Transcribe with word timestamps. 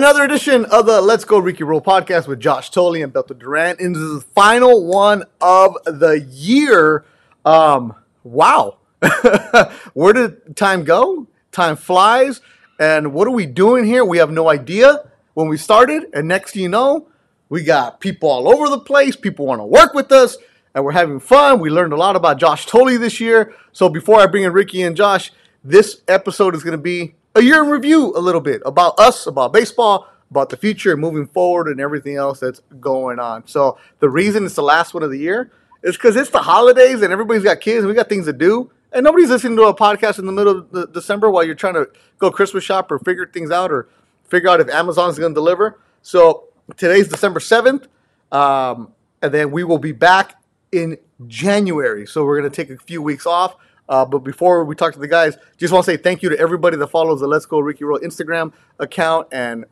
Another 0.00 0.24
edition 0.24 0.64
of 0.64 0.86
the 0.86 1.02
Let's 1.02 1.26
Go 1.26 1.38
Ricky 1.38 1.62
Roll 1.62 1.82
podcast 1.82 2.26
with 2.26 2.40
Josh 2.40 2.70
Tolley 2.70 3.02
and 3.02 3.12
Beto 3.12 3.38
Duran. 3.38 3.76
And 3.78 3.94
this 3.94 4.00
is 4.00 4.20
the 4.20 4.26
final 4.34 4.86
one 4.86 5.24
of 5.42 5.76
the 5.84 6.26
year. 6.26 7.04
Um, 7.44 7.94
wow. 8.24 8.78
Where 9.92 10.14
did 10.14 10.56
time 10.56 10.84
go? 10.84 11.26
Time 11.52 11.76
flies. 11.76 12.40
And 12.78 13.12
what 13.12 13.28
are 13.28 13.32
we 13.32 13.44
doing 13.44 13.84
here? 13.84 14.02
We 14.02 14.16
have 14.16 14.30
no 14.30 14.48
idea 14.48 15.10
when 15.34 15.48
we 15.48 15.58
started. 15.58 16.06
And 16.14 16.26
next 16.26 16.56
you 16.56 16.70
know, 16.70 17.08
we 17.50 17.62
got 17.62 18.00
people 18.00 18.30
all 18.30 18.48
over 18.48 18.70
the 18.70 18.80
place. 18.80 19.16
People 19.16 19.44
want 19.44 19.60
to 19.60 19.66
work 19.66 19.92
with 19.92 20.10
us. 20.12 20.38
And 20.74 20.82
we're 20.82 20.92
having 20.92 21.20
fun. 21.20 21.60
We 21.60 21.68
learned 21.68 21.92
a 21.92 21.96
lot 21.96 22.16
about 22.16 22.38
Josh 22.38 22.64
Tolley 22.64 22.96
this 22.96 23.20
year. 23.20 23.54
So 23.72 23.90
before 23.90 24.18
I 24.18 24.24
bring 24.28 24.44
in 24.44 24.54
Ricky 24.54 24.80
and 24.80 24.96
Josh, 24.96 25.30
this 25.62 26.00
episode 26.08 26.54
is 26.54 26.64
going 26.64 26.72
to 26.72 26.82
be 26.82 27.16
a 27.34 27.42
year 27.42 27.62
in 27.62 27.70
review 27.70 28.12
a 28.16 28.20
little 28.20 28.40
bit 28.40 28.62
about 28.64 28.98
us, 28.98 29.26
about 29.26 29.52
baseball, 29.52 30.08
about 30.30 30.48
the 30.48 30.56
future 30.56 30.92
and 30.92 31.00
moving 31.00 31.26
forward 31.26 31.68
and 31.68 31.80
everything 31.80 32.16
else 32.16 32.40
that's 32.40 32.60
going 32.80 33.18
on. 33.18 33.46
So 33.46 33.78
the 33.98 34.08
reason 34.08 34.46
it's 34.46 34.54
the 34.54 34.62
last 34.62 34.94
one 34.94 35.02
of 35.02 35.10
the 35.10 35.18
year 35.18 35.50
is 35.82 35.96
because 35.96 36.16
it's 36.16 36.30
the 36.30 36.42
holidays 36.42 37.02
and 37.02 37.12
everybody's 37.12 37.42
got 37.42 37.60
kids 37.60 37.78
and 37.78 37.88
we 37.88 37.94
got 37.94 38.08
things 38.08 38.26
to 38.26 38.32
do. 38.32 38.70
And 38.92 39.04
nobody's 39.04 39.30
listening 39.30 39.56
to 39.56 39.64
a 39.64 39.74
podcast 39.74 40.18
in 40.18 40.26
the 40.26 40.32
middle 40.32 40.66
of 40.72 40.92
December 40.92 41.30
while 41.30 41.44
you're 41.44 41.54
trying 41.54 41.74
to 41.74 41.88
go 42.18 42.30
Christmas 42.30 42.64
shop 42.64 42.90
or 42.90 42.98
figure 42.98 43.26
things 43.26 43.50
out 43.50 43.70
or 43.70 43.88
figure 44.28 44.48
out 44.48 44.60
if 44.60 44.68
Amazon's 44.68 45.18
going 45.18 45.32
to 45.32 45.34
deliver. 45.34 45.78
So 46.02 46.44
today's 46.76 47.08
December 47.08 47.40
7th. 47.40 47.86
Um, 48.32 48.92
and 49.22 49.32
then 49.32 49.50
we 49.50 49.64
will 49.64 49.78
be 49.78 49.92
back 49.92 50.40
in 50.72 50.96
January. 51.26 52.06
So 52.06 52.24
we're 52.24 52.40
going 52.40 52.50
to 52.50 52.56
take 52.64 52.70
a 52.70 52.82
few 52.82 53.02
weeks 53.02 53.26
off. 53.26 53.56
Uh, 53.90 54.04
but 54.04 54.20
before 54.20 54.64
we 54.64 54.76
talk 54.76 54.94
to 54.94 55.00
the 55.00 55.08
guys, 55.08 55.36
just 55.58 55.72
want 55.72 55.84
to 55.84 55.90
say 55.90 55.96
thank 55.96 56.22
you 56.22 56.28
to 56.28 56.38
everybody 56.38 56.76
that 56.76 56.86
follows 56.86 57.20
the 57.20 57.26
Let's 57.26 57.44
Go 57.44 57.58
Ricky 57.58 57.82
Roll 57.82 57.98
Instagram 57.98 58.52
account 58.78 59.26
and, 59.32 59.66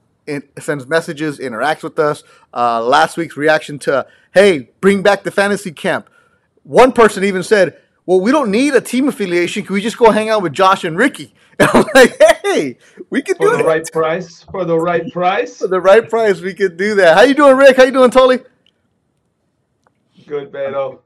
sends 0.58 0.86
messages, 0.86 1.38
interacts 1.38 1.84
with 1.84 1.98
us. 1.98 2.24
Uh, 2.52 2.82
last 2.82 3.16
week's 3.16 3.36
reaction 3.36 3.78
to, 3.78 4.06
hey, 4.34 4.70
bring 4.80 5.02
back 5.02 5.22
the 5.22 5.30
fantasy 5.30 5.70
camp. 5.70 6.10
One 6.64 6.92
person 6.92 7.24
even 7.24 7.42
said, 7.44 7.78
well, 8.04 8.20
we 8.20 8.32
don't 8.32 8.50
need 8.50 8.74
a 8.74 8.80
team 8.80 9.08
affiliation. 9.08 9.64
Can 9.64 9.72
we 9.72 9.80
just 9.80 9.96
go 9.96 10.10
hang 10.10 10.28
out 10.28 10.42
with 10.42 10.52
Josh 10.52 10.82
and 10.84 10.98
Ricky? 10.98 11.32
And 11.60 11.70
I'm 11.74 11.84
like, 11.94 12.20
hey, 12.42 12.76
we 13.10 13.22
could 13.22 13.38
do 13.38 13.46
that. 13.46 13.52
for 13.52 13.56
the 13.56 13.64
it. 13.64 13.66
right 13.66 13.92
price. 13.92 14.42
For 14.50 14.64
the 14.64 14.78
right 14.78 15.10
price. 15.12 15.58
For 15.58 15.68
the 15.68 15.80
right 15.80 16.08
price, 16.08 16.40
we 16.40 16.54
could 16.54 16.76
do 16.76 16.96
that. 16.96 17.16
How 17.16 17.22
you 17.22 17.34
doing, 17.34 17.56
Rick? 17.56 17.76
How 17.76 17.84
you 17.84 17.92
doing, 17.92 18.10
Tully? 18.10 18.40
Good, 20.26 20.52
Beto. 20.52 21.00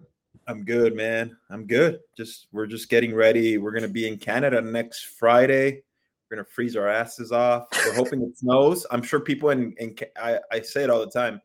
I'm 0.47 0.65
good, 0.65 0.95
man. 0.97 1.37
I'm 1.51 1.67
good. 1.67 2.01
Just 2.17 2.49
we're 2.53 2.67
just 2.67 2.89
getting 2.89 3.15
ready. 3.15 3.59
We're 3.59 3.73
gonna 3.73 3.89
be 3.89 4.09
in 4.09 4.19
Canada 4.19 4.61
next 4.61 5.05
Friday. 5.19 5.83
We're 6.31 6.37
gonna 6.37 6.49
freeze 6.49 6.77
our 6.77 6.89
asses 6.89 7.33
off. 7.33 7.67
We're 7.85 7.95
hoping 7.95 8.23
it 8.23 8.37
snows. 8.39 8.87
I'm 8.91 9.03
sure 9.03 9.21
people 9.21 9.51
in 9.51 9.75
in 9.79 9.97
I, 10.17 10.39
I 10.51 10.61
say 10.61 10.85
it 10.85 10.91
all 10.91 11.01
the 11.01 11.11
time. 11.11 11.35
I'm 11.35 11.41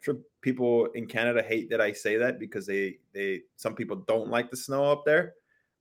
sure 0.00 0.16
people 0.40 0.86
in 0.94 1.06
Canada 1.06 1.42
hate 1.42 1.70
that 1.70 1.80
I 1.80 1.92
say 1.92 2.16
that 2.16 2.38
because 2.38 2.66
they 2.66 2.98
they 3.12 3.42
some 3.56 3.74
people 3.74 3.96
don't 4.08 4.30
like 4.30 4.50
the 4.50 4.56
snow 4.56 4.90
up 4.90 5.04
there. 5.04 5.34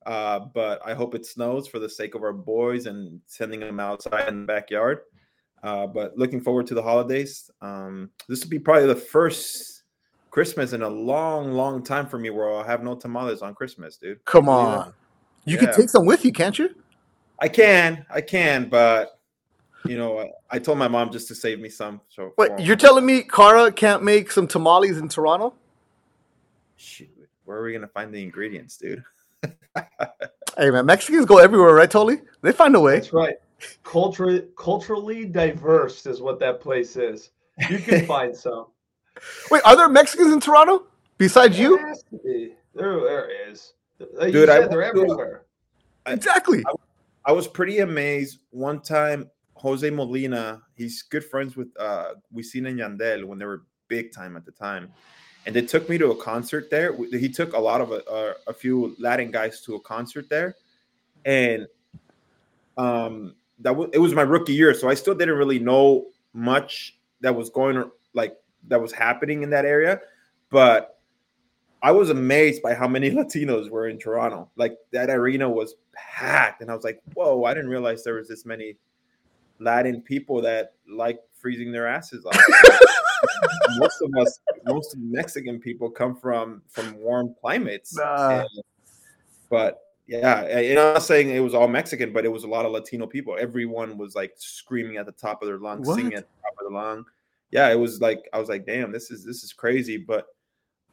Uh, 0.06 0.40
but 0.54 0.82
I 0.86 0.94
hope 0.94 1.16
it 1.16 1.26
snows 1.26 1.68
for 1.68 1.80
the 1.80 1.90
sake 1.90 2.16
of 2.16 2.24
our 2.24 2.34
boys 2.34 2.86
and 2.86 3.20
sending 3.26 3.60
them 3.60 3.80
outside 3.80 4.28
in 4.28 4.42
the 4.42 4.46
backyard. 4.46 5.02
Uh, 5.62 5.88
but 5.88 6.18
looking 6.18 6.40
forward 6.40 6.68
to 6.68 6.74
the 6.74 6.82
holidays. 6.82 7.52
Um, 7.62 8.12
this 8.28 8.44
will 8.44 8.50
be 8.50 8.60
probably 8.60 8.88
the 8.88 8.96
first 8.96 9.79
Christmas 10.32 10.74
in 10.74 10.82
a 10.84 10.90
long, 10.90 11.54
long 11.54 11.84
time 11.84 12.08
for 12.08 12.18
me 12.20 12.30
where 12.30 12.52
I'll 12.52 12.64
have 12.64 12.84
no 12.84 12.96
tamales 12.96 13.42
on 13.42 13.56
Christmas, 13.56 13.98
dude. 13.98 14.24
Come 14.26 14.46
Believe 14.46 14.60
it? 14.60 14.64
on. 14.64 14.94
You 15.46 15.58
could 15.58 15.70
Yeah. 15.70 15.76
take 15.76 15.90
some 15.90 16.06
with 16.06 16.24
you, 16.26 16.32
can't 16.32 16.58
you? 16.58 16.70
I 17.40 17.48
can, 17.48 18.06
I 18.10 18.22
can, 18.22 18.70
but 18.70 19.20
you 19.86 19.98
know, 19.98 20.20
I, 20.20 20.30
I 20.52 20.60
told 20.60 20.78
my 20.78 20.88
mom 20.88 21.10
just 21.12 21.28
to 21.30 21.36
save 21.36 21.60
me 21.60 21.70
some. 21.70 22.02
So 22.10 22.34
Wait, 22.38 22.52
you're 22.60 22.76
telling 22.76 23.06
me 23.06 23.24
Cara 23.24 23.72
can't 23.72 24.04
make 24.04 24.32
some 24.32 24.48
tamales 24.48 24.98
in 24.98 25.08
Toronto? 25.08 25.54
shoot, 26.76 27.10
where 27.46 27.58
are 27.58 27.64
we 27.64 27.74
gonna 27.74 27.88
find 27.88 28.14
the 28.14 28.22
ingredients, 28.22 28.78
dude? 28.78 29.04
Hey 30.58 30.72
man, 30.72 30.86
Mexicans 30.86 31.26
go 31.26 31.38
everywhere, 31.38 31.74
right, 31.74 31.90
Tolly? 31.90 32.18
They 32.42 32.52
find 32.52 32.76
a 32.76 32.80
way. 32.82 32.96
That's 32.96 33.14
right. 33.14 33.36
Culturally, 33.84 34.48
culturally 34.58 35.24
diverse 35.24 36.06
is 36.06 36.20
what 36.22 36.38
that 36.40 36.60
place 36.60 36.98
is. 36.98 37.32
You 37.70 37.78
can 37.78 38.06
find 38.08 38.36
some. 38.36 38.66
Wait, 39.52 39.62
are 39.66 39.76
there 39.76 39.90
Mexicans 39.90 40.32
in 40.34 40.40
Toronto 40.40 40.86
besides 41.18 41.56
There 41.58 41.66
you? 41.72 41.78
has 41.78 42.04
to 42.04 42.18
be. 42.24 42.54
There, 42.76 43.00
there 43.02 43.50
is. 43.50 43.74
Like 44.14 44.32
Dude, 44.32 44.48
you 44.48 44.54
I 44.54 44.60
they're 44.60 44.62
went 44.62 44.72
to 44.72 44.80
a- 44.80 44.86
everywhere. 44.88 45.42
I- 46.06 46.14
Exactly. 46.14 46.64
I 47.26 47.32
was 47.32 47.48
pretty 47.48 47.80
amazed 47.80 48.40
one 48.52 48.80
time. 48.82 49.30
Jose 49.56 49.90
Molina, 49.90 50.62
he's 50.76 51.02
good 51.02 51.26
friends 51.26 51.58
with 51.58 51.68
uh 51.78 52.14
Wisin 52.34 52.68
and 52.70 52.80
Yandel 52.80 53.26
when 53.26 53.38
they 53.38 53.46
were 53.46 53.64
big 53.90 54.14
time 54.14 54.38
at 54.38 54.46
the 54.46 54.52
time, 54.54 54.90
and 55.46 55.54
they 55.54 55.62
took 55.62 55.90
me 55.90 55.98
to 55.98 56.12
a 56.12 56.16
concert 56.16 56.70
there. 56.70 56.96
He 56.96 57.28
took 57.28 57.52
a 57.54 57.60
lot 57.60 57.82
of 57.82 57.92
a, 57.92 58.02
a, 58.10 58.52
a 58.52 58.54
few 58.54 58.96
Latin 59.00 59.32
guys 59.32 59.60
to 59.66 59.76
a 59.76 59.80
concert 59.82 60.30
there, 60.30 60.56
and 61.26 61.68
um 62.78 63.36
that 63.60 63.76
was 63.76 63.90
it 63.92 64.00
was 64.00 64.14
my 64.14 64.22
rookie 64.22 64.54
year, 64.54 64.74
so 64.74 64.88
I 64.90 64.94
still 64.94 65.14
didn't 65.14 65.36
really 65.38 65.60
know 65.60 66.06
much 66.34 66.98
that 67.20 67.36
was 67.36 67.50
going 67.50 67.84
like 68.14 68.38
that 68.68 68.82
was 68.82 68.92
happening 68.92 69.44
in 69.44 69.50
that 69.52 69.66
area, 69.66 70.02
but 70.50 71.00
I 71.82 71.92
was 71.92 72.10
amazed 72.10 72.62
by 72.62 72.74
how 72.74 72.88
many 72.88 73.10
Latinos 73.12 73.70
were 73.70 73.88
in 73.88 73.98
Toronto. 73.98 74.50
Like 74.56 74.78
that 74.92 75.10
arena 75.10 75.50
was 75.50 75.76
packed, 75.94 76.62
and 76.62 76.70
I 76.70 76.76
was 76.76 76.84
like, 76.84 77.02
"Whoa! 77.14 77.44
I 77.46 77.54
didn't 77.54 77.70
realize 77.70 78.04
there 78.04 78.16
was 78.16 78.28
this 78.28 78.46
many 78.46 78.78
Latin 79.60 80.02
people 80.02 80.42
that 80.42 80.74
like 80.88 81.20
freezing 81.34 81.72
their 81.72 81.88
asses 81.88 82.26
off." 82.26 82.36
most 83.78 84.02
of 84.02 84.12
us, 84.20 84.40
most 84.66 84.96
Mexican 84.98 85.60
people, 85.60 85.90
come 85.90 86.16
from 86.16 86.62
from 86.70 86.98
warm 86.98 87.36
climates. 87.40 87.96
Nah. 87.96 88.42
And- 88.42 88.50
but 89.50 89.82
yeah, 90.06 90.42
and 90.42 90.80
I'm 90.80 90.94
not 90.94 91.04
saying 91.04 91.30
it 91.30 91.40
was 91.40 91.54
all 91.54 91.68
Mexican, 91.68 92.14
but 92.14 92.26
it 92.26 92.30
was 92.30 92.44
a 92.44 92.48
lot 92.48 92.66
of 92.66 92.72
Latino 92.72 93.06
people. 93.08 93.36
Everyone 93.40 93.98
was 93.98 94.16
like 94.16 94.34
screaming 94.38 94.98
at 94.98 95.06
the 95.06 95.12
top 95.12 95.42
of 95.42 95.48
their 95.48 95.58
lungs, 95.60 95.88
What? 95.88 95.96
singing 95.96 96.14
at 96.14 96.28
the 96.28 96.42
top 96.44 96.54
of 96.60 96.72
their 96.72 96.82
lung. 96.82 97.06
Yeah, 97.52 97.70
it 97.70 97.80
was 97.80 98.00
like 98.02 98.28
I 98.34 98.40
was 98.40 98.50
like, 98.50 98.66
"Damn, 98.66 98.92
this 98.92 99.12
is 99.12 99.24
this 99.24 99.44
is 99.44 99.54
crazy." 99.54 99.98
But 99.98 100.28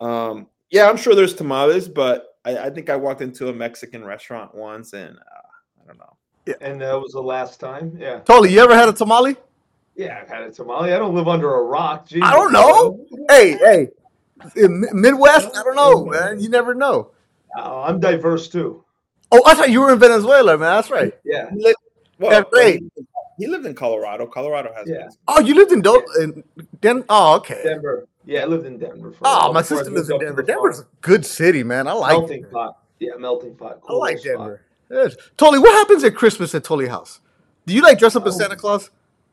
um, 0.01 0.49
yeah, 0.71 0.89
I'm 0.89 0.97
sure 0.97 1.15
there's 1.15 1.35
tamales, 1.35 1.89
but 1.89 2.37
I, 2.45 2.59
I 2.59 2.71
think 2.71 2.91
I 2.91 2.97
walked 2.97 3.21
into 3.21 3.49
a 3.49 3.53
Mexican 3.53 4.05
restaurant 4.05 4.55
once, 4.55 4.93
and 4.93 5.17
uh, 5.17 5.83
I 5.83 5.87
don't 5.87 5.99
know. 5.99 6.17
Yeah. 6.47 6.55
And 6.61 6.81
that 6.81 6.95
was 6.95 7.13
the 7.13 7.23
last 7.23 7.59
time. 7.61 7.97
Yeah. 7.99 8.21
Totally. 8.21 8.53
you 8.53 8.61
ever 8.61 8.75
had 8.75 8.89
a 8.89 8.93
tamale? 8.93 9.37
Yeah, 9.97 10.19
I've 10.21 10.29
had 10.29 10.43
a 10.43 10.53
tamale. 10.53 10.93
I 10.93 10.99
don't 10.99 11.15
live 11.15 11.27
under 11.27 11.55
a 11.55 11.63
rock. 11.63 12.07
Jesus. 12.07 12.29
I 12.29 12.33
don't 12.33 12.53
know. 12.53 13.05
Hey, 13.29 13.57
hey. 13.57 13.89
In 14.55 14.87
Midwest, 14.93 15.57
I 15.57 15.63
don't 15.63 15.77
know, 15.77 16.05
man. 16.05 16.39
You 16.39 16.49
never 16.49 16.75
know. 16.75 17.11
Uh, 17.57 17.83
I'm 17.83 17.99
diverse 17.99 18.49
too. 18.49 18.85
Oh, 19.33 19.43
I 19.47 19.55
thought 19.55 19.71
you 19.71 19.81
were 19.81 19.93
in 19.93 19.99
Venezuela, 19.99 20.59
man. 20.59 20.77
That's 20.77 20.91
right. 20.91 21.13
Yeah. 21.25 21.51
He 21.51 21.75
well, 22.19 22.33
Yeah, 22.33 22.43
great. 22.51 22.83
He 23.39 23.47
lived 23.47 23.67
in 23.67 23.75
Colorado. 23.75 24.27
Colorado 24.27 24.73
has 24.75 24.89
Yeah. 24.89 24.99
Mexican. 25.05 25.25
Oh, 25.29 25.41
you 25.41 25.55
lived 25.55 25.73
in 25.73 25.81
Do- 25.83 26.07
in 26.21 26.45
Den- 26.81 27.05
Oh, 27.09 27.37
okay. 27.37 27.61
Denver. 27.65 28.07
Yeah, 28.25 28.43
I 28.43 28.47
lived 28.47 28.67
in 28.67 28.79
Denver. 28.79 29.13
For 29.13 29.25
a 29.25 29.29
Oh, 29.29 29.39
while 29.45 29.53
my 29.53 29.63
sister 29.63 29.91
lives 29.91 30.11
in 30.11 30.19
Denver. 30.19 30.43
Denver's 30.43 30.81
a 30.81 30.87
good 31.01 31.25
city, 31.25 31.63
man. 31.63 31.87
I 31.87 31.93
like 31.93 32.19
melting 32.19 32.43
Denver. 32.43 32.53
pot. 32.53 32.79
Yeah, 32.99 33.15
melting 33.19 33.55
pot. 33.57 33.81
I 33.89 33.93
like. 33.93 34.23
Denver. 34.23 34.63
Yes. 34.91 35.17
Tolly, 35.37 35.59
what 35.59 35.73
happens 35.73 36.03
at 36.05 36.15
Christmas 36.15 36.55
at 36.55 36.65
Tolly 36.65 36.87
House? 36.89 37.21
Do 37.67 37.75
you 37.75 37.83
like 37.83 37.99
dress 37.99 38.17
up 38.17 38.27
as. 38.27 38.37
Santa 38.37 38.57
Claus? 38.57 38.91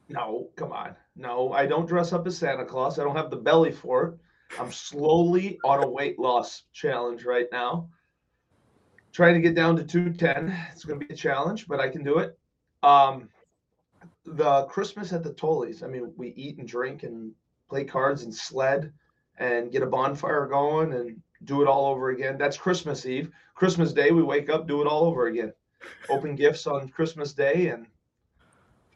No, 0.09 0.47
come 0.56 0.72
on. 0.72 0.96
No, 1.16 1.53
I 1.53 1.66
don't 1.66 1.85
dress 1.88 2.12
up 2.12 2.25
as 2.28 2.38
Santa 2.38 2.66
Claus. 2.66 2.97
I 3.00 3.03
don't 3.03 3.16
have 3.16 3.30
the 3.30 3.38
belly 3.38 3.72
for 3.72 4.03
it. 4.06 4.14
I'm 4.59 4.72
slowly 4.72 5.59
on 5.64 5.84
a 5.84 5.88
weight 5.88 6.20
loss 6.20 6.64
challenge 6.74 7.24
right 7.25 7.47
now. 7.52 7.88
Trying 9.12 9.35
to 9.35 9.41
get 9.41 9.53
down 9.56 9.75
to 9.78 9.84
210. 9.84 10.56
It's 10.72 10.84
going 10.84 11.00
to 11.00 11.06
be 11.06 11.14
a 11.14 11.18
challenge, 11.18 11.68
but 11.68 11.80
I 11.80 11.88
can 11.88 12.03
do 12.03 12.18
it. 12.18 12.38
Um, 12.81 13.30
the 14.25 14.63
Christmas 14.66 15.13
at 15.13 15.23
the 15.23 15.34
Tollies. 15.34 15.84
I 15.84 15.88
mean, 15.88 16.14
we 16.16 16.29
eat 16.29 16.58
and 16.58 16.67
drink 16.67 17.03
and 17.03 17.31
play 17.70 17.84
cards 17.84 18.23
and 18.23 18.34
sled 18.34 18.91
and 19.37 19.72
get 19.72 19.84
a 19.84 19.87
bonfire 19.87 20.47
going 20.47 20.93
and 20.93 21.22
do 21.46 21.61
it 21.61 21.67
all 21.67 21.87
over 21.87 22.11
again. 22.11 22.37
That's 22.37 22.58
Christmas 22.58 23.05
Eve. 23.05 23.31
Christmas 23.55 23.93
Day, 23.93 24.11
we 24.11 24.23
wake 24.23 24.49
up, 24.49 24.67
do 24.67 24.81
it 24.81 24.87
all 24.87 25.03
over 25.03 25.28
again. 25.28 25.53
Open 26.09 26.35
gifts 26.35 26.67
on 26.67 26.90
Christmas 26.90 27.34
Day 27.34 27.67
and 27.67 27.85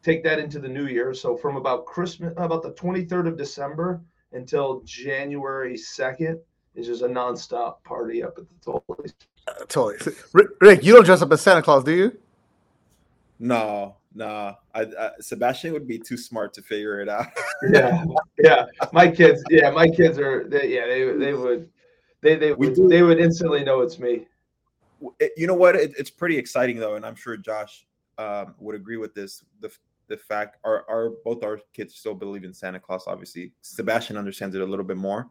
take 0.01 0.23
that 0.23 0.39
into 0.39 0.59
the 0.59 0.69
new 0.69 0.85
year. 0.85 1.13
So 1.13 1.35
from 1.35 1.57
about 1.57 1.85
Christmas, 1.85 2.33
about 2.37 2.63
the 2.63 2.71
23rd 2.71 3.27
of 3.27 3.37
December 3.37 4.01
until 4.31 4.81
January 4.85 5.75
2nd 5.75 6.39
is 6.75 6.87
just 6.87 7.01
a 7.01 7.07
nonstop 7.07 7.83
party 7.83 8.23
up 8.23 8.37
at 8.37 8.45
the 8.47 8.55
Tollies. 8.87 9.13
Uh, 9.47 9.65
Tolly. 9.67 9.95
Rick, 10.33 10.47
Rick, 10.61 10.83
you 10.83 10.93
don't 10.93 11.05
dress 11.05 11.21
up 11.21 11.31
as 11.31 11.41
Santa 11.41 11.61
Claus, 11.61 11.83
do 11.83 11.91
you? 11.91 12.17
No, 13.39 13.96
no. 14.17 14.55
I, 14.73 14.81
I, 14.81 15.11
Sebastian 15.19 15.73
would 15.73 15.87
be 15.87 15.99
too 15.99 16.17
smart 16.17 16.53
to 16.55 16.61
figure 16.61 16.99
it 16.99 17.07
out. 17.09 17.27
Yeah, 17.73 18.05
yeah. 18.37 18.65
My 18.93 19.09
kids, 19.09 19.43
yeah, 19.49 19.71
my 19.71 19.89
kids 19.89 20.19
are, 20.19 20.47
they, 20.47 20.75
yeah, 20.75 20.85
they 20.85 21.11
they 21.17 21.33
would, 21.33 21.67
they 22.21 22.35
they 22.35 22.53
would, 22.53 22.75
they 22.87 23.01
would 23.01 23.19
instantly 23.19 23.63
know 23.63 23.81
it's 23.81 23.97
me. 23.97 24.27
It- 25.19 25.31
you 25.35 25.47
know 25.47 25.55
what? 25.55 25.75
It, 25.75 25.93
it's 25.97 26.11
pretty 26.11 26.37
exciting 26.37 26.77
though, 26.77 26.97
and 26.97 27.03
I'm 27.03 27.15
sure 27.15 27.35
Josh 27.35 27.87
um, 28.19 28.53
would 28.59 28.75
agree 28.75 28.97
with 28.97 29.15
this. 29.15 29.43
The 29.59 29.71
the 30.07 30.17
fact 30.17 30.57
our 30.63 30.85
our 30.87 31.13
both 31.25 31.43
our 31.43 31.59
kids 31.73 31.95
still 31.95 32.13
believe 32.13 32.43
in 32.43 32.53
Santa 32.53 32.79
Claus. 32.79 33.05
Obviously, 33.07 33.53
Sebastian 33.61 34.17
understands 34.17 34.55
it 34.55 34.61
a 34.61 34.65
little 34.65 34.85
bit 34.85 34.97
more, 34.97 35.29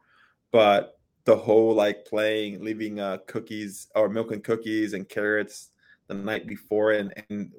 but 0.50 0.98
the 1.26 1.36
whole 1.36 1.74
like 1.74 2.04
playing, 2.06 2.64
leaving 2.64 2.98
uh, 2.98 3.18
cookies 3.28 3.86
or 3.94 4.08
milk 4.08 4.32
and 4.32 4.42
cookies 4.42 4.94
and 4.94 5.08
carrots 5.08 5.70
the 6.08 6.14
night 6.14 6.48
before, 6.48 6.92
and 6.92 7.14
and 7.30 7.52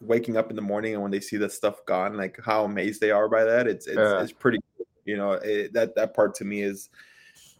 waking 0.00 0.36
up 0.36 0.50
in 0.50 0.56
the 0.56 0.62
morning 0.62 0.94
and 0.94 1.02
when 1.02 1.10
they 1.10 1.20
see 1.20 1.36
that 1.38 1.52
stuff 1.52 1.84
gone, 1.86 2.16
like 2.16 2.38
how 2.44 2.64
amazed 2.64 3.00
they 3.00 3.10
are 3.10 3.28
by 3.28 3.44
that. 3.44 3.66
It's 3.66 3.86
it's, 3.86 3.96
Yeah. 3.96 4.22
it's 4.22 4.32
pretty. 4.32 4.58
You 5.04 5.16
know, 5.16 5.32
it, 5.32 5.72
that 5.72 5.94
that 5.96 6.14
part 6.14 6.34
to 6.36 6.44
me 6.44 6.62
is 6.62 6.88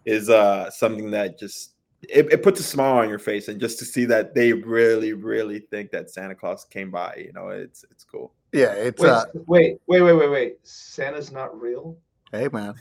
is 0.04 0.30
uh 0.30 0.70
something 0.70 1.10
that 1.10 1.38
just 1.38 1.74
it, 2.08 2.32
it 2.32 2.42
puts 2.42 2.60
a 2.60 2.62
smile 2.62 2.98
on 2.98 3.08
your 3.08 3.18
face 3.18 3.48
and 3.48 3.60
just 3.60 3.78
to 3.78 3.84
see 3.84 4.04
that 4.06 4.34
they 4.34 4.52
really 4.54 5.12
really 5.12 5.58
think 5.58 5.90
that 5.90 6.08
santa 6.08 6.34
claus 6.34 6.64
came 6.64 6.90
by 6.90 7.14
you 7.18 7.30
know 7.34 7.48
it's 7.48 7.84
it's 7.90 8.04
cool 8.04 8.32
Yeah, 8.52 8.72
it's 8.72 9.02
Wait, 9.02 9.10
uh, 9.10 9.24
wait, 9.46 9.78
wait, 9.86 10.00
wait, 10.00 10.12
wait, 10.14 10.30
wait. 10.30 10.58
Santa's 10.62 11.30
not 11.30 11.58
real. 11.60 11.98
hey 12.32 12.48
man. 12.52 12.74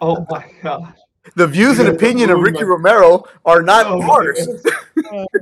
Oh 0.00 0.26
my 0.30 0.50
god. 0.62 0.94
The 1.36 1.46
views 1.46 1.78
and 1.78 1.88
You 1.88 1.94
opinion 1.94 2.30
of 2.30 2.40
Ricky 2.40 2.62
my- 2.62 2.68
Romero 2.68 3.24
are 3.44 3.62
not 3.62 3.86
Oh 3.86 4.02
ours. 4.10 4.48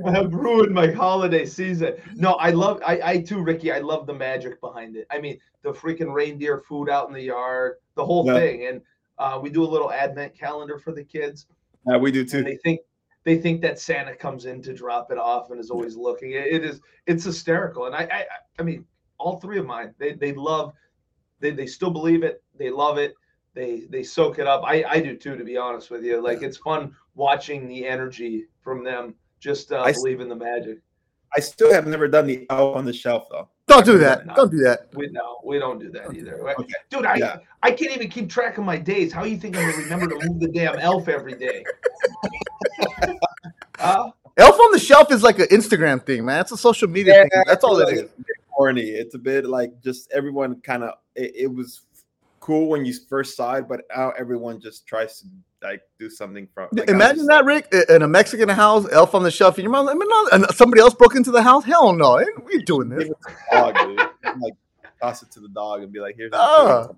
I 0.05 0.11
have 0.11 0.33
ruined 0.33 0.73
my 0.73 0.91
holiday 0.91 1.45
season. 1.45 1.95
No, 2.15 2.33
I 2.33 2.49
love 2.51 2.81
I, 2.85 2.99
I 3.03 3.21
too, 3.21 3.41
Ricky. 3.41 3.71
I 3.71 3.79
love 3.79 4.05
the 4.05 4.13
magic 4.13 4.59
behind 4.61 4.95
it. 4.97 5.07
I 5.09 5.19
mean, 5.19 5.39
the 5.61 5.71
freaking 5.71 6.13
reindeer 6.13 6.59
food 6.59 6.89
out 6.89 7.07
in 7.07 7.13
the 7.13 7.21
yard, 7.21 7.75
the 7.95 8.05
whole 8.05 8.25
Yeah. 8.25 8.33
thing. 8.33 8.65
And 8.67 8.81
uh, 9.17 9.39
we 9.41 9.49
do 9.49 9.63
a 9.63 9.67
little 9.69 9.91
advent 9.91 10.33
calendar 10.37 10.77
for 10.79 10.91
the 10.91 11.03
kids. 11.03 11.47
yeah 11.87 11.97
we 11.97 12.11
do 12.11 12.21
And 12.21 12.29
too 12.29 12.43
they 12.43 12.57
think 12.57 12.81
they 13.23 13.37
think 13.37 13.61
that 13.61 13.79
Santa 13.79 14.15
comes 14.15 14.45
in 14.45 14.61
to 14.63 14.73
drop 14.73 15.11
it 15.11 15.17
off 15.17 15.49
and 15.51 15.59
is 15.59 15.69
always 15.69 15.95
looking. 15.95 16.31
It, 16.31 16.47
it 16.47 16.63
is 16.65 16.81
it's 17.07 17.23
hysterical. 17.23 17.85
And 17.85 17.95
I, 17.95 18.03
I 18.11 18.25
I 18.59 18.63
mean, 18.63 18.85
all 19.17 19.39
three 19.39 19.59
of 19.59 19.65
mine, 19.65 19.93
they 19.97 20.13
they 20.13 20.33
love 20.33 20.73
they, 21.39 21.51
they 21.51 21.67
still 21.67 21.91
believe 21.91 22.23
it, 22.23 22.43
they 22.57 22.69
love 22.69 22.97
it, 22.97 23.13
they 23.59 23.81
they 23.89 24.03
soak 24.03 24.39
it 24.39 24.47
up. 24.47 24.63
I, 24.63 24.83
I 24.87 24.99
do 25.01 25.15
too, 25.15 25.35
to 25.35 25.43
be 25.43 25.57
honest 25.57 25.91
with 25.91 26.03
you. 26.03 26.21
Like 26.21 26.41
it's 26.41 26.57
fun 26.57 26.95
watching 27.15 27.67
the 27.67 27.85
energy 27.85 28.45
from 28.61 28.83
them 28.83 29.15
just 29.39 29.71
uh, 29.71 29.81
I 29.81 29.89
s- 29.89 30.01
believe 30.01 30.21
in 30.21 30.29
the 30.29 30.35
magic. 30.35 30.79
i 31.35 31.39
still 31.39 31.71
have 31.71 31.85
never 31.85 32.07
done 32.07 32.25
the 32.27 32.45
elf 32.49 32.75
on 32.75 32.85
the 32.85 32.93
shelf 32.93 33.27
though 33.29 33.49
Don't 33.67 33.85
do 33.85 33.97
that. 33.99 34.25
No. 34.25 34.35
Don't 34.35 34.51
do 34.51 34.59
that. 34.59 34.87
We 34.95 35.09
no, 35.11 35.39
we 35.43 35.59
don't 35.59 35.79
do 35.79 35.91
that 35.91 36.13
either. 36.13 36.49
Okay. 36.59 36.73
Dude, 36.89 37.05
I 37.05 37.15
Yeah. 37.17 37.37
I 37.61 37.71
can't 37.71 37.93
even 37.95 38.09
keep 38.09 38.29
track 38.29 38.57
of 38.57 38.63
my 38.63 38.77
days. 38.77 39.11
How 39.11 39.25
you 39.25 39.37
think 39.37 39.57
I'm 39.57 39.69
gonna 39.69 39.83
remember 39.83 40.07
to 40.07 40.29
move 40.29 40.39
the 40.39 40.47
damn 40.47 40.79
elf 40.79 41.07
every 41.09 41.33
day? 41.35 41.63
uh, 43.79 44.09
Elf 44.37 44.57
on 44.57 44.71
the 44.71 44.79
Shelf 44.79 45.11
is 45.11 45.21
like 45.21 45.37
an 45.39 45.47
Instagram 45.47 46.01
thing, 46.05 46.23
man. 46.23 46.39
It's 46.41 46.53
a 46.53 46.57
social 46.57 46.87
media 46.87 47.13
Yeah, 47.13 47.21
thing. 47.23 47.43
That's 47.45 47.63
all 47.65 47.77
it 47.79 47.85
like, 47.85 47.93
is. 47.95 48.01
it's 48.03 48.13
a 48.13 48.17
bit 48.21 48.35
corny 48.55 48.81
it's 49.03 49.15
a 49.15 49.17
bit 49.17 49.45
like 49.45 49.71
just 49.81 50.11
everyone 50.11 50.59
kind 50.61 50.83
of 50.83 50.95
it, 51.15 51.31
it 51.33 51.47
was 51.47 51.85
cool 52.39 52.67
when 52.69 52.85
you 52.85 52.93
first 53.09 53.35
saw 53.35 53.55
it 53.55 53.67
but 53.67 53.81
now 53.95 54.11
everyone 54.17 54.59
just 54.61 54.87
tries 54.87 55.19
to 55.19 55.27
like 55.61 55.81
do 55.99 56.09
something 56.09 56.47
from 56.53 56.69
like, 56.71 56.89
Imagine 56.89 57.17
just- 57.17 57.27
that, 57.27 57.45
Rick, 57.45 57.73
in 57.89 58.01
a 58.01 58.07
Mexican 58.07 58.49
house, 58.49 58.87
Elf 58.91 59.13
on 59.13 59.23
the 59.23 59.31
Shelf, 59.31 59.57
and 59.57 59.63
your 59.63 59.71
mom. 59.71 59.89
I 59.89 59.93
mean, 59.93 60.07
no, 60.07 60.29
and 60.31 60.45
somebody 60.55 60.81
else 60.81 60.93
broke 60.93 61.15
into 61.15 61.31
the 61.31 61.41
house. 61.41 61.65
Hell 61.65 61.91
no, 61.93 62.19
ain't 62.19 62.45
we 62.45 62.63
doing 62.63 62.89
this? 62.89 63.03
Give 63.03 63.11
it 63.11 63.17
to 63.27 63.35
the 63.51 63.57
dog, 63.57 64.41
like 64.41 64.53
toss 65.01 65.21
it 65.21 65.31
to 65.31 65.39
the 65.41 65.49
dog 65.49 65.83
and 65.83 65.91
be 65.91 65.99
like 65.99 66.15
here's 66.15 66.31
the. 66.31 66.37
No. 66.37 66.95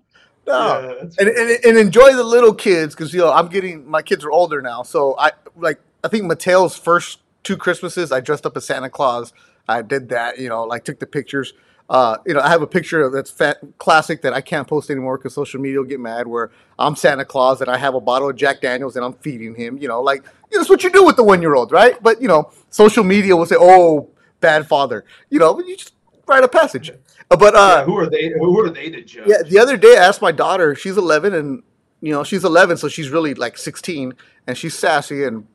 yeah, 0.47 1.03
and, 1.19 1.29
and, 1.29 1.65
and 1.65 1.77
enjoy 1.77 2.13
the 2.13 2.23
little 2.23 2.53
kids 2.53 2.95
because 2.95 3.13
you 3.13 3.19
know 3.21 3.31
I'm 3.31 3.47
getting 3.47 3.87
my 3.89 4.01
kids 4.01 4.23
are 4.25 4.31
older 4.31 4.61
now, 4.61 4.83
so 4.83 5.15
I 5.17 5.31
like 5.55 5.79
I 6.03 6.07
think 6.07 6.25
Mateo's 6.25 6.75
first 6.75 7.19
two 7.43 7.57
Christmases 7.57 8.11
I 8.11 8.21
dressed 8.21 8.45
up 8.45 8.57
as 8.57 8.65
Santa 8.65 8.89
Claus. 8.89 9.33
I 9.67 9.81
did 9.81 10.09
that, 10.09 10.39
you 10.39 10.49
know, 10.49 10.63
like 10.63 10.83
took 10.83 10.99
the 10.99 11.05
pictures. 11.05 11.53
Uh, 11.91 12.17
you 12.25 12.33
know, 12.33 12.39
I 12.39 12.47
have 12.47 12.61
a 12.61 12.67
picture 12.67 13.09
that's 13.09 13.29
fat, 13.29 13.57
classic 13.77 14.21
that 14.21 14.31
I 14.31 14.39
can't 14.39 14.65
post 14.65 14.89
anymore 14.89 15.17
because 15.17 15.33
social 15.33 15.59
media 15.59 15.77
will 15.79 15.85
get 15.85 15.99
mad. 15.99 16.25
Where 16.25 16.49
I'm 16.79 16.95
Santa 16.95 17.25
Claus 17.25 17.59
and 17.59 17.69
I 17.69 17.75
have 17.75 17.95
a 17.95 17.99
bottle 17.99 18.29
of 18.29 18.37
Jack 18.37 18.61
Daniels 18.61 18.95
and 18.95 19.03
I'm 19.03 19.11
feeding 19.11 19.55
him. 19.55 19.77
You 19.77 19.89
know, 19.89 20.01
like 20.01 20.23
you 20.49 20.57
know, 20.57 20.61
that's 20.63 20.69
what 20.69 20.85
you 20.85 20.89
do 20.89 21.03
with 21.03 21.17
the 21.17 21.23
one 21.23 21.41
year 21.41 21.53
old, 21.53 21.73
right? 21.73 22.01
But 22.01 22.21
you 22.21 22.29
know, 22.29 22.49
social 22.69 23.03
media 23.03 23.35
will 23.35 23.45
say, 23.45 23.57
"Oh, 23.59 24.09
bad 24.39 24.69
father." 24.69 25.03
You 25.29 25.39
know, 25.39 25.59
you 25.59 25.75
just 25.75 25.93
write 26.27 26.45
a 26.45 26.47
passage. 26.47 26.91
Uh, 27.29 27.35
But 27.35 27.55
uh, 27.55 27.79
yeah, 27.79 27.83
who 27.83 27.97
are 27.97 28.09
they? 28.09 28.29
Who 28.29 28.57
are 28.61 28.69
they 28.69 28.89
to 28.89 29.01
judge? 29.01 29.27
yeah, 29.27 29.41
the 29.45 29.59
other 29.59 29.75
day 29.75 29.97
I 29.97 30.05
asked 30.05 30.21
my 30.21 30.31
daughter, 30.31 30.75
she's 30.75 30.95
11 30.97 31.33
and 31.33 31.61
you 31.99 32.13
know, 32.13 32.23
she's 32.23 32.45
11 32.45 32.77
so 32.77 32.87
she's 32.87 33.09
really 33.09 33.33
like 33.33 33.57
16 33.57 34.13
and 34.47 34.57
she's 34.57 34.77
sassy 34.79 35.25
and 35.25 35.45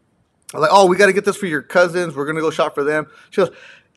I'm 0.53 0.61
like, 0.61 0.71
"Oh, 0.71 0.85
we 0.85 0.99
got 0.99 1.07
to 1.07 1.15
get 1.15 1.25
this 1.25 1.39
for 1.39 1.47
your 1.47 1.63
cousins. 1.63 2.15
We're 2.15 2.27
going 2.27 2.37
to 2.37 2.43
go 2.43 2.51
shop 2.51 2.75
for 2.75 2.85
them." 2.85 3.07
She 3.31 3.41
goes, 3.41 3.51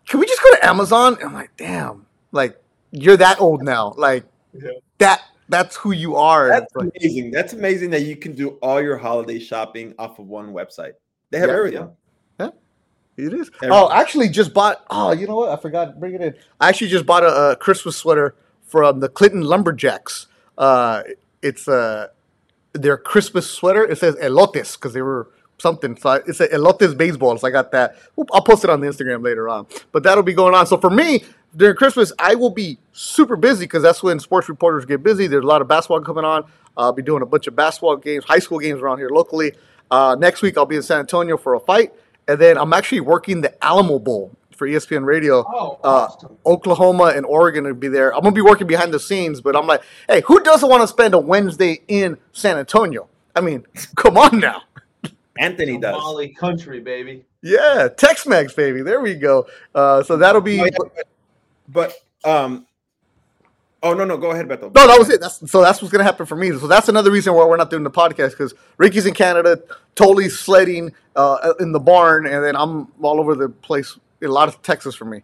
"Can 0.08 0.22
we 0.22 0.26
just 0.26 0.42
go 0.42 0.52
to 0.56 0.66
Amazon?" 0.66 1.16
And 1.16 1.24
I'm 1.26 1.34
like, 1.34 1.52
"Damn. 1.58 2.06
Like 2.32 2.62
you're 2.92 3.18
that 3.18 3.40
old 3.42 3.64
now. 3.64 3.94
Like 3.98 4.26
Yeah. 4.54 4.72
that 5.00 5.22
that's 5.50 5.76
who 5.76 5.92
you 5.92 6.16
are." 6.16 6.48
That's 6.50 6.76
like, 6.76 6.90
amazing. 7.00 7.32
That's 7.32 7.54
amazing 7.54 7.90
that 7.92 8.02
you 8.04 8.16
can 8.16 8.34
do 8.34 8.50
all 8.62 8.82
your 8.82 8.98
holiday 8.98 9.40
shopping 9.40 9.94
off 10.00 10.20
of 10.20 10.28
one 10.28 10.54
website. 10.54 10.94
They 11.32 11.40
have 11.40 11.50
everything, 11.50 11.80
Yeah, 12.40 12.46
everything. 12.46 12.60
It 13.18 13.34
is. 13.34 13.50
Everything. 13.56 13.70
Oh, 13.72 13.88
I 13.88 14.00
actually 14.00 14.30
just 14.30 14.54
bought. 14.54 14.86
Oh, 14.90 15.12
you 15.12 15.28
know 15.28 15.36
what? 15.36 15.50
I 15.50 15.58
forgot. 15.62 15.86
to 15.86 15.92
Bring 16.00 16.14
it 16.16 16.22
in. 16.22 16.34
I 16.62 16.70
actually 16.70 16.88
just 16.88 17.06
bought 17.06 17.24
a, 17.24 17.52
a 17.52 17.56
Christmas 17.58 17.98
sweater 17.98 18.34
from 18.64 19.02
the 19.02 19.10
Clinton 19.10 19.42
Lumberjacks. 19.42 20.28
Uh, 20.58 21.04
it's 21.42 21.68
uh, 21.68 22.08
their 22.74 22.96
Christmas 22.98 23.50
sweater. 23.50 23.84
It 23.84 23.98
says 23.98 24.16
elotes 24.16 24.76
because 24.76 24.94
they 24.94 25.02
were 25.02 25.30
something. 25.58 25.98
So 25.98 26.10
I- 26.12 26.22
it's 26.28 26.40
a 26.40 26.48
elotes 26.48 26.96
baseball. 26.98 27.38
So 27.38 27.48
I 27.48 27.52
got 27.52 27.72
that. 27.74 27.96
Oop, 28.18 28.30
I'll 28.32 28.42
post 28.42 28.64
it 28.64 28.70
on 28.70 28.80
the 28.80 28.88
Instagram 28.88 29.22
later 29.22 29.50
on. 29.50 29.68
But 29.92 30.04
that'll 30.04 30.24
be 30.24 30.34
going 30.34 30.56
on. 30.56 30.66
So 30.66 30.78
for 30.78 30.90
me 30.90 31.26
during 31.56 31.76
Christmas, 31.76 32.12
I 32.20 32.36
will 32.36 32.50
be 32.52 32.78
super 32.94 33.36
busy 33.36 33.66
because 33.66 33.84
that's 33.84 34.02
when 34.04 34.20
sports 34.20 34.50
reporters 34.50 34.86
get 34.86 35.02
busy. 35.04 35.28
There's 35.28 35.44
a 35.44 35.48
lot 35.48 35.62
of 35.62 35.68
basketball 35.68 36.02
coming 36.02 36.26
on. 36.26 36.46
I'll 36.78 36.94
be 36.94 37.02
doing 37.02 37.22
a 37.22 37.26
bunch 37.26 37.48
of 37.48 37.56
basketball 37.56 37.98
games, 37.98 38.24
high 38.26 38.40
school 38.40 38.60
games 38.60 38.82
around 38.82 39.00
here 39.00 39.10
locally. 39.10 39.54
Uh, 39.92 40.16
next 40.20 40.42
week, 40.42 40.58
I'll 40.58 40.66
be 40.66 40.76
in 40.78 40.84
San 40.84 41.00
Antonio 41.00 41.36
for 41.38 41.54
a 41.56 41.60
fight. 41.60 41.94
And 42.28 42.40
then 42.40 42.58
I'm 42.58 42.72
actually 42.74 43.02
working 43.02 43.42
the 43.42 43.64
Alamo 43.64 43.98
Bowl 44.00 44.32
for 44.56 44.68
ESPN 44.68 45.04
Radio. 45.06 45.44
Oh, 45.48 45.80
Uh. 45.84 46.08
Oklahoma 46.46 47.14
and 47.16 47.26
Oregon 47.26 47.64
will 47.64 47.74
be 47.74 47.88
there. 47.88 48.14
I'm 48.14 48.22
gonna 48.22 48.34
be 48.36 48.42
working 48.42 48.68
behind 48.68 48.94
the 48.94 49.00
scenes, 49.00 49.42
but 49.42 49.56
I'm 49.56 49.66
like, 49.68 49.82
hey, 50.08 50.22
who 50.22 50.40
doesn't 50.42 50.70
want 50.70 50.82
to 50.82 50.88
spend 50.88 51.14
a 51.14 51.20
Wednesday 51.20 51.82
in 51.88 52.18
San 52.34 52.58
Antonio? 52.58 53.08
I 53.36 53.42
mean, 53.42 53.66
come 53.96 54.18
on 54.18 54.40
now. 54.40 54.64
Anthony 55.38 55.78
does. 55.78 55.96
Somali 55.96 56.30
country, 56.30 56.82
baby. 56.82 57.26
Yeah, 57.42 57.88
Tex-Mex, 57.96 58.54
baby. 58.54 58.82
There 58.82 59.00
we 59.00 59.16
go. 59.16 59.48
Uh, 59.74 60.04
so 60.04 60.18
that'll 60.18 60.42
be. 60.42 60.62
Oh, 60.62 60.66
yeah, 60.66 61.04
but, 61.72 61.94
but 62.24 62.30
um 62.30 62.66
oh 63.84 63.94
no 63.94 64.06
no 64.06 64.18
go 64.18 64.32
ahead 64.32 64.48
Beto. 64.48 64.74
No, 64.74 64.88
that 64.88 64.98
was 65.00 65.10
it. 65.10 65.22
That's 65.22 65.50
so 65.50 65.62
that's 65.62 65.82
what's 65.82 65.92
gonna 65.92 66.04
happen 66.04 66.26
for 66.26 66.36
me. 66.36 66.52
So 66.52 66.68
that's 66.68 66.90
another 66.90 67.12
reason 67.12 67.34
why 67.34 67.46
we're 67.46 67.58
not 67.58 67.70
doing 67.70 67.84
the 67.84 67.92
podcast 67.92 68.32
because 68.32 68.54
Ricky's 68.78 69.06
in 69.06 69.14
Canada, 69.14 69.62
totally 69.96 70.30
sledding 70.30 70.94
uh, 71.16 71.54
in 71.60 71.72
the 71.72 71.80
barn, 71.80 72.26
and 72.26 72.44
then 72.44 72.56
I'm 72.56 72.88
all 73.02 73.20
over 73.20 73.36
the 73.36 73.50
place. 73.50 73.98
A 74.22 74.28
lot 74.28 74.50
of 74.50 74.62
Texas 74.62 74.96
for 74.96 75.06
me. 75.06 75.22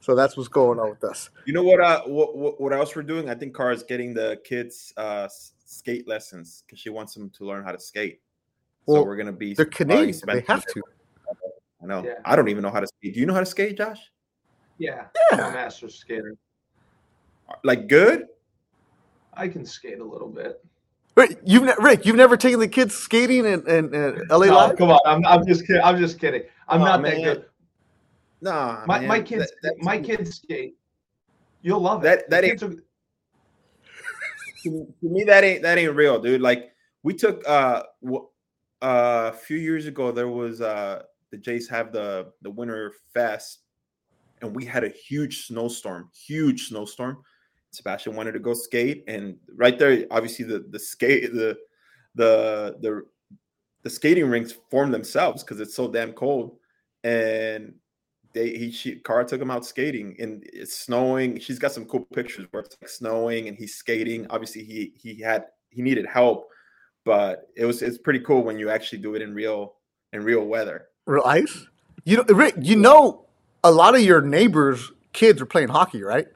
So 0.00 0.14
that's 0.14 0.36
what's 0.36 0.48
going 0.48 0.80
on 0.80 0.90
with 0.90 1.04
us. 1.04 1.30
You 1.44 1.52
know 1.52 1.62
what 1.62 1.80
uh 1.80 2.02
what, 2.06 2.36
what 2.36 2.60
what 2.60 2.72
else 2.72 2.96
we're 2.96 3.02
doing? 3.02 3.28
I 3.28 3.34
think 3.34 3.54
Cara's 3.54 3.82
getting 3.82 4.14
the 4.14 4.40
kids 4.42 4.92
uh 4.96 5.28
skate 5.66 6.08
lessons 6.08 6.64
because 6.66 6.80
she 6.80 6.88
wants 6.88 7.14
them 7.14 7.30
to 7.30 7.44
learn 7.44 7.62
how 7.62 7.72
to 7.72 7.78
skate. 7.78 8.20
So 8.86 9.02
we're 9.04 9.16
gonna 9.16 9.32
be 9.32 9.52
They're 9.52 9.66
already 9.66 9.76
Canadian. 9.76 10.20
They 10.26 10.40
have 10.48 10.64
to. 10.64 10.82
I 11.82 11.86
know. 11.86 12.04
Yeah. 12.04 12.14
I 12.24 12.36
don't 12.36 12.48
even 12.48 12.62
know 12.62 12.70
how 12.70 12.80
to 12.80 12.86
skate. 12.86 13.14
Do 13.14 13.20
you 13.20 13.26
know 13.26 13.34
how 13.34 13.40
to 13.40 13.46
skate, 13.46 13.76
Josh? 13.76 14.00
Yeah, 14.78 15.06
I'm 15.32 15.40
a 15.40 15.50
master 15.52 15.88
skater. 15.88 16.36
Like 17.64 17.88
good? 17.88 18.26
I 19.34 19.48
can 19.48 19.64
skate 19.64 19.98
a 20.00 20.04
little 20.04 20.28
bit. 20.28 20.64
Rick, 21.16 21.40
you've 21.44 21.64
ne- 21.64 21.74
Rick, 21.80 22.06
you've 22.06 22.16
never 22.16 22.36
taken 22.36 22.60
the 22.60 22.68
kids 22.68 22.94
skating 22.94 23.44
in, 23.44 23.66
in, 23.68 23.92
in 23.94 24.26
LA 24.28 24.46
No, 24.46 24.54
Live? 24.54 24.76
come 24.78 24.90
on, 24.90 25.00
I'm, 25.04 25.26
I'm 25.26 25.46
just 25.46 25.66
kidding. 25.66 25.82
I'm 25.82 25.98
just 25.98 26.20
kidding. 26.20 26.42
I'm 26.68 26.82
Aw, 26.82 26.84
not 26.84 27.02
that 27.02 27.14
man. 27.16 27.22
good. 27.24 27.44
Nah, 28.40 28.84
My, 28.86 29.00
man. 29.00 29.08
my 29.08 29.20
kids, 29.20 29.50
That, 29.62 29.74
that- 29.76 29.82
my 29.84 29.98
kids 29.98 30.36
skate. 30.36 30.76
You'll 31.62 31.80
love 31.80 32.02
That- 32.02 32.20
it. 32.20 32.30
that 32.30 32.42
The 32.42 32.50
ain't- 32.52 32.62
are- 32.62 32.68
to, 34.64 34.70
to 35.00 35.08
me 35.08 35.24
that 35.24 35.42
ain't 35.44 35.62
that 35.62 35.78
ain't 35.78 35.94
real 35.94 36.20
dude 36.20 36.40
like 36.40 36.72
we 37.04 37.14
took 37.14 37.46
uh 37.48 37.84
w- 38.02 38.26
uh, 38.82 39.30
a 39.32 39.36
few 39.36 39.56
years 39.56 39.86
ago 39.86 40.10
there 40.10 40.26
was 40.28 40.60
uh 40.60 41.02
the 41.30 41.36
jays 41.36 41.68
have 41.68 41.92
the 41.92 42.32
the 42.42 42.50
winter 42.50 42.92
fest 43.14 43.60
and 44.42 44.54
we 44.54 44.64
had 44.64 44.84
a 44.84 44.88
huge 44.88 45.46
snowstorm 45.46 46.08
huge 46.26 46.68
snowstorm 46.68 47.18
sebastian 47.70 48.16
wanted 48.16 48.32
to 48.32 48.38
go 48.38 48.54
skate 48.54 49.04
and 49.08 49.36
right 49.54 49.78
there 49.78 50.04
obviously 50.10 50.44
the 50.44 50.64
the 50.70 50.78
skate 50.78 51.32
the 51.32 51.56
the 52.14 52.76
the 52.80 53.02
the 53.82 53.90
skating 53.90 54.28
rinks 54.28 54.54
form 54.70 54.90
themselves 54.90 55.44
because 55.44 55.60
it's 55.60 55.74
so 55.74 55.88
damn 55.90 56.12
cold 56.12 56.56
and 57.04 57.74
they 58.34 58.50
he 58.50 58.70
she 58.70 58.96
Cara 58.96 59.24
took 59.24 59.40
him 59.40 59.50
out 59.50 59.64
skating 59.64 60.16
and 60.18 60.44
it's 60.52 60.76
snowing. 60.76 61.38
She's 61.38 61.58
got 61.58 61.72
some 61.72 61.86
cool 61.86 62.06
pictures 62.12 62.46
where 62.50 62.62
it's 62.62 62.76
like 62.80 62.88
snowing 62.88 63.48
and 63.48 63.56
he's 63.56 63.74
skating. 63.74 64.26
Obviously, 64.30 64.64
he 64.64 64.92
he 64.96 65.20
had 65.20 65.46
he 65.70 65.82
needed 65.82 66.06
help, 66.06 66.48
but 67.04 67.48
it 67.56 67.64
was 67.64 67.82
it's 67.82 67.98
pretty 67.98 68.20
cool 68.20 68.42
when 68.42 68.58
you 68.58 68.70
actually 68.70 68.98
do 68.98 69.14
it 69.14 69.22
in 69.22 69.34
real 69.34 69.74
in 70.12 70.22
real 70.22 70.44
weather. 70.44 70.88
Real 71.06 71.24
ice? 71.24 71.66
You 72.04 72.18
know, 72.18 72.24
Rick, 72.34 72.54
you 72.60 72.76
know, 72.76 73.26
a 73.64 73.70
lot 73.70 73.94
of 73.94 74.00
your 74.02 74.20
neighbors' 74.20 74.92
kids 75.12 75.40
are 75.40 75.46
playing 75.46 75.68
hockey, 75.68 76.02
right? 76.02 76.26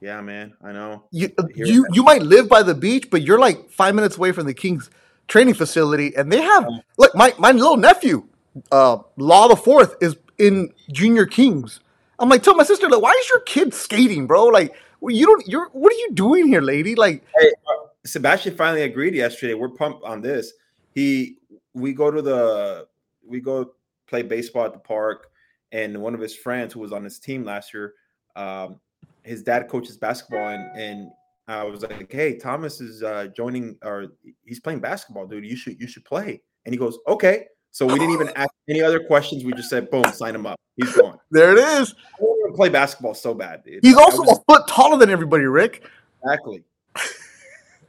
Yeah, 0.00 0.20
man. 0.20 0.54
I 0.62 0.72
know. 0.72 1.04
You 1.12 1.30
Here- 1.54 1.66
you 1.66 1.86
you 1.92 2.02
might 2.02 2.22
live 2.22 2.48
by 2.48 2.62
the 2.62 2.74
beach, 2.74 3.08
but 3.10 3.22
you're 3.22 3.38
like 3.38 3.70
five 3.70 3.94
minutes 3.94 4.16
away 4.16 4.32
from 4.32 4.46
the 4.46 4.54
Kings 4.54 4.90
training 5.28 5.54
facility, 5.54 6.14
and 6.16 6.30
they 6.30 6.42
have 6.42 6.66
look 6.98 7.14
my 7.14 7.32
my 7.38 7.52
little 7.52 7.76
nephew, 7.76 8.26
uh, 8.72 8.98
Law 9.16 9.48
the 9.48 9.56
Fourth 9.56 9.94
is 10.00 10.16
in 10.38 10.72
Junior 10.90 11.24
Kings. 11.24 11.80
I'm 12.18 12.28
like, 12.28 12.42
tell 12.42 12.54
my 12.54 12.64
sister, 12.64 12.88
like, 12.88 13.00
why 13.00 13.12
is 13.12 13.28
your 13.30 13.40
kid 13.40 13.74
skating, 13.74 14.26
bro? 14.26 14.46
Like, 14.46 14.74
you 15.08 15.26
don't. 15.26 15.46
You're 15.46 15.68
what 15.72 15.92
are 15.92 15.96
you 15.96 16.10
doing 16.14 16.48
here, 16.48 16.60
lady? 16.60 16.94
Like, 16.94 17.24
Hey, 17.38 17.48
uh, 17.68 17.86
Sebastian 18.04 18.56
finally 18.56 18.82
agreed 18.82 19.14
yesterday. 19.14 19.54
We're 19.54 19.68
pumped 19.68 20.04
on 20.04 20.20
this. 20.20 20.52
He, 20.94 21.38
we 21.74 21.94
go 21.94 22.10
to 22.10 22.20
the, 22.20 22.86
we 23.24 23.40
go 23.40 23.72
play 24.12 24.22
baseball 24.22 24.66
at 24.66 24.74
the 24.74 24.78
park, 24.78 25.30
and 25.72 25.96
one 26.02 26.14
of 26.14 26.20
his 26.20 26.36
friends 26.36 26.74
who 26.74 26.80
was 26.80 26.92
on 26.92 27.02
his 27.02 27.18
team 27.18 27.44
last 27.44 27.72
year, 27.72 27.94
um, 28.36 28.78
his 29.22 29.42
dad 29.42 29.68
coaches 29.68 29.96
basketball, 29.96 30.48
and 30.48 30.78
and 30.78 31.10
I 31.48 31.64
was 31.64 31.82
like, 31.82 32.12
hey, 32.12 32.36
Thomas 32.36 32.80
is 32.80 33.02
uh, 33.02 33.28
joining, 33.34 33.78
or 33.82 34.08
he's 34.44 34.60
playing 34.60 34.80
basketball, 34.80 35.26
dude. 35.26 35.46
You 35.46 35.56
should 35.56 35.80
you 35.80 35.86
should 35.88 36.04
play. 36.04 36.42
And 36.66 36.74
he 36.74 36.78
goes, 36.78 36.98
okay. 37.08 37.46
So 37.70 37.86
we 37.86 37.94
didn't 37.94 38.12
even 38.12 38.28
ask 38.36 38.50
any 38.68 38.82
other 38.82 39.00
questions. 39.02 39.44
We 39.44 39.52
just 39.54 39.70
said, 39.70 39.90
boom, 39.90 40.04
sign 40.12 40.34
him 40.34 40.44
up. 40.44 40.60
He's 40.76 40.94
going. 40.94 41.16
there 41.30 41.52
it 41.52 41.58
is. 41.58 41.94
I 42.20 42.22
want 42.22 42.52
to 42.52 42.56
play 42.56 42.68
basketball 42.68 43.14
so 43.14 43.32
bad, 43.32 43.64
dude. 43.64 43.80
He's 43.82 43.96
also 43.96 44.20
was- 44.22 44.38
a 44.38 44.52
foot 44.52 44.68
taller 44.68 44.98
than 44.98 45.08
everybody, 45.08 45.44
Rick. 45.44 45.88
exactly, 46.22 46.62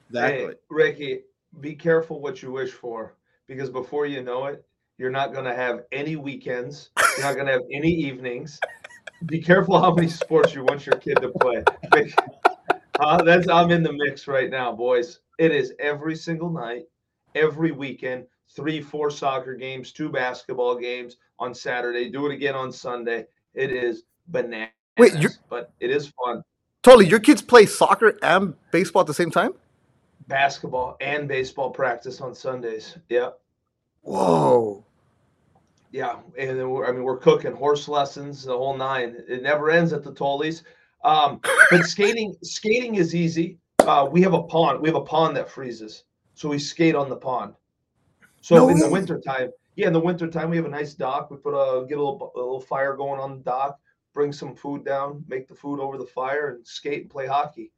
exactly. 0.08 0.46
Hey, 0.46 0.54
Ricky, 0.70 1.20
be 1.60 1.76
careful 1.76 2.22
what 2.22 2.42
you 2.42 2.52
wish 2.52 2.72
for 2.72 3.16
because 3.48 3.70
before 3.70 4.06
you 4.06 4.24
know 4.24 4.46
it, 4.46 4.66
you're 4.98 5.12
not 5.12 5.34
going 5.34 5.46
to 5.46 5.56
have 5.56 5.82
any 5.92 6.16
weekends. 6.16 6.90
You're 7.18 7.26
not 7.26 7.36
going 7.36 7.48
to 7.48 7.54
have 7.54 7.64
any 7.72 7.90
evenings. 7.92 8.60
Be 9.26 9.40
careful 9.42 9.80
how 9.80 9.94
many 9.94 10.08
sports 10.08 10.54
you 10.54 10.64
want 10.64 10.86
your 10.86 10.98
kid 10.98 11.18
to 11.22 11.30
play. 11.30 11.64
Uh, 13.00 13.22
that's 13.24 13.50
I'm 13.50 13.72
in 13.72 13.82
the 13.82 13.92
mix 13.92 14.28
right 14.28 14.52
now, 14.52 14.72
boys. 14.72 15.20
It 15.40 15.52
is 15.52 15.74
every 15.80 16.16
single 16.16 16.52
night, 16.52 16.84
every 17.34 17.72
weekend, 17.72 18.26
three, 18.56 18.82
four 18.82 19.10
soccer 19.10 19.56
games, 19.56 19.92
two 19.92 20.10
basketball 20.10 20.78
games 20.78 21.18
on 21.40 21.56
Saturday. 21.56 22.12
Do 22.12 22.28
it 22.28 22.34
again 22.34 22.54
on 22.54 22.72
Sunday. 22.72 23.26
It 23.56 23.72
is 23.72 24.04
bananas. 24.28 24.70
Wait, 25.00 25.16
you're- 25.16 25.34
but 25.50 25.74
it 25.80 25.90
is 25.90 26.14
fun. 26.24 26.44
Totally. 26.84 27.08
Your 27.08 27.20
kids 27.20 27.42
play 27.42 27.66
soccer 27.66 28.18
and 28.22 28.54
baseball 28.72 29.02
at 29.02 29.08
the 29.08 29.14
same 29.14 29.32
time. 29.32 29.54
Basketball 30.28 30.96
and 31.02 31.28
baseball 31.28 31.72
practice 31.72 32.22
on 32.22 32.36
Sundays. 32.36 32.96
Yeah. 33.10 33.32
Whoa. 34.04 34.86
Yeah, 35.92 36.18
and 36.38 36.60
then 36.60 36.70
we're, 36.70 36.88
I 36.88 36.92
mean 36.92 37.04
we're 37.04 37.18
cooking 37.18 37.54
horse 37.54 37.88
lessons, 37.88 38.44
the 38.44 38.58
whole 38.58 38.76
nine. 38.76 39.16
It 39.28 39.44
never 39.44 39.70
ends 39.70 39.94
at 39.94 40.04
the 40.04 40.14
Tollies. 40.14 40.64
Um, 41.04 41.40
but 41.70 41.84
skating, 41.86 42.36
skating 42.44 42.96
is 42.96 43.14
easy. 43.14 43.58
Uh, 43.80 44.08
we 44.10 44.22
have 44.22 44.34
a 44.34 44.44
pond. 44.44 44.80
We 44.80 44.90
have 44.90 44.96
a 44.96 45.02
pond 45.02 45.36
that 45.38 45.50
freezes, 45.50 46.04
so 46.34 46.50
we 46.50 46.58
skate 46.60 46.96
on 46.96 47.10
the 47.10 47.16
pond. 47.16 47.54
So 48.42 48.56
No 48.56 48.70
in 48.70 48.80
the 48.80 48.88
way. 48.88 48.94
wintertime, 48.94 49.52
yeah, 49.76 49.88
in 49.88 49.94
the 49.94 50.00
wintertime 50.00 50.50
we 50.50 50.58
have 50.58 50.66
a 50.66 50.70
nice 50.70 50.94
dock. 50.94 51.30
We 51.30 51.38
put 51.38 51.54
a 51.54 51.86
get 51.86 51.98
a 51.98 52.04
little, 52.04 52.32
a 52.36 52.40
little 52.40 52.62
fire 52.62 52.96
going 52.96 53.20
on 53.20 53.38
the 53.38 53.44
dock, 53.44 53.80
bring 54.14 54.34
some 54.34 54.56
food 54.56 54.84
down, 54.84 55.24
make 55.28 55.48
the 55.48 55.56
food 55.56 55.80
over 55.80 55.98
the 55.98 56.06
fire, 56.06 56.56
and 56.56 56.66
skate 56.66 57.04
and 57.04 57.10
play 57.10 57.28
hockey. 57.28 57.72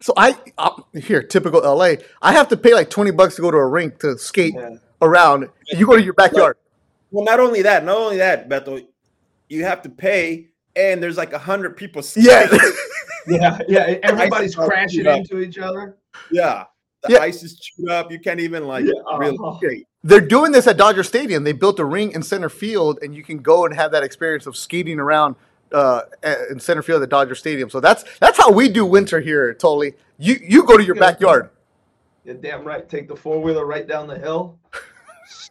So 0.00 0.12
I 0.16 0.36
uh, 0.58 0.82
here 0.94 1.22
typical 1.22 1.60
LA. 1.60 1.94
I 2.20 2.32
have 2.32 2.48
to 2.48 2.56
pay 2.56 2.74
like 2.74 2.90
twenty 2.90 3.12
bucks 3.12 3.36
to 3.36 3.42
go 3.42 3.50
to 3.50 3.56
a 3.58 3.66
rink 3.66 4.00
to 4.00 4.18
skate 4.18 4.54
Yeah. 4.54 4.76
Around. 5.04 5.48
You 5.68 5.86
go 5.86 5.96
to 5.96 6.02
your 6.02 6.14
backyard. 6.14 6.56
Well, 7.10 7.24
not 7.24 7.38
only 7.40 7.62
that, 7.62 7.84
not 7.84 7.96
only 7.96 8.16
that, 8.16 8.48
Beto, 8.48 8.84
you 9.48 9.64
have 9.64 9.82
to 9.82 9.88
pay, 9.88 10.48
and 10.74 11.02
there's 11.02 11.16
like 11.16 11.32
a 11.32 11.38
hundred 11.38 11.76
people. 11.76 12.02
Yeah. 12.16 12.48
Yeah, 13.26 13.58
yeah. 13.68 13.98
Everybody's 14.02 14.54
crashing 14.54 15.06
into 15.06 15.40
each 15.40 15.58
other. 15.58 15.96
yeah. 16.30 16.64
The 17.02 17.14
Yeah. 17.14 17.18
ice 17.20 17.42
is 17.42 17.58
chewed 17.58 17.88
up. 17.90 18.10
You 18.10 18.18
can't 18.18 18.40
even 18.40 18.66
like 18.66 18.84
Yeah, 18.84 18.92
really 19.18 19.38
uh-huh. 19.38 19.56
skate. 19.58 19.86
They're 20.02 20.20
doing 20.20 20.52
this 20.52 20.66
at 20.66 20.76
Dodger 20.76 21.02
Stadium. 21.02 21.42
They 21.44 21.52
built 21.52 21.78
a 21.78 21.84
ring 21.86 22.12
in 22.12 22.22
center 22.22 22.50
field, 22.50 22.98
and 23.00 23.14
you 23.14 23.22
can 23.22 23.38
go 23.38 23.64
and 23.64 23.74
have 23.74 23.92
that 23.92 24.02
experience 24.02 24.46
of 24.46 24.56
skating 24.58 25.00
around 25.00 25.36
uh, 25.72 26.02
in 26.50 26.60
center 26.60 26.82
field 26.82 27.02
at 27.02 27.08
Dodger 27.08 27.34
Stadium. 27.34 27.70
So 27.70 27.80
that's 27.80 28.04
that's 28.18 28.36
how 28.36 28.50
we 28.52 28.68
do 28.68 28.84
winter 28.84 29.20
here. 29.20 29.54
Totally. 29.54 29.94
You 30.18 30.36
you 30.42 30.64
go 30.64 30.76
to 30.76 30.84
your 30.84 30.94
backyard. 30.96 31.48
You're 32.24 32.34
damn 32.34 32.64
right. 32.64 32.86
Take 32.88 33.08
the 33.08 33.16
four 33.16 33.40
wheeler 33.40 33.64
right 33.66 33.86
down 33.88 34.06
the 34.06 34.18
hill, 34.18 34.58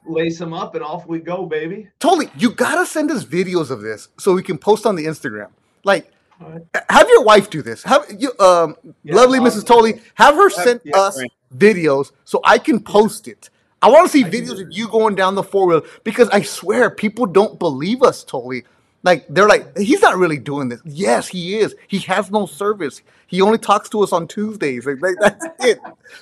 lace 0.05 0.39
them 0.39 0.53
up, 0.53 0.75
and 0.75 0.83
off 0.83 1.07
we 1.07 1.19
go, 1.19 1.45
baby. 1.45 1.89
Totally. 1.99 2.29
You 2.37 2.51
gotta 2.51 2.85
send 2.85 3.11
us 3.11 3.23
videos 3.25 3.71
of 3.71 3.81
this 3.81 4.09
so 4.19 4.33
we 4.33 4.43
can 4.43 4.57
post 4.57 4.85
on 4.85 4.95
the 4.95 5.05
Instagram. 5.05 5.49
Like, 5.83 6.11
right. 6.39 6.61
have 6.89 7.07
your 7.09 7.23
wife 7.23 7.49
do 7.49 7.61
this. 7.61 7.83
Have 7.83 8.05
you, 8.17 8.31
um, 8.39 8.75
Yeah, 9.03 9.15
lovely 9.15 9.39
I'll- 9.39 9.45
Mrs. 9.45 9.65
Tolly, 9.65 10.01
have 10.15 10.35
her 10.35 10.49
send 10.49 10.81
yeah, 10.83 10.97
us 10.97 11.19
right. 11.19 11.31
videos 11.55 12.11
so 12.25 12.39
I 12.43 12.57
can 12.57 12.79
post 12.79 13.27
it. 13.27 13.49
I 13.81 13.89
want 13.89 14.05
to 14.05 14.11
see 14.11 14.23
I 14.23 14.29
videos 14.29 14.61
of 14.61 14.71
you 14.71 14.87
going 14.87 15.15
down 15.15 15.35
the 15.35 15.43
four 15.43 15.67
wheel 15.67 15.81
because 16.05 16.29
I 16.29 16.41
swear 16.41 16.89
people 16.89 17.25
don't 17.25 17.59
believe 17.59 18.01
us, 18.01 18.23
Tolly. 18.23 18.63
Like 19.03 19.25
they're 19.27 19.49
like, 19.49 19.77
he's 19.77 20.01
not 20.01 20.15
really 20.17 20.37
doing 20.37 20.69
this. 20.69 20.79
Yes, 20.85 21.27
he 21.27 21.57
is. 21.57 21.75
He 21.89 21.99
has 21.99 22.31
no 22.31 22.45
service. 22.45 23.01
He 23.27 23.41
only 23.41 23.57
talks 23.57 23.89
to 23.89 24.01
us 24.01 24.13
on 24.13 24.27
Tuesdays. 24.27 24.85
Like, 24.85 25.15
that's 25.19 25.45
it. 25.59 25.79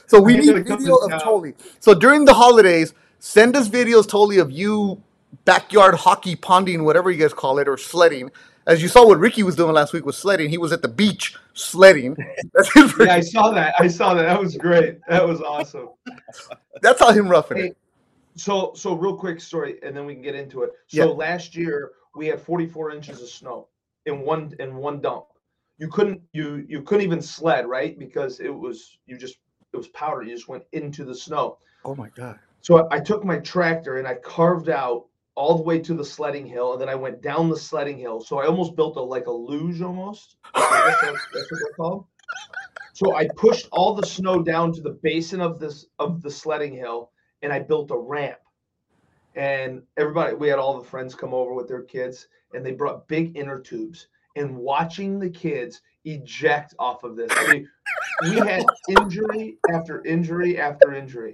So 0.08 0.20
we 0.28 0.38
need 0.38 0.66
video 0.66 0.96
of. 0.96 1.22
Tolly. 1.22 1.54
So 1.80 1.94
during 1.94 2.26
the 2.26 2.34
holidays, 2.34 2.96
send 3.22 3.56
us 3.56 3.70
videos, 3.70 4.04
totally 4.08 4.40
of 4.40 4.52
you 4.52 5.02
backyard 5.46 5.96
hockey, 5.96 6.36
ponding, 6.36 6.84
whatever 6.84 7.10
you 7.10 7.18
guys 7.18 7.34
call 7.34 7.60
it, 7.60 7.68
or 7.70 7.78
sledding. 7.78 8.30
As 8.68 8.82
you 8.82 8.90
saw 8.90 9.08
what 9.08 9.20
Ricky 9.20 9.44
was 9.44 9.56
doing 9.56 9.74
last 9.74 9.94
week 9.94 10.06
was 10.06 10.18
sledding. 10.18 10.50
He 10.50 10.58
was 10.58 10.72
at 10.72 10.82
the 10.82 10.88
beach 10.88 11.36
sledding. 11.54 12.18
Yeah, 13.00 13.16
I 13.16 13.22
saw 13.22 13.52
that. 13.52 13.74
I 13.80 13.88
saw 13.88 14.14
that. 14.14 14.24
That 14.24 14.40
was 14.40 14.58
great. 14.58 15.00
That 15.08 15.26
was 15.26 15.42
awesome. 15.42 15.90
That's 16.82 17.00
how 17.00 17.12
him 17.12 17.28
roughing 17.28 17.58
Hey, 17.58 17.66
it. 17.68 17.78
So, 18.36 18.74
so 18.76 18.94
real 18.94 19.16
quick 19.16 19.40
story, 19.40 19.80
and 19.84 19.96
then 19.96 20.06
we 20.06 20.14
can 20.14 20.22
get 20.22 20.36
into 20.36 20.64
it. 20.64 20.72
So 20.88 20.98
Yeah. 20.98 21.06
last 21.06 21.56
year 21.56 21.92
we 22.16 22.28
had 22.28 22.42
44 22.42 22.92
inches 22.92 23.22
of 23.22 23.30
snow 23.30 23.68
in 24.06 24.22
one 24.22 24.54
in 24.60 24.76
one 24.76 25.00
dump. 25.02 25.26
You 25.78 25.88
couldn't 25.88 26.22
you 26.34 26.66
you 26.68 26.82
couldn't 26.84 27.04
even 27.04 27.22
sled 27.22 27.68
right 27.68 27.98
because 27.98 28.40
it 28.40 28.50
was 28.54 29.00
you 29.06 29.18
just 29.18 29.38
it 29.74 29.78
was 29.78 29.88
powder. 29.90 30.24
You 30.24 30.36
just 30.36 30.48
went 30.48 30.64
into 30.74 31.04
the 31.04 31.16
snow. 31.16 31.58
Oh 31.86 31.96
my 31.96 32.10
god. 32.10 32.40
So 32.62 32.88
I 32.92 33.00
took 33.00 33.26
my 33.26 33.38
tractor 33.40 33.98
and 33.98 34.08
I 34.08 34.16
carved 34.16 34.70
out 34.70 35.06
all 35.36 35.56
the 35.56 35.64
way 35.64 35.80
to 35.80 35.94
the 35.94 36.06
sledding 36.06 36.46
hill, 36.46 36.74
and 36.74 36.82
then 36.82 36.90
I 36.90 36.96
went 36.96 37.22
down 37.22 37.50
the 37.50 37.58
sledding 37.58 37.98
hill. 37.98 38.20
So 38.22 38.40
I 38.40 38.46
almost 38.46 38.76
built 38.76 38.98
a 38.98 39.02
like 39.02 39.28
a 39.28 39.32
luge 39.32 39.82
almost. 39.82 40.36
That's, 40.54 41.02
that's 41.02 41.52
what 41.52 41.60
they're 41.64 41.74
called. 41.76 42.06
So 42.94 43.16
I 43.16 43.28
pushed 43.36 43.68
all 43.72 43.96
the 43.96 44.06
snow 44.06 44.44
down 44.44 44.74
to 44.74 44.82
the 44.82 45.00
basin 45.02 45.42
of 45.42 45.60
this 45.60 45.88
of 46.00 46.22
the 46.22 46.30
sledding 46.30 46.74
hill, 46.74 47.12
and 47.42 47.52
I 47.52 47.60
built 47.60 47.92
a 47.92 47.98
ramp. 47.98 48.38
And 49.36 49.82
everybody, 49.98 50.36
we 50.36 50.50
had 50.50 50.60
all 50.60 50.80
the 50.80 50.88
friends 50.88 51.16
come 51.16 51.34
over 51.34 51.54
with 51.54 51.68
their 51.68 51.84
kids, 51.84 52.28
and 52.54 52.66
they 52.66 52.74
brought 52.74 53.08
big 53.08 53.38
inner 53.38 53.60
tubes. 53.60 54.08
And 54.36 54.56
watching 54.58 55.20
the 55.20 55.30
kids 55.30 55.82
eject 56.06 56.76
off 56.80 57.04
of 57.04 57.16
this, 57.16 57.32
I 57.36 57.54
mean, 57.54 57.70
we 58.24 58.36
had 58.38 58.64
injury 59.00 59.58
after 59.74 60.04
injury 60.06 60.60
after 60.60 60.94
injury. 60.94 61.32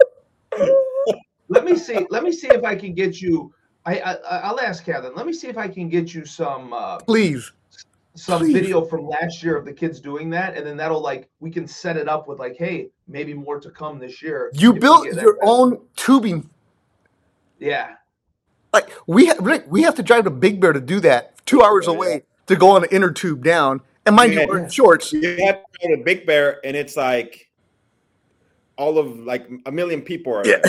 Let 1.49 1.63
me 1.65 1.75
see. 1.75 2.05
Let 2.09 2.23
me 2.23 2.31
see 2.31 2.47
if 2.49 2.63
I 2.63 2.75
can 2.75 2.93
get 2.93 3.21
you. 3.21 3.53
I, 3.85 3.99
I 3.99 4.13
I'll 4.39 4.59
ask 4.59 4.83
Kevin. 4.85 5.13
Let 5.15 5.25
me 5.25 5.33
see 5.33 5.47
if 5.47 5.57
I 5.57 5.67
can 5.67 5.87
get 5.89 6.13
you 6.13 6.25
some 6.25 6.73
uh, 6.73 6.97
Please. 6.99 7.51
some 8.15 8.39
Please. 8.41 8.53
video 8.53 8.83
from 8.85 9.07
last 9.07 9.41
year 9.43 9.55
of 9.55 9.63
the 9.65 9.71
kids 9.73 9.99
doing 10.01 10.29
that, 10.31 10.57
and 10.57 10.65
then 10.67 10.75
that'll 10.77 11.01
like 11.01 11.29
we 11.39 11.49
can 11.49 11.67
set 11.67 11.95
it 11.95 12.09
up 12.09 12.27
with 12.27 12.37
like, 12.39 12.57
hey, 12.57 12.89
maybe 13.07 13.33
more 13.33 13.59
to 13.61 13.69
come 13.69 13.97
this 13.99 14.21
year. 14.21 14.51
You 14.53 14.73
built 14.73 15.05
get 15.05 15.15
that 15.15 15.21
your 15.21 15.35
better. 15.35 15.45
own 15.49 15.79
tubing. 15.95 16.49
Yeah, 17.59 17.93
Like 18.71 18.91
we 19.07 19.27
ha- 19.27 19.35
Rick, 19.39 19.65
we 19.67 19.81
have 19.81 19.95
to 19.95 20.03
drive 20.03 20.25
to 20.25 20.29
Big 20.29 20.61
Bear 20.61 20.73
to 20.73 20.79
do 20.81 20.99
that. 20.99 21.43
Two 21.47 21.63
hours 21.63 21.87
away 21.87 22.21
to 22.45 22.55
go 22.55 22.69
on 22.69 22.83
an 22.83 22.89
inner 22.91 23.09
tube 23.11 23.43
down. 23.43 23.81
And 24.05 24.15
mind 24.15 24.33
you, 24.33 24.45
we're 24.47 24.59
in 24.59 24.69
shorts. 24.69 25.11
You 25.11 25.21
have 25.45 25.63
to 25.63 25.87
go 25.87 25.95
to 25.95 26.03
Big 26.03 26.27
Bear, 26.27 26.59
and 26.63 26.77
it's 26.77 26.95
like 26.95 27.49
all 28.77 28.99
of 28.99 29.17
like 29.19 29.49
a 29.65 29.71
million 29.71 30.01
people 30.03 30.33
are 30.35 30.45
Yeah. 30.45 30.59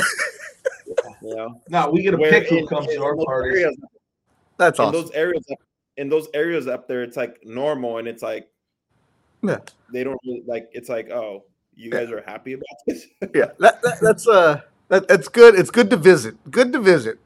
There. 1.23 1.31
You 1.31 1.37
know, 1.37 1.61
no, 1.69 1.91
we 1.91 2.03
get 2.03 2.15
a 2.15 2.17
Where 2.17 2.31
pick 2.31 2.49
who 2.49 2.59
in- 2.59 2.67
comes 2.67 2.87
in 2.89 2.97
to 2.97 3.03
our 3.05 3.17
those 3.17 3.25
parties. 3.25 3.53
areas- 3.55 3.77
That's 4.57 4.79
in 4.79 4.85
awesome. 4.87 5.03
those 5.03 5.11
areas, 5.13 5.45
up- 5.53 5.59
in 5.97 6.09
those 6.09 6.29
areas 6.35 6.67
up 6.67 6.89
there, 6.89 7.03
it's 7.03 7.17
like 7.17 7.41
normal, 7.45 7.99
and 7.99 8.07
it's 8.09 8.23
like 8.23 8.49
Yeah. 9.43 9.59
they 9.93 10.05
don't 10.05 10.21
really 10.25 10.43
like. 10.47 10.69
It's 10.73 10.89
like, 10.89 11.11
oh, 11.11 11.45
you 11.75 11.91
guys 11.91 12.11
are 12.11 12.23
happy 12.27 12.55
about 12.55 12.67
this? 12.87 13.07
Yeah, 13.35 13.51
that, 13.61 13.81
that, 13.83 13.99
that's 14.01 14.27
uh, 14.29 14.61
that, 14.89 15.07
that's 15.09 15.29
good. 15.29 15.55
It's 15.55 15.71
good 15.71 15.91
to 15.91 15.97
visit. 15.97 16.37
Good 16.51 16.73
to 16.73 16.81
visit. 16.81 17.19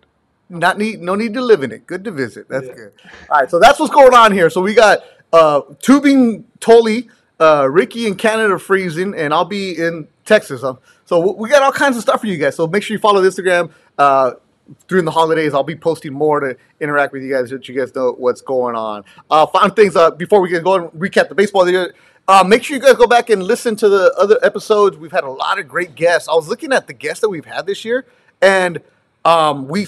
Not 0.50 0.76
need, 0.76 1.00
no 1.00 1.14
need 1.14 1.32
to 1.34 1.40
live 1.40 1.62
in 1.62 1.72
it. 1.72 1.86
Good 1.86 2.04
to 2.04 2.10
visit. 2.10 2.46
That's 2.48 2.66
Yeah. 2.66 2.74
good. 2.74 2.92
All 3.30 3.40
right, 3.40 3.50
so 3.50 3.58
that's 3.58 3.78
what's 3.78 3.92
going 3.94 4.12
on 4.14 4.32
here. 4.32 4.50
So 4.50 4.60
we 4.60 4.74
got 4.74 4.98
uh, 5.32 5.62
tubing 5.80 6.44
Tolly, 6.60 7.08
uh, 7.42 7.66
Ricky 7.78 8.06
in 8.06 8.14
Canada 8.16 8.58
freezing, 8.58 9.14
and 9.14 9.34
I'll 9.34 9.44
be 9.60 9.76
in 9.86 10.06
Texas. 10.24 10.62
Um, 10.62 10.78
so 11.04 11.32
we- 11.32 11.48
got 11.48 11.62
all 11.62 11.72
kinds 11.72 11.96
of 11.96 12.02
stuff 12.02 12.20
for 12.20 12.26
you 12.28 12.36
guys. 12.38 12.54
So 12.56 12.66
make 12.66 12.82
sure 12.82 12.94
you 12.94 13.00
follow 13.00 13.20
the 13.20 13.28
Instagram. 13.28 13.70
Uh, 13.98 14.32
during 14.88 15.04
the 15.04 15.10
holidays, 15.10 15.52
I'll 15.54 15.64
be 15.64 15.74
posting 15.76 16.12
more 16.12 16.38
to 16.40 16.56
interact 16.80 17.12
with 17.12 17.22
you 17.22 17.32
guys, 17.34 17.50
so 17.50 17.56
that 17.56 17.68
you 17.68 17.74
guys 17.78 17.94
know 17.94 18.12
what's 18.12 18.40
going 18.40 18.76
on. 18.76 19.04
Uh, 19.30 19.44
fun 19.46 19.70
things 19.72 19.96
uh, 19.96 20.10
before 20.12 20.40
we 20.40 20.48
get 20.48 20.62
going, 20.64 20.88
recap 20.90 21.28
the 21.28 21.34
baseball. 21.34 21.64
There, 21.64 21.92
Uh, 22.28 22.44
make 22.46 22.62
sure 22.62 22.76
you 22.76 22.82
guys 22.82 22.94
go 22.94 23.06
back 23.08 23.28
and 23.30 23.42
listen 23.42 23.74
to 23.76 23.88
the 23.88 24.14
other 24.16 24.38
episodes. 24.42 24.96
We've 24.96 25.10
had 25.12 25.24
a 25.24 25.30
lot 25.30 25.58
of 25.58 25.66
great 25.68 25.96
guests. 25.96 26.28
I 26.28 26.34
was 26.34 26.48
looking 26.48 26.72
at 26.72 26.86
the 26.86 26.92
guests 26.94 27.20
that 27.22 27.28
we've 27.28 27.44
had 27.44 27.66
this 27.66 27.84
year, 27.84 28.06
and 28.40 28.80
um, 29.24 29.66
we 29.68 29.86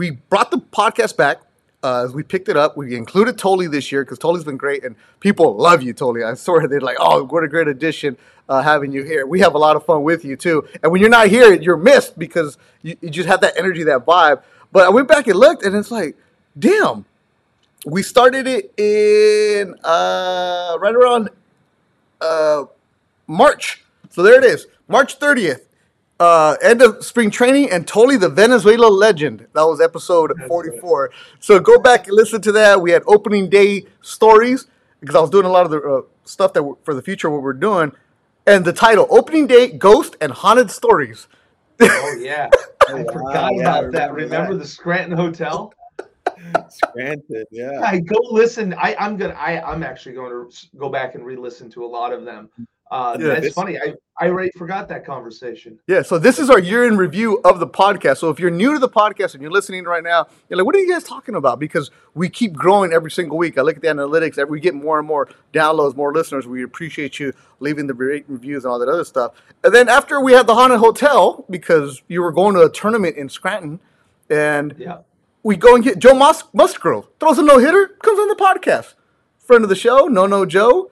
we 0.00 0.10
brought 0.32 0.50
the 0.50 0.58
podcast 0.58 1.16
back. 1.16 1.38
Uh, 1.82 2.08
we 2.12 2.22
picked 2.22 2.48
it 2.48 2.56
up. 2.56 2.76
We 2.76 2.94
included 2.94 3.38
Tolly 3.38 3.66
this 3.66 3.90
year 3.90 4.04
because 4.04 4.18
Tolly's 4.18 4.44
been 4.44 4.58
great, 4.58 4.84
and 4.84 4.96
people 5.18 5.56
love 5.56 5.82
you, 5.82 5.94
Tolly. 5.94 6.22
I 6.22 6.34
swear 6.34 6.68
they're 6.68 6.80
like, 6.80 6.98
"Oh, 7.00 7.24
what 7.24 7.42
a 7.42 7.48
great 7.48 7.68
addition 7.68 8.18
uh, 8.48 8.60
having 8.62 8.92
you 8.92 9.02
here." 9.02 9.26
We 9.26 9.40
have 9.40 9.54
a 9.54 9.58
lot 9.58 9.76
of 9.76 9.86
fun 9.86 10.02
with 10.02 10.24
you 10.24 10.36
too. 10.36 10.68
And 10.82 10.92
when 10.92 11.00
you're 11.00 11.10
not 11.10 11.28
here, 11.28 11.54
you're 11.54 11.78
missed 11.78 12.18
because 12.18 12.58
you, 12.82 12.96
you 13.00 13.08
just 13.08 13.28
have 13.28 13.40
that 13.40 13.56
energy, 13.56 13.84
that 13.84 14.04
vibe. 14.04 14.42
But 14.72 14.84
I 14.84 14.90
went 14.90 15.08
back 15.08 15.26
and 15.26 15.38
looked, 15.38 15.64
and 15.64 15.74
it's 15.74 15.90
like, 15.90 16.16
damn, 16.58 17.06
we 17.86 18.02
started 18.02 18.46
it 18.46 18.78
in 18.78 19.74
uh, 19.82 20.76
right 20.80 20.94
around 20.94 21.30
uh, 22.20 22.64
March. 23.26 23.84
So 24.10 24.22
there 24.22 24.38
it 24.38 24.44
is, 24.44 24.66
March 24.86 25.18
30th. 25.18 25.62
Uh, 26.20 26.54
end 26.62 26.82
of 26.82 27.02
spring 27.02 27.30
training 27.30 27.70
and 27.70 27.88
Tolly 27.88 28.18
the 28.18 28.28
Venezuela 28.28 28.88
legend. 28.88 29.46
That 29.54 29.62
was 29.62 29.80
episode 29.80 30.32
44. 30.46 31.10
So 31.40 31.58
go 31.58 31.80
back 31.80 32.08
and 32.08 32.14
listen 32.16 32.42
to 32.42 32.52
that. 32.52 32.82
We 32.82 32.90
had 32.90 33.02
opening 33.06 33.48
day 33.48 33.86
stories 34.02 34.66
because 35.00 35.16
I 35.16 35.20
was 35.20 35.30
doing 35.30 35.46
a 35.46 35.50
lot 35.50 35.64
of 35.64 35.70
the 35.72 35.80
uh, 35.80 36.02
stuff 36.24 36.52
that 36.52 36.74
for 36.84 36.92
the 36.94 37.00
future 37.02 37.30
what 37.30 37.42
we're 37.42 37.54
doing, 37.54 37.92
and 38.46 38.66
the 38.66 38.72
title 38.74 39.06
opening 39.10 39.46
day 39.46 39.68
ghost 39.68 40.16
and 40.20 40.30
haunted 40.30 40.70
stories. 40.70 41.26
Oh 41.80 42.16
yeah, 42.20 42.50
I 42.88 42.94
wow, 42.94 43.12
forgot 43.12 43.54
yeah, 43.56 43.74
I 43.74 43.78
about 43.78 43.92
that. 43.92 44.12
remember 44.12 44.14
Remember 44.14 44.52
that. 44.54 44.60
the 44.60 44.68
Scranton 44.68 45.16
Hotel? 45.16 45.72
Scranton, 46.68 47.44
yeah. 47.50 47.80
I 47.82 48.00
go 48.00 48.16
listen. 48.30 48.74
I 48.74 48.94
I'm 48.98 49.16
gonna. 49.16 49.34
I 49.34 49.62
I'm 49.62 49.82
actually 49.82 50.14
going 50.14 50.30
to 50.30 50.66
go 50.76 50.90
back 50.90 51.14
and 51.14 51.24
re-listen 51.24 51.70
to 51.70 51.84
a 51.84 51.86
lot 51.88 52.12
of 52.12 52.24
them. 52.26 52.50
Uh, 52.90 53.16
Yeah, 53.20 53.40
that's 53.40 53.54
funny. 53.54 53.78
I 53.78 53.94
I 54.22 54.28
already 54.28 54.50
forgot 54.58 54.86
that 54.88 55.06
conversation. 55.06 55.78
Yeah, 55.86 56.02
so 56.02 56.18
this 56.18 56.38
is 56.38 56.50
our 56.50 56.58
year 56.58 56.84
in 56.86 56.98
review 56.98 57.40
of 57.42 57.58
the 57.58 57.66
podcast. 57.66 58.18
So 58.18 58.28
if 58.28 58.38
you're 58.38 58.50
new 58.50 58.74
to 58.74 58.78
the 58.78 58.88
podcast 58.88 59.32
and 59.32 59.42
you're 59.42 59.50
listening 59.50 59.84
right 59.84 60.02
now, 60.02 60.26
you're 60.48 60.58
like, 60.58 60.66
what 60.66 60.74
are 60.74 60.78
you 60.78 60.92
guys 60.92 61.04
talking 61.04 61.36
about? 61.36 61.58
Because 61.58 61.90
we 62.14 62.28
keep 62.28 62.52
growing 62.52 62.92
every 62.92 63.10
single 63.10 63.38
week. 63.38 63.56
I 63.56 63.62
look 63.62 63.76
at 63.76 63.82
the 63.82 63.88
analytics, 63.88 64.46
we 64.46 64.60
get 64.60 64.74
more 64.74 64.98
and 64.98 65.08
more 65.08 65.26
downloads, 65.54 65.96
more 65.96 66.12
listeners. 66.12 66.46
We 66.46 66.62
appreciate 66.62 67.18
you 67.18 67.32
leaving 67.60 67.86
the 67.86 67.94
reviews 67.94 68.64
and 68.64 68.72
all 68.72 68.78
that 68.78 68.88
other 68.90 69.04
stuff. 69.04 69.32
And 69.64 69.74
then 69.74 69.88
after 69.88 70.20
we 70.20 70.32
had 70.32 70.46
the 70.46 70.54
haunted 70.54 70.80
hotel, 70.80 71.46
because 71.48 72.02
you 72.08 72.20
were 72.20 72.32
going 72.32 72.54
to 72.56 72.62
a 72.62 72.70
tournament 72.70 73.16
in 73.16 73.30
Scranton, 73.30 73.80
and 74.28 74.74
Yeah. 74.76 74.98
we 75.42 75.56
go 75.56 75.74
and 75.76 75.82
get 75.82 75.98
Joe 75.98 76.12
Mus- 76.14 76.44
Musgrove 76.52 77.06
throws 77.20 77.38
a 77.38 77.42
no 77.42 77.58
hitter, 77.58 77.88
comes 78.02 78.18
on 78.18 78.28
the 78.28 78.34
podcast, 78.36 78.94
friend 79.38 79.62
of 79.64 79.70
the 79.70 79.76
show, 79.76 80.08
No 80.08 80.26
No 80.26 80.44
Joe. 80.44 80.90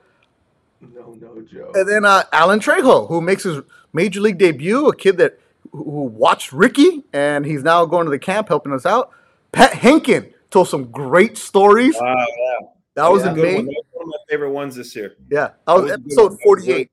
No, 0.94 1.16
no 1.20 1.42
joke. 1.42 1.76
And 1.76 1.88
then 1.88 2.04
uh, 2.04 2.22
Alan 2.32 2.60
Trejo, 2.60 3.08
who 3.08 3.20
makes 3.20 3.42
his 3.42 3.60
major 3.92 4.20
league 4.20 4.38
debut, 4.38 4.86
a 4.88 4.94
kid 4.94 5.16
that 5.18 5.38
who 5.72 5.82
who 5.82 6.02
watched 6.02 6.52
Ricky, 6.52 7.04
and 7.12 7.44
he's 7.44 7.62
now 7.64 7.84
going 7.84 8.04
to 8.04 8.10
the 8.10 8.18
camp 8.18 8.48
helping 8.48 8.72
us 8.72 8.86
out. 8.86 9.10
Pat 9.52 9.72
Hentgen 9.72 10.32
told 10.50 10.68
some 10.68 10.90
great 10.90 11.36
stories. 11.36 11.96
Wow, 12.00 12.14
yeah. 12.16 12.66
That 12.94 13.10
was 13.10 13.24
Yeah. 13.24 13.34
Good 13.34 13.38
one. 13.38 13.48
amazing. 13.48 13.66
That 13.66 13.74
was 13.74 13.84
one 13.92 14.02
of 14.04 14.08
my 14.08 14.18
favorite 14.28 14.50
ones 14.52 14.76
this 14.76 14.94
year. 14.96 15.16
Yeah, 15.30 15.50
that 15.66 15.72
was 15.72 15.82
was 15.82 15.92
episode 15.92 16.16
one. 16.16 16.24
That 16.24 16.30
was 16.30 16.40
forty-eight. 16.44 16.90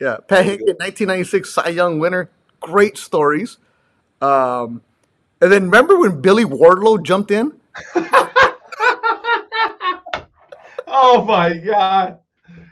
Yeah, 0.00 0.16
Pat 0.16 0.28
That 0.28 0.46
was 0.46 0.56
Hentgen, 0.58 0.78
nineteen 0.80 1.08
ninety-six 1.08 1.54
Cy 1.54 1.68
Young 1.68 1.98
winner. 2.00 2.30
Great 2.60 2.96
stories. 2.98 3.58
Um, 4.20 4.82
and 5.40 5.52
then 5.52 5.64
remember 5.64 5.98
when 5.98 6.20
Billy 6.20 6.44
Wardlow 6.44 7.02
jumped 7.02 7.30
in? 7.30 7.52
oh 10.86 11.24
my 11.26 11.56
god. 11.58 12.18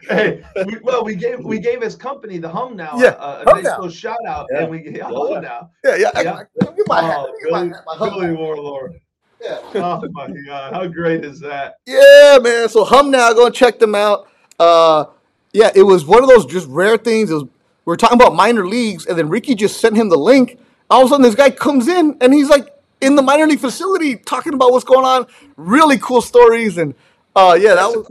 Hey, 0.08 0.42
we, 0.66 0.78
well, 0.82 1.04
we 1.04 1.14
gave 1.14 1.40
we 1.44 1.58
gave 1.58 1.82
his 1.82 1.94
company 1.96 2.38
the 2.38 2.48
hum 2.48 2.76
now. 2.76 2.92
Yeah, 2.96 3.14
a, 3.18 3.42
a 3.42 3.44
Hum 3.44 3.56
nice 3.56 3.64
Now. 3.64 3.74
little 3.76 3.90
shout 3.90 4.18
out, 4.26 4.46
Yeah. 4.52 4.62
and 4.62 4.70
we 4.70 4.80
get 4.80 4.96
Yeah. 4.96 5.04
hum 5.04 5.42
now. 5.42 5.70
Yeah, 5.84 5.96
yeah. 5.96 6.10
Yeah. 6.16 6.42
Give 6.60 6.76
me 6.76 6.82
my 6.86 7.00
Oh, 7.16 7.26
give 7.42 7.44
me 7.44 7.50
my 7.86 7.98
Billy, 7.98 8.18
my 8.18 8.26
Billy. 8.26 8.32
Warlord. 8.36 9.00
Yeah. 9.42 9.58
Oh 9.74 10.02
my 10.12 10.28
god, 10.46 10.72
how 10.74 10.86
great 10.86 11.24
is 11.24 11.40
that? 11.40 11.74
Yeah, 11.86 12.38
man. 12.42 12.68
So 12.68 12.84
hum 12.84 13.10
now, 13.10 13.32
go 13.32 13.46
and 13.46 13.54
check 13.54 13.78
them 13.78 13.94
out. 13.94 14.28
Uh, 14.58 15.06
yeah, 15.52 15.70
it 15.74 15.82
was 15.82 16.04
one 16.04 16.22
of 16.22 16.28
those 16.28 16.44
just 16.46 16.66
rare 16.68 16.96
things. 16.98 17.30
It 17.30 17.34
was 17.34 17.44
we 17.86 17.94
are 17.94 17.96
talking 17.96 18.20
about 18.20 18.34
minor 18.34 18.66
leagues, 18.66 19.06
and 19.06 19.18
then 19.18 19.28
Ricky 19.28 19.54
just 19.54 19.80
sent 19.80 19.96
him 19.96 20.08
the 20.10 20.18
link. 20.18 20.58
All 20.90 21.00
of 21.02 21.06
a 21.06 21.08
sudden, 21.10 21.22
this 21.22 21.34
guy 21.34 21.50
comes 21.50 21.88
in, 21.88 22.16
and 22.20 22.34
he's 22.34 22.48
like 22.50 22.68
in 23.00 23.14
the 23.16 23.22
minor 23.22 23.46
league 23.46 23.60
facility 23.60 24.16
talking 24.16 24.52
about 24.54 24.70
what's 24.72 24.84
going 24.84 25.04
on. 25.06 25.26
Really 25.56 25.98
cool 25.98 26.20
stories, 26.20 26.76
and 26.76 26.94
uh, 27.34 27.56
yeah, 27.60 27.74
that 27.76 27.86
was 27.88 28.06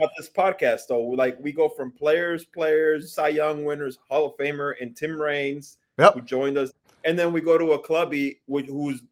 about 0.00 0.10
this 0.16 0.28
podcast, 0.30 0.80
though. 0.88 1.02
Like 1.02 1.36
we 1.40 1.52
go 1.52 1.68
from 1.68 1.90
players, 1.92 2.44
players, 2.44 3.12
Cy 3.12 3.28
Young 3.28 3.64
winners, 3.64 3.98
Hall 4.08 4.26
of 4.26 4.36
Famer, 4.36 4.74
and 4.80 4.96
Tim 4.96 5.20
Raines, 5.20 5.76
Yep. 5.98 6.14
who 6.14 6.20
joined 6.22 6.56
us, 6.56 6.72
and 7.04 7.18
then 7.18 7.32
we 7.32 7.40
go 7.40 7.58
to 7.58 7.72
a 7.72 7.78
clubby, 7.78 8.40
which 8.46 8.66
who's, 8.66 9.02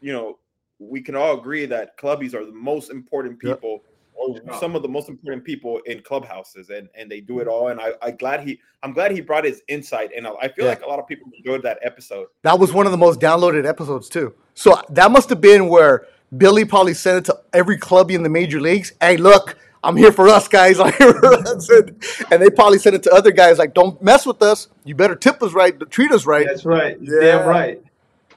you 0.00 0.12
know, 0.12 0.38
we 0.80 1.00
can 1.00 1.14
all 1.14 1.38
agree 1.38 1.66
that 1.66 1.96
clubbies 1.96 2.34
are 2.34 2.44
the 2.44 2.50
most 2.52 2.90
important 2.90 3.38
Yep. 3.42 3.56
people, 3.60 3.84
or 4.14 4.36
oh, 4.50 4.58
some 4.58 4.74
of 4.74 4.82
the 4.82 4.88
most 4.88 5.08
important 5.08 5.44
people 5.44 5.78
in 5.86 6.00
clubhouses, 6.02 6.70
and 6.70 6.88
and 6.96 7.08
they 7.10 7.20
do 7.20 7.38
it 7.38 7.46
all. 7.46 7.68
And 7.68 7.80
I, 7.80 7.92
I 8.02 8.10
glad 8.10 8.40
he, 8.40 8.58
I'm 8.82 8.92
glad 8.92 9.12
he 9.12 9.20
brought 9.20 9.44
his 9.44 9.62
insight, 9.68 10.10
and 10.16 10.26
I 10.26 10.32
I 10.40 10.48
feel 10.48 10.64
Yeah. 10.64 10.70
like 10.72 10.82
a 10.82 10.86
lot 10.86 10.98
of 10.98 11.06
people 11.06 11.28
enjoyed 11.36 11.62
that 11.62 11.78
episode. 11.82 12.26
that 12.42 12.58
was 12.58 12.72
one 12.72 12.86
of 12.86 12.92
the 12.92 12.98
most 12.98 13.20
downloaded 13.20 13.64
episodes 13.66 14.08
too. 14.08 14.34
So 14.54 14.80
that 14.90 15.10
must 15.12 15.28
have 15.30 15.40
been 15.40 15.68
where 15.68 16.06
Billy 16.36 16.64
probably 16.64 16.94
sent 16.94 17.18
it 17.18 17.24
to 17.32 17.40
every 17.52 17.78
clubby 17.78 18.14
in 18.14 18.22
the 18.22 18.28
major 18.28 18.60
leagues. 18.60 18.92
Hey, 19.00 19.16
look. 19.16 19.56
I'm 19.84 19.96
here 19.96 20.12
for 20.12 20.28
us, 20.28 20.46
guys. 20.48 20.78
I'm 20.80 20.92
here 20.92 21.12
for 21.14 21.34
us. 21.34 21.68
And, 21.68 22.04
and 22.30 22.42
they 22.42 22.50
probably 22.50 22.78
sent 22.78 22.94
it 22.94 23.02
to 23.04 23.12
other 23.12 23.32
guys 23.32 23.58
like, 23.58 23.74
don't 23.74 24.00
mess 24.02 24.24
with 24.26 24.40
us. 24.42 24.68
You 24.84 24.94
better 24.94 25.16
tip 25.16 25.42
us 25.42 25.52
right, 25.52 25.78
treat 25.90 26.12
us 26.12 26.24
right. 26.26 26.46
That's 26.46 26.64
right. 26.64 26.96
Yeah. 27.00 27.20
Damn 27.20 27.48
right. 27.48 27.82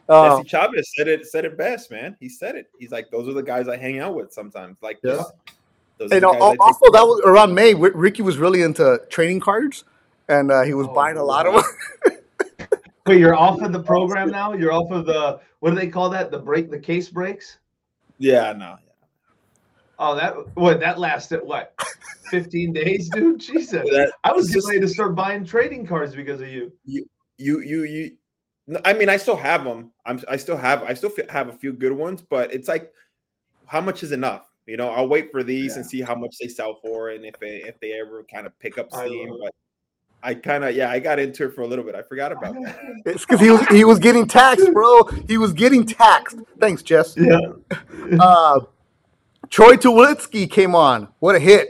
Uh, 0.07 0.37
Jesse 0.37 0.49
Chavez 0.49 0.91
said 0.95 1.07
it 1.07 1.25
said 1.27 1.45
it 1.45 1.57
best, 1.57 1.89
man. 1.91 2.15
He 2.19 2.29
said 2.29 2.55
it. 2.55 2.67
He's 2.79 2.91
like, 2.91 3.09
those 3.11 3.27
are 3.27 3.33
the 3.33 3.41
guys 3.43 3.67
I 3.67 3.77
hang 3.77 3.99
out 3.99 4.15
with 4.15 4.31
sometimes. 4.33 4.77
Like, 4.81 4.99
Yeah. 5.03 5.13
this, 5.13 5.25
those 5.97 6.11
are 6.11 6.15
And 6.15 6.23
the 6.23 6.31
guys 6.31 6.57
also, 6.59 6.91
that 6.91 7.01
was 7.03 7.21
around 7.25 7.53
May. 7.55 7.73
Ricky 7.73 8.21
was 8.21 8.37
really 8.37 8.61
into 8.61 9.01
trading 9.09 9.39
cards, 9.39 9.83
and 10.29 10.51
uh, 10.51 10.61
he 10.63 10.73
was 10.75 10.87
Oh, 10.89 10.93
buying 10.93 11.17
a 11.17 11.23
lot 11.23 11.47
of 11.47 11.53
them. 11.55 12.17
Wait, 13.07 13.19
you're 13.19 13.35
off 13.35 13.61
of 13.61 13.71
the 13.71 13.81
program 13.81 14.29
now? 14.29 14.53
You're 14.53 14.73
off 14.73 14.91
of 14.91 15.05
the 15.05 15.39
what 15.59 15.69
do 15.71 15.75
they 15.75 15.87
call 15.87 16.09
that? 16.09 16.31
The 16.31 16.39
break, 16.39 16.69
the 16.71 16.79
case 16.79 17.09
breaks. 17.09 17.57
yeah, 18.17 18.51
no. 18.53 18.77
Oh, 19.99 20.15
that 20.15 20.35
what 20.55 20.79
that 20.81 20.99
lasted 20.99 21.41
what? 21.43 21.73
15 22.31 22.73
days, 22.73 23.07
dude. 23.09 23.39
Jesus, 23.39 23.87
That, 23.91 24.11
I 24.23 24.31
was 24.33 24.47
getting 24.47 24.57
just- 24.61 24.67
ready 24.69 24.79
to 24.81 24.87
start 24.87 25.15
buying 25.15 25.45
trading 25.45 25.85
cards 25.85 26.15
because 26.15 26.41
of 26.41 26.47
you. 26.49 26.71
you 26.85 27.05
you 27.37 27.59
you 27.83 28.11
no, 28.67 28.79
I 28.83 28.93
mean 28.93 29.09
I 29.09 29.17
still 29.17 29.35
have 29.35 29.63
them. 29.63 29.91
I'm 30.05 30.19
I 30.27 30.37
still 30.37 30.57
have 30.57 30.83
I 30.83 30.93
still 30.95 31.11
have 31.29 31.49
a 31.49 31.53
few 31.53 31.71
good 31.73 31.91
ones, 31.91 32.21
but 32.21 32.53
it's 32.53 32.67
like 32.67 32.91
how 33.67 33.79
much 33.81 34.03
is 34.03 34.11
enough? 34.11 34.47
You 34.65 34.77
know, 34.77 34.89
I'll 34.89 35.07
wait 35.07 35.31
for 35.31 35.43
these 35.43 35.75
and 35.75 35.85
see 35.85 36.01
how 36.01 36.15
much 36.15 36.35
they 36.41 36.47
sell 36.47 36.79
for 36.81 37.09
and 37.09 37.23
if 37.25 37.37
they 37.39 37.57
if 37.63 37.79
they 37.79 37.93
ever 37.99 38.23
kind 38.23 38.47
of 38.47 38.57
pick 38.59 38.77
up 38.79 38.91
steam. 38.91 39.29
love 39.29 39.37
it. 39.37 39.41
But 39.43 39.53
I 40.27 40.33
kind 40.33 40.63
of 40.63 40.75
yeah, 40.75 40.89
I 40.89 40.97
got 40.97 41.19
into 41.19 41.45
it 41.45 41.53
for 41.53 41.61
a 41.61 41.67
little 41.67 41.85
bit. 41.85 41.93
I 41.93 42.01
forgot 42.01 42.31
about 42.31 42.55
that. 42.63 42.79
It's 43.05 43.23
because 43.23 43.39
he 43.39 43.51
was 43.51 43.63
he 43.67 43.85
was 43.85 43.99
getting 43.99 44.27
taxed, 44.27 44.73
bro. 44.73 45.03
He 45.27 45.37
was 45.37 45.53
getting 45.53 45.85
taxed. 45.85 46.37
Thanks, 46.59 46.81
Jess. 46.81 47.15
Yeah, 47.15 47.37
Uh, 48.19 48.61
Troy 49.55 49.77
Tulowitzki 49.77 50.51
came 50.51 50.75
on. 50.75 51.07
What 51.19 51.33
a 51.35 51.39
hit! 51.39 51.69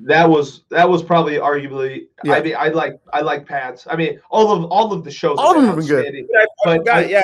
that 0.00 0.28
was 0.28 0.64
that 0.68 0.86
was 0.86 1.02
probably 1.02 1.36
arguably. 1.36 2.08
Yeah. 2.24 2.34
I 2.34 2.42
mean, 2.42 2.54
I 2.58 2.68
like 2.68 3.00
I 3.10 3.22
like 3.22 3.46
Pats. 3.46 3.86
I 3.88 3.96
mean, 3.96 4.20
all 4.30 4.52
of 4.52 4.70
all 4.70 4.92
of 4.92 5.02
the 5.02 5.10
shows. 5.10 5.38
All 5.38 5.56
of 5.56 5.62
them 5.62 5.64
have 5.64 5.76
been 5.78 5.86
good. 5.86 6.26
But 6.62 6.76
forgot, 6.80 6.96
I- 6.98 7.04
yeah. 7.06 7.22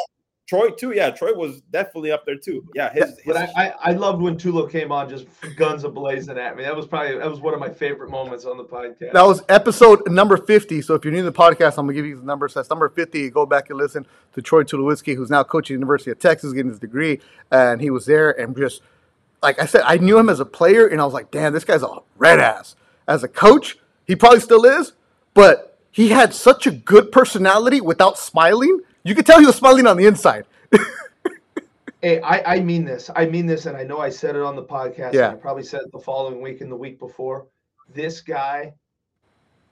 Troy 0.49 0.71
too, 0.71 0.93
yeah. 0.93 1.11
Troy 1.11 1.35
was 1.35 1.61
definitely 1.71 2.11
up 2.11 2.25
there 2.25 2.39
too. 2.39 2.67
Yeah, 2.75 2.91
his, 2.91 3.05
his 3.05 3.21
But 3.27 3.37
I, 3.37 3.51
I, 3.55 3.75
I 3.83 3.93
loved 3.93 4.23
when 4.23 4.39
Tulo 4.39 4.71
came 4.73 4.91
on, 4.91 5.07
just 5.11 5.27
guns 5.57 5.85
a 5.85 5.91
blazing 5.91 6.39
at 6.39 6.57
me. 6.57 6.63
That 6.63 6.75
was 6.75 6.87
probably 6.87 7.19
that 7.19 7.31
was 7.31 7.41
one 7.41 7.53
of 7.53 7.61
my 7.61 7.69
favorite 7.69 8.09
moments 8.09 8.47
on 8.47 8.57
the 8.57 8.65
podcast. 8.65 9.13
That 9.13 9.27
was 9.27 9.43
episode 9.51 10.11
number 10.11 10.39
50. 10.39 10.81
So 10.81 10.95
if 10.95 11.05
you're 11.05 11.13
new 11.13 11.19
to 11.19 11.31
the 11.31 11.33
podcast, 11.33 11.77
I'm 11.77 11.85
going 11.85 11.89
to 11.89 11.93
give 12.03 12.07
you 12.07 12.17
the 12.17 12.25
numbers. 12.25 12.55
That's 12.55 12.71
number 12.71 12.89
50. 12.89 13.29
Go 13.29 13.45
back 13.45 13.69
and 13.69 13.79
listen 13.79 14.07
to 14.33 14.41
Troy 14.41 14.63
Tulowitzki, 14.63 15.15
who's 15.17 15.29
now 15.29 15.43
coaching 15.43 15.77
the 15.77 15.81
University 15.81 16.11
of 16.13 16.19
Texas, 16.19 16.55
getting 16.55 16.71
his 16.71 16.79
degree. 16.79 17.21
And 17.51 17.83
he 17.83 17.91
was 17.91 18.07
there 18.07 18.31
and 18.31 18.57
just, 18.57 18.81
like 19.43 19.61
I 19.61 19.67
said, 19.67 19.83
I 19.85 19.97
knew 19.99 20.19
him 20.19 20.29
as 20.29 20.41
a 20.41 20.45
player, 20.45 20.87
and 20.87 21.01
I 21.01 21.05
was 21.05 21.15
like, 21.15 21.31
damn, 21.31 21.53
this 21.53 21.65
guy's 21.65 21.83
a 21.83 21.89
red 22.17 22.41
ass. 22.41 22.77
As 23.07 23.23
a 23.25 23.29
coach, 23.29 23.79
he 24.07 24.17
probably 24.17 24.41
still 24.41 24.65
is, 24.65 24.93
but 25.35 25.79
he 25.91 26.09
had 26.09 26.35
such 26.35 26.67
a 26.67 26.71
good 26.71 27.11
personality 27.13 27.81
without 27.81 28.19
smiling. 28.19 28.81
You 29.05 29.15
could 29.15 29.27
tell 29.27 29.41
he 29.41 29.47
was 29.47 29.57
smiling 29.57 29.87
on 29.87 29.97
the 29.97 30.07
inside. 30.07 30.45
Hey, 32.01 32.21
I, 32.21 32.55
I 32.55 32.61
mean 32.61 32.85
this. 32.85 33.11
I 33.17 33.27
mean 33.27 33.47
this, 33.47 33.67
and 33.67 33.77
I 33.77 33.83
know 33.83 33.99
I 33.99 34.09
said 34.09 34.37
it 34.37 34.43
on 34.43 34.55
the 34.55 34.63
podcast. 34.63 35.15
Yeah. 35.15 35.31
And 35.31 35.37
I 35.37 35.41
probably 35.41 35.65
said 35.65 35.81
it 35.81 35.91
the 35.91 35.99
following 35.99 36.41
week 36.41 36.61
and 36.61 36.71
the 36.71 36.77
week 36.77 36.99
before. 37.01 37.47
This 37.93 38.21
guy 38.21 38.73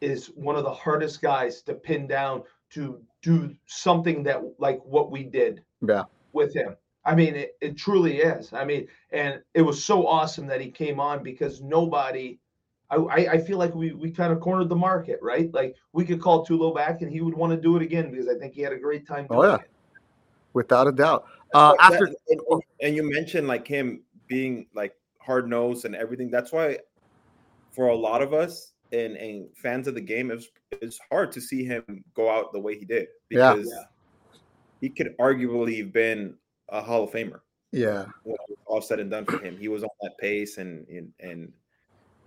is 0.01 0.27
one 0.35 0.57
of 0.57 0.65
the 0.65 0.73
hardest 0.73 1.23
guys 1.23 1.63
to 1.63 1.75
pin 1.75 2.09
down 2.09 2.43
to 2.71 3.01
do 3.23 3.55
something 3.67 4.25
that 4.25 4.43
like 4.59 4.81
what 4.85 5.13
we 5.13 5.23
did 5.23 5.63
Yeah. 5.87 6.05
with 6.33 6.53
him. 6.53 6.77
I 7.07 7.15
mean, 7.15 7.35
it, 7.37 7.57
it 7.61 7.77
truly 7.77 8.19
is. 8.19 8.53
I 8.53 8.65
mean, 8.65 8.89
and 9.13 9.41
it 9.55 9.63
was 9.63 9.83
so 9.83 10.07
awesome 10.07 10.47
that 10.49 10.61
he 10.61 10.71
came 10.71 10.99
on 11.01 11.23
because 11.23 11.63
nobody 11.63 12.39
I, 12.91 12.97
I, 12.97 13.17
I 13.33 13.39
feel 13.39 13.59
like 13.59 13.75
we, 13.75 13.93
we 13.93 14.11
kind 14.11 14.33
of 14.33 14.41
cornered 14.41 14.69
the 14.69 14.77
market, 14.77 15.19
right? 15.23 15.53
Like 15.53 15.75
we 15.93 16.05
could 16.05 16.21
call 16.21 16.47
Tulo 16.47 16.75
back 16.75 17.03
and 17.03 17.11
he 17.11 17.21
would 17.21 17.35
want 17.35 17.53
to 17.53 17.57
do 17.57 17.77
it 17.77 17.83
again 17.83 18.11
because 18.11 18.29
I 18.29 18.35
think 18.39 18.55
he 18.55 18.63
had 18.63 18.73
a 18.73 18.79
great 18.79 19.07
time. 19.07 19.27
Oh, 19.31 19.43
yeah. 19.45 19.57
it. 19.57 19.71
without 20.53 20.87
a 20.87 20.93
doubt. 20.93 21.25
Uh, 21.55 21.73
That- 21.79 21.93
after 21.95 22.05
and, 22.07 22.41
and- 22.51 22.63
and 22.83 22.97
you 22.97 23.03
mentioned 23.09 23.49
like 23.49 23.67
him 23.67 24.03
being 24.29 24.67
like 24.75 24.95
hard 25.19 25.49
nosed 25.49 25.85
and 25.85 25.95
everything. 25.97 26.31
That's 26.31 26.53
why 26.53 26.79
for 27.73 27.89
a 27.89 27.97
lot 27.97 28.23
of 28.23 28.33
us 28.33 28.73
and, 28.93 29.17
and 29.17 29.49
fans 29.57 29.89
of 29.89 29.95
the 29.95 30.01
game, 30.01 30.31
it's 30.31 30.49
it's 30.83 30.99
hard 31.11 31.33
to 31.33 31.41
see 31.41 31.65
him 31.65 32.05
go 32.15 32.31
out 32.31 32.53
the 32.53 32.61
way 32.61 32.79
he 32.79 32.85
did 32.85 33.09
Yeah. 33.31 33.55
because 33.55 33.75
he 34.81 34.89
could 34.91 35.17
arguably 35.19 35.79
have 35.79 35.93
been 35.93 36.35
a 36.69 36.81
Hall 36.83 37.05
of 37.05 37.11
Famer. 37.11 37.41
yeah, 37.73 38.07
when 38.25 38.35
it 38.35 38.41
was 38.49 38.59
all 38.67 38.81
said 38.83 39.01
and 39.01 39.11
done 39.11 39.25
for 39.25 39.39
him. 39.39 39.57
He 39.59 39.69
was 39.69 39.83
on 39.83 39.91
that 40.03 40.19
pace, 40.19 40.59
and 40.59 40.87
and 40.89 41.13
and, 41.21 41.53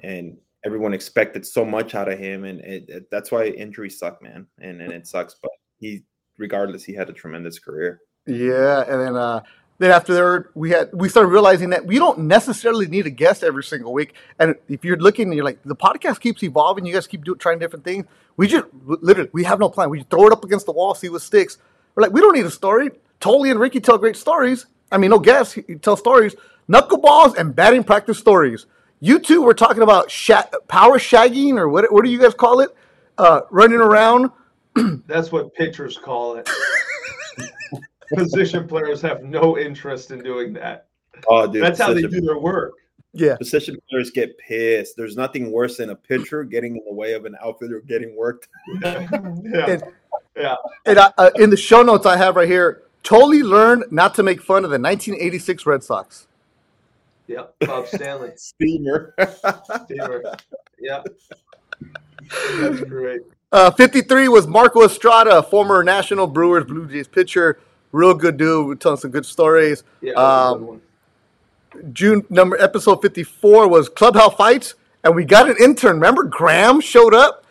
and 0.02 0.38
everyone 0.66 0.94
expected 0.94 1.46
so 1.46 1.64
much 1.66 1.96
out 1.96 2.12
of 2.12 2.20
him, 2.20 2.44
and 2.44 2.60
it, 2.62 2.90
it- 2.90 3.12
that's 3.12 3.32
why 3.32 3.46
injuries 3.46 3.98
suck, 4.00 4.22
man, 4.22 4.48
and 4.60 4.82
and 4.82 4.92
it 4.92 5.08
sucks. 5.08 5.36
But 5.42 5.52
he, 5.80 6.04
regardless, 6.38 6.84
he 6.84 6.94
had 6.94 7.10
a 7.10 7.14
tremendous 7.14 7.60
career. 7.60 8.02
yeah, 8.26 8.82
and 8.88 9.02
then 9.02 9.16
uh, 9.16 9.42
then 9.80 9.92
after 9.92 10.14
there, 10.14 10.50
we 10.56 10.72
had 10.72 10.90
we 10.94 11.08
started 11.10 11.30
realizing 11.30 11.70
that 11.72 11.86
we 11.86 11.98
don't 12.00 12.20
necessarily 12.20 12.88
need 12.88 13.06
a 13.06 13.10
guest 13.10 13.44
every 13.44 13.64
single 13.64 13.94
week. 13.94 14.14
And 14.38 14.56
if 14.68 14.84
you're 14.84 14.98
looking, 14.98 15.32
you're 15.34 15.46
like 15.46 15.64
the 15.64 15.76
podcast 15.76 16.20
keeps 16.20 16.44
evolving. 16.44 16.86
You 16.86 16.94
guys 16.94 17.08
keep 17.08 17.24
doing 17.24 17.40
trying 17.40 17.60
different 17.60 17.86
things. 17.86 18.06
We 18.38 18.48
just 18.48 18.66
literally 18.86 19.30
we 19.34 19.44
have 19.46 19.60
no 19.60 19.70
plan. 19.70 19.90
We 19.90 20.04
throw 20.04 20.28
it 20.28 20.34
up 20.34 20.44
against 20.44 20.66
the 20.66 20.74
wall, 20.74 20.94
see 20.96 21.10
what 21.10 21.22
sticks. 21.22 21.58
We're 21.96 22.04
like 22.04 22.12
we 22.12 22.20
don't 22.22 22.36
need 22.36 22.46
a 22.46 22.52
story. 22.52 22.90
Tolly 23.20 23.52
and 23.52 23.60
Ricky 23.60 23.80
tell 23.80 23.98
great 23.98 24.16
stories. 24.16 24.66
I 24.92 24.98
mean, 24.98 25.12
no 25.12 25.20
guests. 25.20 25.58
You 25.58 25.78
tell 25.78 25.96
stories, 25.98 26.36
knuckleballs 26.70 27.38
and 27.38 27.56
batting 27.56 27.84
practice 27.84 28.18
stories. 28.18 28.66
You 29.02 29.20
two 29.20 29.42
were 29.42 29.54
talking 29.54 29.82
about 29.84 30.10
sha- 30.12 30.50
power 30.68 30.98
shagging 31.00 31.58
or 31.58 31.70
what? 31.70 31.92
What 31.92 32.04
do 32.04 32.12
you 32.12 32.20
guys 32.20 32.34
call 32.34 32.60
it? 32.62 32.76
Uh, 33.18 33.42
running 33.52 33.80
around. 33.80 34.32
That's 35.08 35.32
what 35.32 35.54
pitchers 35.56 35.98
call 35.98 36.36
it. 36.38 36.50
Position 38.16 38.68
players 38.68 39.02
have 39.02 39.24
no 39.24 39.58
interest 39.58 40.12
in 40.12 40.24
doing 40.24 40.54
that. 40.54 40.88
Oh, 41.28 41.46
dude, 41.46 41.62
That's 41.62 41.80
how 41.80 41.94
they 41.94 42.02
do 42.02 42.22
their 42.22 42.40
work. 42.40 42.74
Yeah, 43.14 43.36
Position 43.38 43.78
players 43.90 44.10
get 44.12 44.38
pissed. 44.38 44.96
There's 44.98 45.16
nothing 45.16 45.52
worse 45.52 45.78
than 45.78 45.90
a 45.92 45.96
pitcher 45.96 46.44
getting 46.44 46.78
in 46.78 46.84
the 46.86 46.94
way 46.94 47.14
of 47.14 47.26
an 47.26 47.36
outfielder 47.44 47.82
getting 47.82 48.16
worked. 48.16 48.48
yeah. 48.82 49.08
And- 49.68 49.84
Yeah. 50.36 50.56
And 50.86 51.00
I, 51.00 51.12
uh, 51.18 51.30
in 51.36 51.50
the 51.50 51.58
show 51.58 51.82
notes 51.84 52.06
I 52.06 52.16
have 52.18 52.36
right 52.38 52.48
here, 52.48 52.84
Totally 53.10 53.42
learned 53.42 53.86
not 53.90 54.14
to 54.16 54.22
make 54.24 54.40
fun 54.40 54.64
of 54.64 54.70
the 54.70 54.78
1986 54.78 55.66
Red 55.66 55.84
Sox. 55.84 56.28
Yeah. 57.26 57.46
Bob 57.62 57.88
Stanley. 57.88 58.34
Steamer. 58.36 59.16
Steamer. 59.86 60.22
Yeah. 60.80 61.02
That's 62.60 62.82
great. 62.82 63.22
Uh, 63.52 63.72
53 63.72 64.28
was 64.28 64.46
Marco 64.46 64.84
Estrada, 64.84 65.42
former 65.42 65.84
National 65.84 66.28
Brewers 66.28 66.66
Blue 66.66 66.88
Jays 66.88 67.08
pitcher. 67.08 67.60
Real 67.92 68.14
good 68.14 68.38
dude, 68.38 68.80
telling 68.80 69.00
some 69.00 69.10
good 69.10 69.26
stories. 69.26 69.84
Yeah. 70.02 70.12
that 70.12 70.16
good 70.18 70.22
Um, 70.22 70.68
one. 70.68 70.82
June 71.94 72.24
number 72.30 72.62
episode 72.62 73.02
54 73.02 73.68
was 73.70 73.90
Clubhouse 73.90 74.36
Fights, 74.36 74.76
and 75.04 75.16
we 75.16 75.26
got 75.26 75.50
an 75.50 75.56
intern. 75.60 75.96
Remember, 75.96 76.26
Graham 76.26 76.80
showed 76.80 77.16
up. 77.16 77.44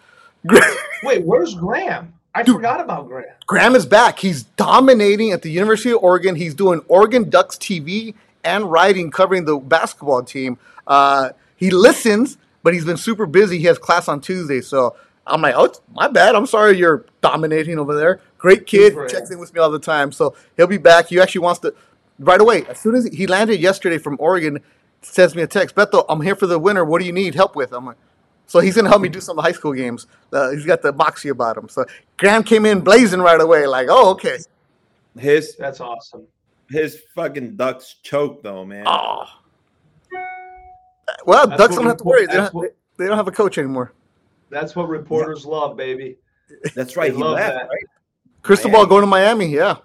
Wait, 1.03 1.25
where's 1.25 1.57
Graham? 1.57 2.14
I 2.38 2.44
forgot 2.44 2.81
about 2.81 3.09
Graham. 3.09 3.35
Graham 3.46 3.74
is 3.74 3.87
back. 3.87 4.18
He's 4.18 4.44
dominating 4.44 5.33
at 5.33 5.42
the 5.42 5.51
University 5.51 5.90
of 5.90 6.03
Oregon. 6.03 6.37
He's 6.37 6.55
doing 6.55 6.81
Oregon 6.88 7.29
Ducks 7.29 7.57
TV 7.57 8.14
and 8.44 8.70
writing, 8.70 9.11
covering 9.11 9.44
the 9.44 9.57
basketball 9.59 10.22
team. 10.22 10.59
Uh, 10.87 11.31
he 11.57 11.70
listens, 11.70 12.38
but 12.62 12.74
he's 12.74 12.85
been 12.85 12.96
super 12.96 13.27
busy. 13.27 13.59
He 13.59 13.64
has 13.64 13.79
class 13.79 14.09
on 14.09 14.20
Tuesday, 14.20 14.61
so 14.61 14.96
I'm 15.27 15.42
like, 15.42 15.55
oh, 15.57 15.72
my 15.92 16.09
bad. 16.09 16.35
I'm 16.35 16.46
sorry 16.46 16.79
you're 16.79 17.05
dominating 17.20 17.79
over 17.79 17.94
there. 17.94 18.20
Great 18.38 18.66
kid, 18.66 18.94
checks 19.09 19.31
in 19.31 19.38
with 19.38 19.53
me 19.53 19.61
all 19.61 19.70
the 19.70 19.81
time. 19.81 20.12
So 20.12 20.37
he'll 20.57 20.68
be 20.68 20.79
back. 20.79 21.09
He 21.09 21.20
actually 21.20 21.40
wants 21.40 21.61
to 21.61 21.74
right 22.20 22.40
away. 22.40 22.64
As 22.66 22.79
soon 22.79 22.94
as 22.94 23.07
he 23.07 23.27
landed 23.27 23.61
yesterday 23.61 23.98
from 23.98 24.16
Oregon, 24.20 24.61
sends 25.03 25.35
me 25.35 25.42
a 25.42 25.46
text. 25.48 25.74
Beto, 25.74 26.05
I'm 26.09 26.20
here 26.20 26.37
for 26.37 26.46
the 26.46 26.59
winter. 26.59 26.85
What 26.85 27.01
do 27.01 27.07
you 27.07 27.12
need 27.12 27.35
help 27.35 27.57
with? 27.57 27.72
I'm 27.72 27.87
like, 27.87 27.96
so 28.49 28.59
he's 28.59 28.75
gonna 28.75 28.89
help 28.89 29.01
me 29.03 29.09
do 29.09 29.21
some 29.21 29.39
high 29.39 29.53
school 29.53 29.73
games. 29.73 30.09
Uh, 30.33 30.51
he's 30.51 30.65
got 30.67 30.83
the 30.83 30.93
moxie 30.93 31.29
about 31.29 31.57
him. 31.57 31.69
So 31.69 31.85
Graham 32.17 32.43
came 32.43 32.67
in 32.67 32.81
blazing 32.81 33.21
right 33.21 33.41
away, 33.41 33.67
like, 33.69 33.87
oh, 33.89 34.11
okay. 34.11 34.39
His 35.17 35.55
That's 35.57 35.81
awesome. 35.81 36.27
his 36.69 37.01
fucking 37.15 37.55
ducks 37.57 37.95
choke 38.03 38.43
though, 38.43 38.65
man. 38.65 38.85
Oh. 38.89 39.25
Well, 41.25 41.47
That's 41.47 41.59
Ducks 41.59 41.75
don't 41.77 41.85
we- 41.85 41.89
have 41.89 41.97
to 41.99 42.05
worry. 42.05 42.27
They 42.27 42.35
don't, 42.35 42.55
what- 42.55 42.77
they 42.99 43.07
don't 43.07 43.17
have 43.17 43.29
a 43.29 43.33
coach 43.33 43.59
anymore. 43.59 43.93
That's 44.51 44.75
what 44.77 44.89
reporters 44.89 45.45
love, 45.47 45.77
baby. 45.77 46.17
That's 46.75 46.97
right. 46.97 47.11
I 47.11 47.15
He 47.15 47.21
love 47.23 47.35
left, 47.37 47.55
that. 47.55 47.69
right? 47.69 47.85
Cristobal 48.43 48.73
Miami. 48.79 48.89
going 48.89 49.01
to 49.03 49.07
Miami, 49.07 49.47
yeah. 49.47 49.77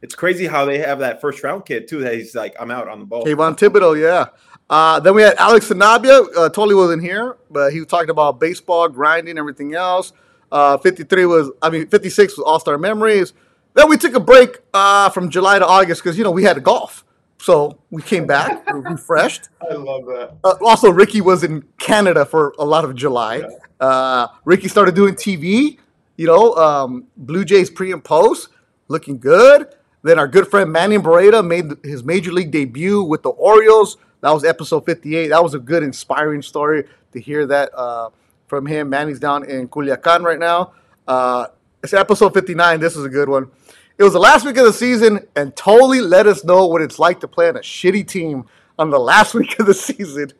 It's 0.00 0.14
crazy 0.14 0.46
how 0.46 0.64
they 0.64 0.78
have 0.78 1.00
that 1.00 1.20
first 1.20 1.42
round 1.42 1.66
kid 1.66 1.88
too. 1.88 2.00
That 2.00 2.14
he's 2.14 2.34
like, 2.34 2.54
I'm 2.60 2.70
out 2.70 2.88
on 2.88 3.00
the 3.00 3.04
ball. 3.04 3.24
Kayvon 3.24 3.58
Thibodeaux, 3.58 4.00
yeah. 4.00 4.26
Uh, 4.70 5.00
then 5.00 5.14
we 5.14 5.22
had 5.22 5.36
Alex 5.38 5.68
Sanabia. 5.68 6.26
Uh, 6.36 6.48
totally 6.48 6.74
wasn't 6.74 7.02
here, 7.02 7.36
but 7.50 7.72
he 7.72 7.80
was 7.80 7.88
talking 7.88 8.10
about 8.10 8.38
baseball, 8.38 8.88
grinding, 8.88 9.38
everything 9.38 9.74
else. 9.74 10.12
Uh, 10.52 10.76
53 10.78 11.26
was, 11.26 11.50
I 11.60 11.70
mean, 11.70 11.86
56 11.88 12.36
was 12.36 12.44
All 12.44 12.60
Star 12.60 12.78
Memories. 12.78 13.32
Then 13.74 13.88
we 13.88 13.96
took 13.96 14.14
a 14.14 14.20
break 14.20 14.58
uh, 14.74 15.10
from 15.10 15.30
July 15.30 15.58
to 15.58 15.66
August 15.66 16.02
because, 16.02 16.18
you 16.18 16.24
know, 16.24 16.30
we 16.30 16.44
had 16.44 16.62
golf. 16.62 17.04
So 17.40 17.78
we 17.90 18.02
came 18.02 18.26
back, 18.26 18.66
refreshed. 18.72 19.48
I 19.70 19.74
love 19.74 20.04
that. 20.06 20.36
Uh, 20.42 20.54
also, 20.60 20.90
Ricky 20.90 21.20
was 21.20 21.44
in 21.44 21.62
Canada 21.78 22.24
for 22.24 22.54
a 22.58 22.64
lot 22.64 22.84
of 22.84 22.94
July. 22.96 23.42
Uh, 23.78 24.26
Ricky 24.44 24.68
started 24.68 24.94
doing 24.96 25.14
TV, 25.14 25.78
you 26.16 26.26
know, 26.26 26.54
um, 26.54 27.04
Blue 27.16 27.44
Jays 27.44 27.70
pre 27.70 27.92
and 27.92 28.02
post, 28.02 28.48
looking 28.88 29.18
good. 29.18 29.68
Then 30.02 30.18
our 30.18 30.28
good 30.28 30.46
friend 30.48 30.70
Manny 30.72 30.96
Barreda 30.96 31.46
made 31.46 31.72
his 31.82 32.04
major 32.04 32.32
league 32.32 32.50
debut 32.50 33.02
with 33.02 33.22
the 33.22 33.30
Orioles. 33.30 33.96
That 34.20 34.30
was 34.30 34.44
episode 34.44 34.84
58. 34.86 35.28
That 35.28 35.42
was 35.42 35.54
a 35.54 35.58
good, 35.58 35.82
inspiring 35.82 36.42
story 36.42 36.84
to 37.12 37.20
hear 37.20 37.46
that 37.46 37.70
uh, 37.74 38.10
from 38.46 38.66
him. 38.66 38.88
Manny's 38.90 39.18
down 39.18 39.44
in 39.44 39.68
Culiacan 39.68 40.22
right 40.22 40.38
now. 40.38 40.72
Uh, 41.06 41.46
it's 41.82 41.92
episode 41.92 42.34
59. 42.34 42.80
This 42.80 42.96
is 42.96 43.04
a 43.04 43.08
good 43.08 43.28
one. 43.28 43.50
It 43.96 44.04
was 44.04 44.12
the 44.12 44.20
last 44.20 44.44
week 44.44 44.56
of 44.56 44.64
the 44.64 44.72
season 44.72 45.26
and 45.34 45.54
totally 45.56 46.00
let 46.00 46.26
us 46.26 46.44
know 46.44 46.66
what 46.66 46.82
it's 46.82 46.98
like 47.00 47.20
to 47.20 47.28
play 47.28 47.48
on 47.48 47.56
a 47.56 47.60
shitty 47.60 48.06
team 48.06 48.46
on 48.78 48.90
the 48.90 48.98
last 48.98 49.34
week 49.34 49.58
of 49.58 49.66
the 49.66 49.74
season. 49.74 50.32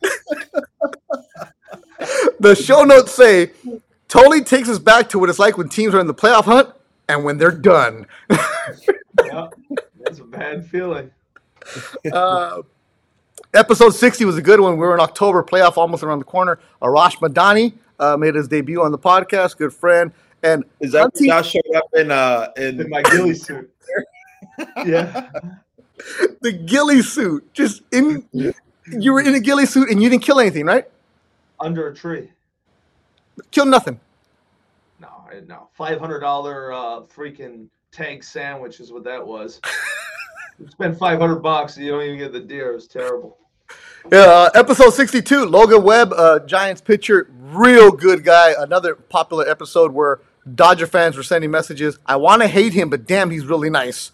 the 2.38 2.54
show 2.54 2.84
notes 2.84 3.12
say 3.12 3.50
totally 4.08 4.42
takes 4.42 4.68
us 4.68 4.78
back 4.78 5.08
to 5.08 5.18
what 5.18 5.28
it's 5.28 5.38
like 5.40 5.58
when 5.58 5.68
teams 5.68 5.94
are 5.94 6.00
in 6.00 6.06
the 6.06 6.14
playoff 6.14 6.44
hunt 6.44 6.68
and 7.08 7.24
when 7.24 7.38
they're 7.38 7.50
done. 7.50 8.06
Yeah. 9.24 9.48
That's 10.00 10.18
a 10.20 10.24
bad 10.24 10.66
feeling. 10.66 11.10
Uh, 12.12 12.62
episode 13.54 13.90
60 13.90 14.24
was 14.24 14.36
a 14.36 14.42
good 14.42 14.60
one. 14.60 14.74
We 14.74 14.86
were 14.86 14.94
in 14.94 15.00
October, 15.00 15.42
playoff 15.42 15.76
almost 15.76 16.04
around 16.04 16.20
the 16.20 16.24
corner. 16.24 16.60
Arash 16.80 17.16
Madani 17.16 17.72
uh, 17.98 18.16
made 18.16 18.36
his 18.36 18.46
debut 18.46 18.80
on 18.82 18.92
the 18.92 18.98
podcast, 18.98 19.56
good 19.56 19.72
friend. 19.72 20.12
And 20.44 20.64
Is 20.78 20.92
that 20.92 21.12
Hunty- 21.12 21.26
Josh 21.26 21.50
showed 21.50 21.74
up 21.74 21.84
in 21.94 22.12
uh 22.12 22.52
in 22.56 22.80
In 22.80 22.88
my 22.88 23.02
ghillie 23.02 23.34
suit. 23.34 23.68
Yeah. 24.86 25.28
the 26.40 26.52
ghillie 26.52 27.02
suit, 27.02 27.52
just 27.52 27.82
in, 27.90 28.24
you 28.32 29.12
were 29.12 29.20
in 29.20 29.34
a 29.34 29.40
ghillie 29.40 29.66
suit 29.66 29.90
and 29.90 30.00
you 30.00 30.08
didn't 30.08 30.22
kill 30.22 30.38
anything, 30.38 30.66
right? 30.66 30.84
Under 31.58 31.88
a 31.88 31.94
tree. 31.94 32.30
Kill 33.50 33.66
nothing. 33.66 33.98
I- 35.30 35.40
no. 35.46 35.68
Five 35.72 35.98
hundred 36.00 36.20
dollar 36.20 36.72
uh, 36.72 37.00
freaking 37.02 37.68
tank 37.92 38.22
sandwich 38.22 38.80
is 38.80 38.92
what 38.92 39.04
that 39.04 39.24
was. 39.26 39.60
you 40.58 40.68
spend 40.68 40.96
five 40.98 41.18
hundred 41.18 41.36
bucks 41.40 41.76
and 41.76 41.84
you 41.86 41.92
don't 41.92 42.02
even 42.02 42.18
get 42.18 42.32
the 42.32 42.40
deer. 42.40 42.72
It's 42.74 42.86
terrible. 42.86 43.38
Yeah, 44.12 44.18
uh, 44.20 44.50
episode 44.54 44.90
62, 44.90 45.46
Logan 45.46 45.82
Webb, 45.82 46.12
uh, 46.16 46.38
Giants 46.40 46.80
pitcher, 46.80 47.28
real 47.40 47.90
good 47.90 48.22
guy. 48.22 48.54
Another 48.56 48.94
popular 48.94 49.48
episode 49.48 49.90
where 49.92 50.20
Dodger 50.54 50.86
fans 50.86 51.16
were 51.16 51.24
sending 51.24 51.50
messages. 51.50 51.98
I 52.06 52.14
want 52.14 52.42
to 52.42 52.46
hate 52.48 52.72
him, 52.72 52.88
but 52.88 53.04
damn, 53.08 53.30
he's 53.30 53.46
really 53.46 53.68
nice. 53.68 54.12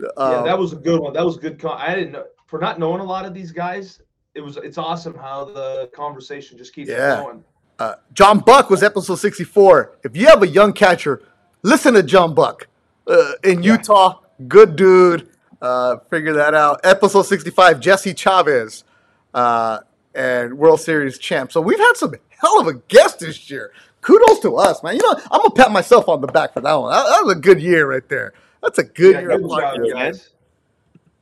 yeah, 0.00 0.06
Uh, 0.16 0.42
that 0.44 0.56
was 0.56 0.72
a 0.72 0.76
good 0.76 1.00
one. 1.00 1.12
That 1.14 1.24
was 1.26 1.36
good. 1.36 1.58
Con- 1.58 1.76
I 1.80 1.96
didn't 1.96 2.12
know 2.12 2.26
for 2.46 2.60
not 2.60 2.78
knowing 2.78 3.00
a 3.00 3.04
lot 3.04 3.24
of 3.24 3.34
these 3.34 3.50
guys. 3.50 4.00
It 4.36 4.40
was. 4.40 4.56
It's 4.56 4.78
awesome 4.78 5.14
how 5.16 5.46
the 5.46 5.90
conversation 5.92 6.56
just 6.56 6.72
keeps 6.72 6.90
Yeah. 6.90 7.16
going. 7.24 7.42
Uh, 7.78 7.94
John 8.12 8.40
Buck 8.40 8.70
was 8.70 8.82
episode 8.82 9.16
64. 9.16 9.98
If 10.04 10.16
you 10.16 10.26
have 10.26 10.42
a 10.42 10.48
young 10.48 10.72
catcher, 10.72 11.22
listen 11.62 11.94
to 11.94 12.02
John 12.02 12.34
Buck 12.34 12.68
uh, 13.06 13.32
in 13.42 13.62
Utah. 13.62 14.20
Good 14.48 14.76
dude. 14.76 15.28
Uh, 15.60 15.96
figure 16.10 16.34
that 16.34 16.54
out. 16.54 16.80
Episode 16.84 17.22
65, 17.22 17.80
Jesse 17.80 18.14
Chavez 18.14 18.84
uh, 19.32 19.78
and 20.14 20.58
World 20.58 20.80
Series 20.80 21.18
champ. 21.18 21.50
So 21.52 21.60
we've 21.60 21.78
had 21.78 21.94
some 21.96 22.14
hell 22.28 22.60
of 22.60 22.66
a 22.66 22.74
guest 22.74 23.20
this 23.20 23.50
year. 23.50 23.72
Kudos 24.02 24.40
to 24.40 24.56
us, 24.56 24.82
man. 24.82 24.96
You 24.96 25.02
know, 25.02 25.18
I'm 25.30 25.40
going 25.40 25.50
to 25.50 25.56
pat 25.62 25.72
myself 25.72 26.08
on 26.08 26.20
the 26.20 26.26
back 26.26 26.52
for 26.52 26.60
that 26.60 26.74
one. 26.74 26.90
That, 26.92 27.04
that 27.04 27.24
was 27.24 27.36
a 27.36 27.40
good 27.40 27.60
year 27.62 27.88
right 27.88 28.06
there. 28.08 28.34
That's 28.62 28.78
a 28.78 28.84
good 28.84 29.14
Yeah, 29.14 29.20
year. 29.20 29.38
good 29.38 29.48
job, 29.48 29.78
guys. 29.94 30.28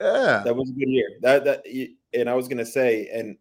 Yeah. 0.00 0.42
that 0.44 0.56
was 0.56 0.68
a 0.68 0.72
good 0.72 0.88
year. 0.88 1.08
That 1.20 1.44
that 1.44 1.64
and 2.12 2.28
I 2.28 2.34
was 2.34 2.48
gonna 2.48 2.66
say, 2.66 3.08
and 3.12 3.36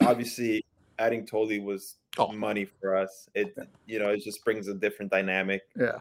obviously 0.00 0.64
adding 0.98 1.26
Tolly 1.26 1.58
was 1.58 1.96
Oh. 2.18 2.32
money 2.32 2.66
for 2.80 2.96
us. 2.96 3.28
It 3.34 3.56
you 3.86 3.98
know 3.98 4.10
it 4.10 4.22
just 4.22 4.44
brings 4.44 4.68
a 4.68 4.74
different 4.74 5.10
dynamic. 5.10 5.62
Yeah. 5.78 5.98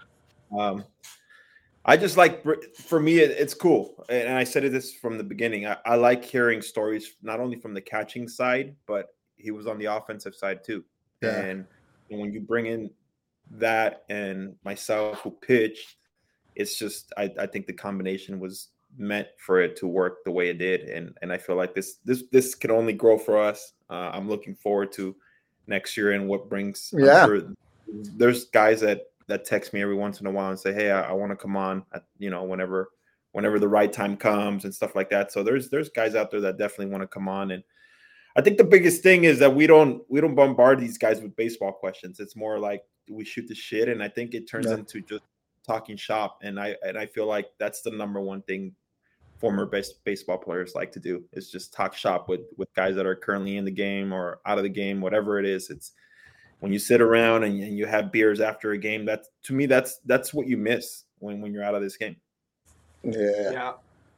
Um, 0.58 0.86
I 1.86 1.96
just 1.96 2.18
like 2.18 2.44
for 2.76 3.00
me 3.00 3.20
it, 3.20 3.32
it's 3.32 3.54
cool, 3.54 4.06
and 4.10 4.34
I 4.34 4.44
said 4.44 4.64
it 4.66 4.72
this 4.72 4.94
from 4.94 5.18
the 5.18 5.24
beginning. 5.24 5.68
I, 5.68 5.78
I 5.86 5.96
like 5.96 6.24
hearing 6.26 6.62
stories 6.62 7.16
not 7.22 7.40
only 7.40 7.58
from 7.58 7.74
the 7.74 7.82
catching 7.82 8.28
side, 8.28 8.76
but 8.88 9.16
he 9.38 9.52
was 9.52 9.68
on 9.68 9.78
the 9.78 9.86
offensive 9.86 10.36
side 10.36 10.64
too. 10.64 10.84
Yeah. 11.22 11.38
And, 11.38 11.66
and 12.10 12.20
when 12.20 12.34
you 12.34 12.42
bring 12.42 12.66
in 12.66 12.90
that 13.52 14.04
and 14.10 14.56
myself 14.66 15.20
who 15.20 15.32
pitched, 15.32 15.96
it's 16.56 16.78
just 16.78 17.14
I, 17.18 17.32
I 17.40 17.46
think 17.46 17.68
the 17.68 17.74
combination 17.74 18.40
was 18.40 18.70
meant 18.98 19.28
for 19.38 19.62
it 19.62 19.76
to 19.78 19.88
work 19.88 20.24
the 20.26 20.32
way 20.32 20.50
it 20.50 20.58
did, 20.58 20.90
and 20.90 21.18
and 21.22 21.32
I 21.32 21.38
feel 21.38 21.56
like 21.56 21.74
this 21.74 21.98
this 22.04 22.24
this 22.32 22.56
can 22.56 22.72
only 22.72 22.94
grow 22.94 23.18
for 23.18 23.38
us. 23.38 23.74
Uh, 23.90 24.12
I'm 24.14 24.28
looking 24.28 24.56
forward 24.56 24.92
to 24.94 25.16
next 25.68 25.98
year 25.98 26.14
and 26.14 26.28
what 26.28 26.50
brings. 26.50 26.94
Yeah. 26.98 27.26
sure 27.26 27.42
there's 28.18 28.46
guys 28.46 28.82
that 28.82 29.04
that 29.28 29.46
text 29.46 29.74
me 29.74 29.82
every 29.82 29.96
once 29.96 30.20
in 30.22 30.28
a 30.28 30.32
while 30.32 30.50
and 30.50 30.60
say, 30.60 30.74
"Hey, 30.74 30.92
I, 30.92 31.10
I 31.10 31.12
want 31.14 31.32
to 31.32 31.36
come 31.36 31.56
on," 31.56 31.84
at, 31.94 32.04
you 32.18 32.30
know, 32.30 32.44
whenever 32.44 32.90
whenever 33.34 33.60
the 33.60 33.68
right 33.68 33.92
time 33.92 34.18
comes 34.18 34.66
and 34.66 34.74
stuff 34.74 34.96
like 34.96 35.10
that. 35.10 35.32
So 35.32 35.44
there's 35.44 35.70
there's 35.70 35.90
guys 35.90 36.16
out 36.16 36.32
there 36.32 36.42
that 36.42 36.58
definitely 36.58 36.88
want 36.88 37.04
to 37.04 37.08
come 37.08 37.28
on 37.28 37.52
and. 37.52 37.64
I 38.36 38.42
think 38.42 38.60
the 38.60 38.64
biggest 38.64 39.02
thing 39.02 39.24
is 39.24 39.40
that 39.40 39.56
we 39.56 39.66
don't 39.66 40.04
we 40.10 40.22
don't 40.22 40.36
bombard 40.36 40.80
these 40.80 41.00
guys 41.00 41.22
with 41.22 41.36
baseball 41.36 41.72
questions. 41.72 42.20
It's 42.20 42.36
more 42.36 42.60
like 42.60 42.84
we 43.10 43.26
shoot 43.26 43.48
the 43.48 43.56
shit, 43.56 43.90
and 43.90 44.04
I 44.04 44.10
think 44.10 44.36
it 44.36 44.48
turns 44.48 44.68
Yeah. 44.68 44.76
into 44.76 45.02
just 45.02 45.24
talking 45.66 45.98
shop. 45.98 46.42
And 46.44 46.60
I 46.60 46.76
and 46.86 47.00
I 47.00 47.08
feel 47.08 47.26
like 47.26 47.48
that's 47.58 47.82
the 47.82 47.90
number 47.90 48.20
one 48.22 48.44
thing 48.44 48.76
former 49.40 49.66
base, 49.66 49.94
baseball 50.04 50.38
players 50.38 50.74
like 50.76 50.92
to 50.92 51.00
do 51.00 51.24
is 51.34 51.52
just 51.52 51.74
talk 51.74 51.96
shop 51.96 52.28
with 52.30 52.42
with 52.58 52.74
guys 52.74 52.96
that 52.96 53.06
are 53.06 53.16
currently 53.16 53.58
in 53.58 53.66
the 53.66 53.72
game 53.72 54.14
or 54.14 54.40
out 54.46 54.58
of 54.58 54.64
the 54.64 54.70
game, 54.70 55.02
whatever 55.02 55.40
it 55.40 55.46
is. 55.46 55.70
It's 55.70 55.92
when 56.60 56.74
you 56.74 56.80
sit 56.80 57.02
around 57.02 57.44
and, 57.44 57.62
and 57.62 57.78
you 57.78 57.86
have 57.86 58.12
beers 58.12 58.40
after 58.42 58.72
a 58.72 58.78
game. 58.78 59.06
That's 59.06 59.30
to 59.44 59.54
me, 59.54 59.66
that's 59.66 60.00
that's 60.06 60.34
what 60.34 60.48
you 60.48 60.58
miss 60.58 61.04
when 61.20 61.42
when 61.42 61.54
you're 61.54 61.64
out 61.64 61.76
of 61.76 61.82
this 61.82 61.98
game. 61.98 62.16
Yeah. 63.04 63.52
Yeah. 63.52 63.74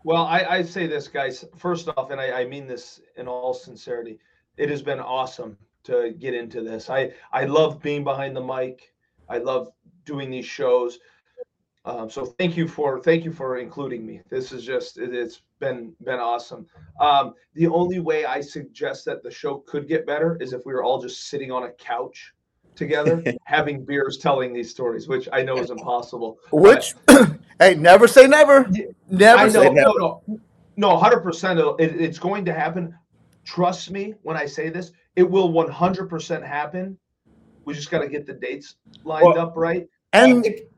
Well, 0.05 0.23
I, 0.23 0.45
I 0.45 0.62
say 0.63 0.88
this, 0.88 1.10
guys. 1.10 1.43
First 1.58 1.89
off, 1.89 2.12
and 2.12 2.21
I, 2.21 2.41
I 2.41 2.45
mean 2.45 2.67
this 2.67 3.01
in 3.17 3.27
all 3.27 3.53
sincerity, 3.53 4.17
it 4.58 4.69
has 4.69 4.82
been 4.82 4.99
awesome 4.99 5.58
to 5.84 6.13
get 6.19 6.34
into 6.34 6.62
this. 6.62 6.89
I 6.89 7.12
I 7.32 7.45
love 7.45 7.82
being 7.82 8.03
behind 8.03 8.36
the 8.36 8.43
mic. 8.43 8.93
I 9.27 9.39
love 9.39 9.69
doing 10.05 10.32
these 10.32 10.45
shows. 10.45 10.99
Um, 11.89 12.10
so 12.10 12.25
thank 12.25 12.56
you 12.56 12.67
for 12.67 12.99
thank 13.02 13.25
you 13.25 13.34
for 13.34 13.58
including 13.58 14.06
me. 14.06 14.21
This 14.30 14.52
is 14.52 14.63
just 14.63 14.99
it, 14.99 15.12
has 15.12 15.41
been 15.60 15.93
been 16.04 16.19
awesome. 16.19 16.67
Um, 16.99 17.34
the 17.56 17.67
only 17.67 17.99
way 17.99 18.25
I 18.25 18.41
suggest 18.41 19.06
that 19.06 19.23
the 19.23 19.32
show 19.32 19.63
could 19.65 19.88
get 19.88 20.06
better 20.06 20.38
is 20.39 20.54
if 20.54 20.65
we 20.65 20.73
were 20.73 20.84
all 20.84 21.02
just 21.02 21.30
sitting 21.30 21.52
on 21.52 21.63
a 21.63 21.71
couch 21.71 22.34
together, 22.75 23.23
having 23.45 23.84
beers, 23.84 24.17
telling 24.17 24.54
these 24.54 24.69
stories, 24.69 25.08
which 25.08 25.28
I 25.34 25.41
know 25.41 25.58
is 25.58 25.71
impossible. 25.71 26.38
Which, 26.52 26.93
hey, 27.60 27.73
never 27.75 28.08
say 28.08 28.28
never. 28.28 28.69
Never 29.10 29.39
I 29.39 29.49
say 29.49 29.69
never. 29.71 29.99
no, 29.99 30.21
no, 30.28 30.39
no, 30.78 30.97
hundred 30.97 31.21
percent. 31.21 31.60
It, 31.80 31.99
it's 31.99 32.19
going 32.19 32.45
to 32.45 32.54
happen. 32.54 32.95
Trust 33.45 33.89
me 33.89 34.13
when 34.21 34.38
I 34.38 34.45
say 34.45 34.69
this. 34.69 34.91
It 35.15 35.23
will 35.23 35.52
one 35.52 35.71
hundred 35.71 36.08
percent 36.08 36.45
happen. 36.45 36.99
We 37.65 37.73
just 37.73 37.89
got 37.89 37.99
to 37.99 38.08
get 38.08 38.28
the 38.28 38.34
dates 38.34 38.75
lined 39.04 39.25
Well, 39.25 39.39
up 39.39 39.54
right. 39.56 39.88
And, 40.13 40.43
think- 40.43 40.68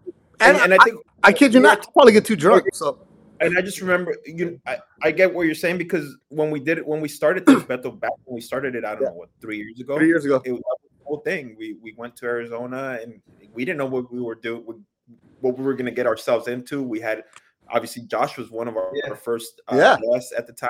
and, 0.41 0.58
and, 0.58 0.73
and 0.73 0.82
I 0.82 0.84
think 0.84 0.97
I 1.23 1.32
kid 1.34 1.54
you 1.54 1.60
not, 1.60 1.80
I'll 1.80 1.91
probably 1.91 2.13
get 2.13 2.25
too 2.25 2.36
drunk. 2.36 2.65
So 2.73 2.99
and 3.39 3.58
I 3.58 3.62
just 3.62 3.82
remember 3.82 4.15
you 4.25 4.60
I, 4.67 4.77
I 5.04 5.12
get 5.12 5.34
what 5.34 5.45
you're 5.45 5.56
saying 5.56 5.77
because 5.77 6.15
when 6.30 6.51
we 6.51 6.60
did 6.60 6.77
it 6.77 6.86
when 6.86 7.01
we 7.01 7.08
started 7.08 7.45
this 7.45 7.63
Beto 7.63 7.99
back 7.99 8.12
when 8.25 8.36
we 8.36 8.41
started 8.41 8.75
it, 8.75 8.86
I 8.86 8.93
don't 8.93 9.04
know 9.06 9.13
what 9.13 9.30
three 9.41 9.58
years 9.58 9.80
ago. 9.80 9.97
three 9.97 10.08
years 10.08 10.25
ago. 10.25 10.41
It 10.45 10.51
was 10.51 10.62
the 10.62 11.06
whole 11.06 11.17
thing. 11.19 11.56
We 11.58 11.75
we 11.82 11.93
went 11.97 12.15
to 12.17 12.25
Arizona 12.25 12.99
and 13.01 13.19
we 13.54 13.65
didn't 13.65 13.80
know 13.80 13.88
what 13.88 14.12
we 14.13 14.21
were 14.21 14.36
doing 14.36 14.63
what 15.41 15.58
we 15.58 15.63
were 15.63 15.73
gonna 15.73 15.91
get 15.91 16.06
ourselves 16.08 16.47
into. 16.47 16.84
We 16.84 16.99
had 16.99 17.23
obviously 17.69 18.04
Josh 18.04 18.38
was 18.38 18.51
one 18.51 18.67
of 18.67 18.77
our, 18.77 18.91
Yeah. 18.93 19.10
our 19.10 19.15
first 19.15 19.62
uh, 19.71 19.75
Yeah. 19.75 19.97
guests 20.12 20.34
at 20.38 20.45
the 20.45 20.54
time. 20.54 20.69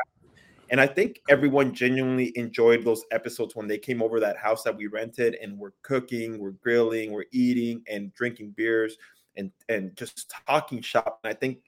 And 0.69 0.79
I 0.79 0.87
think 0.87 1.21
everyone 1.27 1.73
genuinely 1.73 2.31
enjoyed 2.37 2.85
those 2.85 3.03
episodes 3.11 3.57
when 3.57 3.67
they 3.67 3.77
came 3.77 4.01
over 4.01 4.21
that 4.21 4.37
house 4.37 4.63
that 4.63 4.77
we 4.77 4.87
rented 4.87 5.35
and 5.41 5.57
we're 5.57 5.73
cooking, 5.81 6.39
we're 6.39 6.51
grilling, 6.51 7.11
we're 7.11 7.25
eating 7.33 7.83
and 7.89 8.13
drinking 8.13 8.51
beers 8.51 8.95
and 9.37 9.51
and 9.69 9.95
just 9.95 10.33
talking 10.47 10.81
shop. 10.81 11.19
And 11.23 11.31
I 11.31 11.35
think 11.35 11.59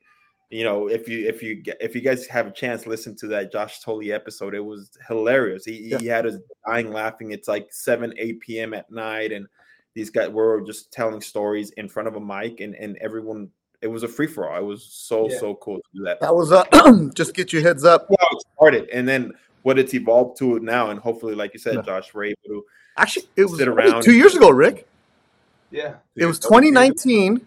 you 0.50 0.64
know 0.64 0.88
if 0.88 1.08
you 1.08 1.28
if 1.28 1.42
you 1.42 1.64
if 1.80 1.96
you 1.96 2.02
guys 2.02 2.28
have 2.28 2.48
a 2.48 2.52
chance 2.52 2.86
listen 2.86 3.16
to 3.18 3.28
that 3.28 3.52
Josh 3.52 3.80
Tolley 3.82 4.12
episode, 4.12 4.54
it 4.54 4.60
was 4.64 4.92
hilarious. 5.08 5.66
He, 5.66 5.90
Yeah. 5.90 5.98
he 6.00 6.08
had 6.08 6.26
us 6.26 6.36
dying 6.68 6.92
laughing. 6.92 7.32
It's 7.32 7.48
like 7.48 7.68
7 7.72 8.14
8 8.18 8.40
p.m. 8.40 8.74
at 8.74 8.92
night 8.92 9.32
and 9.32 9.48
these 9.96 10.10
guys 10.10 10.30
were 10.30 10.62
just 10.62 10.92
telling 10.92 11.22
stories 11.22 11.70
in 11.72 11.88
front 11.88 12.08
of 12.08 12.16
a 12.16 12.20
mic 12.20 12.60
and 12.60 12.76
and 12.76 12.98
everyone 12.98 13.50
it 13.82 13.88
was 13.88 14.04
a 14.04 14.08
free 14.08 14.28
for 14.28 14.50
all. 14.50 14.58
It 14.58 14.64
was 14.66 14.84
so 14.84 15.30
Yeah. 15.30 15.40
so 15.40 15.56
cool 15.56 15.78
to 15.78 15.84
do 15.94 16.04
that. 16.06 16.20
that 16.22 16.34
was 16.34 16.52
uh, 16.52 16.64
just 17.14 17.34
get 17.34 17.52
your 17.52 17.62
heads 17.62 17.84
up. 17.84 18.08
How 18.20 18.28
it 18.38 18.44
started 18.56 18.90
and 18.90 19.08
then 19.08 19.32
what 19.64 19.80
it's 19.80 19.94
evolved 19.94 20.38
to 20.40 20.60
now 20.60 20.90
and 20.90 21.00
hopefully 21.00 21.36
like 21.36 21.54
you 21.54 21.60
said 21.60 21.76
Yeah. 21.76 21.82
Josh 21.82 22.14
we're 22.14 22.26
able 22.26 22.38
to 22.48 22.66
Actually, 22.96 23.26
it 23.36 23.46
was 23.46 23.58
Sit 23.58 23.68
only 23.68 23.84
around. 23.90 24.04
two 24.04 24.14
years 24.14 24.36
ago, 24.36 24.52
Rick. 24.52 24.88
Yeah. 25.72 25.96
It 26.16 26.28
was 26.28 26.38
2019. 26.40 27.46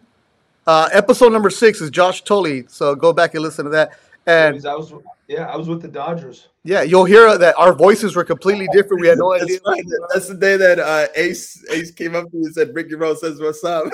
Uh, 0.66 0.88
episode 0.92 1.32
number 1.32 1.50
six 1.50 1.80
is 1.80 1.90
Josh 1.90 2.22
Tully. 2.22 2.64
So 2.68 2.94
go 2.94 3.12
back 3.12 3.34
and 3.34 3.42
listen 3.42 3.64
to 3.64 3.70
that. 3.70 3.98
And 4.26 4.66
I 4.66 4.74
was 4.74 4.92
yeah, 5.28 5.46
I 5.46 5.56
was 5.56 5.68
with 5.68 5.82
the 5.82 5.88
Dodgers. 5.88 6.48
yeah, 6.64 6.82
you'll 6.82 7.04
hear 7.04 7.38
that 7.38 7.56
our 7.56 7.72
voices 7.72 8.16
were 8.16 8.24
completely 8.24 8.68
different. 8.72 9.00
We 9.00 9.08
had 9.08 9.18
no 9.18 9.32
idea. 9.32 9.58
That's, 9.64 9.66
right. 9.66 9.84
That's 10.12 10.28
the 10.28 10.34
day 10.34 10.56
that 10.56 10.78
uh, 10.80 11.06
Ace 11.14 11.64
Ace 11.70 11.92
came 11.92 12.16
up 12.16 12.30
to 12.30 12.36
me 12.36 12.46
and 12.46 12.54
said, 12.54 12.74
"Ricky 12.74 12.96
Rose 12.96 13.20
says 13.20 13.40
what's 13.40 13.62
up." 13.64 13.86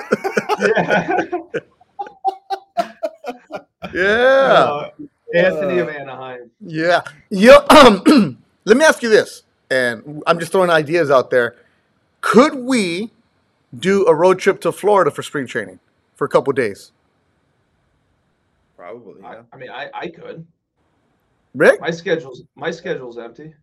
Yeah. 0.59 1.21
Yeah. 3.93 4.01
Uh, 4.01 4.89
Anthony 5.35 5.79
of 5.79 5.89
Anaheim. 5.89 6.49
Yeah. 6.61 7.01
Yeah. 7.29 7.57
Um, 7.69 8.39
let 8.65 8.77
me 8.77 8.83
ask 8.83 9.03
you 9.03 9.09
this, 9.09 9.43
and 9.69 10.23
I'm 10.25 10.39
just 10.39 10.51
throwing 10.51 10.71
ideas 10.71 11.11
out 11.11 11.29
there. 11.29 11.57
Could 12.21 12.55
we 12.55 13.11
do 13.77 14.07
a 14.07 14.15
road 14.15 14.39
trip 14.39 14.61
to 14.61 14.71
Florida 14.71 15.11
for 15.11 15.21
spring 15.21 15.45
training 15.45 15.79
for 16.15 16.25
a 16.25 16.29
couple 16.29 16.53
days? 16.53 16.91
Probably, 18.77 19.23
I, 19.23 19.33
yeah, 19.33 19.41
I 19.51 19.57
mean, 19.57 19.69
I, 19.69 19.89
I 19.93 20.07
could. 20.07 20.45
Rick? 21.55 21.79
My 21.79 21.91
schedule's 21.91 22.43
my 22.55 22.71
schedule's 22.71 23.17
empty. 23.17 23.53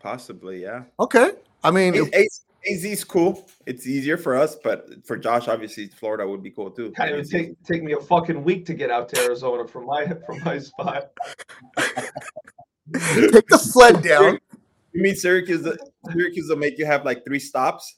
possibly, 0.00 0.62
yeah. 0.62 0.82
Okay. 1.00 1.32
I 1.64 1.70
mean, 1.70 1.96
Ace, 1.96 2.10
Ace, 2.12 2.44
AZ's 2.84 3.04
cool. 3.04 3.48
It's 3.64 3.86
easier 3.86 4.16
for 4.16 4.36
us, 4.36 4.56
but 4.62 4.88
for 5.04 5.16
Josh, 5.16 5.48
obviously, 5.48 5.88
Florida 5.88 6.28
would 6.28 6.42
be 6.42 6.50
cool 6.50 6.70
too. 6.70 6.92
God, 6.96 7.08
it 7.08 7.16
would 7.16 7.30
take 7.30 7.62
take 7.64 7.82
me 7.82 7.92
a 7.92 8.00
fucking 8.00 8.42
week 8.42 8.66
to 8.66 8.74
get 8.74 8.90
out 8.90 9.08
to 9.10 9.22
Arizona 9.22 9.66
from 9.66 9.86
my 9.86 10.06
from 10.26 10.42
my 10.44 10.58
spot. 10.58 11.10
take 11.76 13.46
the 13.48 13.58
sled 13.58 14.02
down. 14.02 14.38
You 14.92 15.02
mean 15.02 15.16
Syracuse? 15.16 15.66
Syracuse 16.10 16.46
will 16.48 16.56
make 16.56 16.78
you 16.78 16.86
have 16.86 17.04
like 17.04 17.24
three 17.24 17.38
stops. 17.38 17.96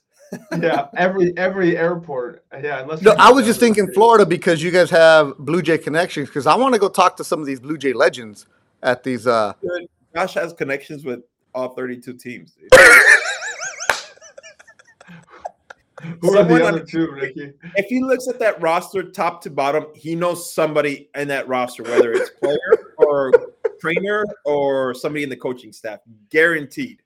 Yeah, 0.61 0.89
every 0.97 1.33
every 1.37 1.77
airport. 1.77 2.45
Yeah, 2.53 2.81
unless 2.83 3.01
No, 3.03 3.13
I 3.19 3.31
was 3.31 3.47
just 3.47 3.61
thinking 3.61 3.91
Florida 3.93 4.27
because 4.27 4.63
you 4.63 4.71
guys 4.71 4.91
have 4.91 5.37
Blue 5.39 5.63
Jay 5.63 5.79
connections. 5.79 6.29
Because 6.29 6.47
I 6.47 6.55
want 6.57 6.75
to 6.75 6.81
go 6.81 6.89
talk 6.89 7.17
to 7.17 7.25
some 7.25 7.41
of 7.41 7.47
these 7.47 7.61
Blue 7.61 7.79
Jay 7.79 7.93
legends 7.93 8.47
at 8.83 9.03
these. 9.03 9.27
uh 9.27 9.53
Josh 10.15 10.35
has 10.35 10.53
connections 10.53 11.05
with 11.05 11.21
all 11.55 11.71
32 11.75 12.15
teams. 12.15 12.57
Who 16.21 16.31
are 16.31 16.37
Someone 16.37 16.47
the 16.61 16.67
on- 16.67 16.75
other 16.75 16.85
two, 16.85 17.11
Ricky? 17.11 17.53
if 17.75 17.87
he 17.87 18.01
looks 18.03 18.29
at 18.29 18.39
that 18.39 18.61
roster 18.63 19.03
top 19.11 19.43
to 19.43 19.51
bottom, 19.51 19.87
he 19.95 20.15
knows 20.15 20.53
somebody 20.55 21.09
in 21.17 21.27
that 21.29 21.49
roster, 21.49 21.83
whether 21.83 22.13
it's 22.13 22.31
player 22.31 22.93
or 22.99 23.33
trainer 23.81 24.25
or 24.45 24.95
somebody 24.95 25.25
in 25.25 25.29
the 25.31 25.37
coaching 25.37 25.73
staff. 25.73 25.99
Guaranteed. 26.31 27.03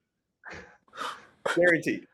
Guaranteed. 1.57 2.07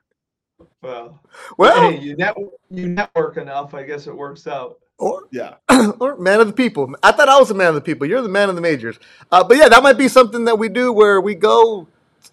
Well, 0.82 1.20
Well, 1.56 1.90
hey, 1.90 1.98
you 1.98 2.16
net 2.16 2.36
you 2.70 2.88
network 2.88 3.36
enough. 3.36 3.74
I 3.74 3.82
guess 3.82 4.06
it 4.06 4.14
works 4.16 4.46
out. 4.46 4.78
or 4.98 5.22
Yeah. 5.32 5.54
or 6.00 6.16
man 6.18 6.40
of 6.40 6.46
the 6.46 6.52
people. 6.52 6.94
I 7.02 7.12
thought 7.12 7.28
I 7.28 7.38
was 7.38 7.50
a 7.50 7.54
man 7.54 7.68
of 7.68 7.74
the 7.74 7.80
people. 7.80 8.06
You're 8.06 8.22
the 8.22 8.28
man 8.28 8.48
of 8.48 8.54
the 8.54 8.60
majors. 8.60 8.98
Uh, 9.32 9.42
but 9.42 9.56
yeah, 9.56 9.68
that 9.68 9.82
might 9.82 9.98
be 9.98 10.08
something 10.08 10.44
that 10.44 10.58
we 10.58 10.68
do 10.68 10.92
where 10.92 11.20
we 11.20 11.34
go. 11.34 11.88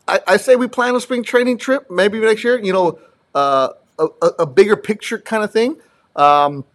I, 0.07 0.19
I 0.27 0.37
say 0.37 0.55
we 0.55 0.67
plan 0.67 0.95
a 0.95 1.01
spring 1.01 1.23
training 1.23 1.57
trip, 1.57 1.89
maybe 1.89 2.19
next 2.19 2.43
year. 2.43 2.63
You 2.63 2.73
know, 2.73 2.99
uh, 3.33 3.69
a, 3.97 4.05
a, 4.21 4.27
a 4.39 4.45
bigger 4.45 4.75
picture 4.75 5.17
kind 5.17 5.43
of 5.43 5.51
thing. 5.51 5.77
Um, 6.15 6.65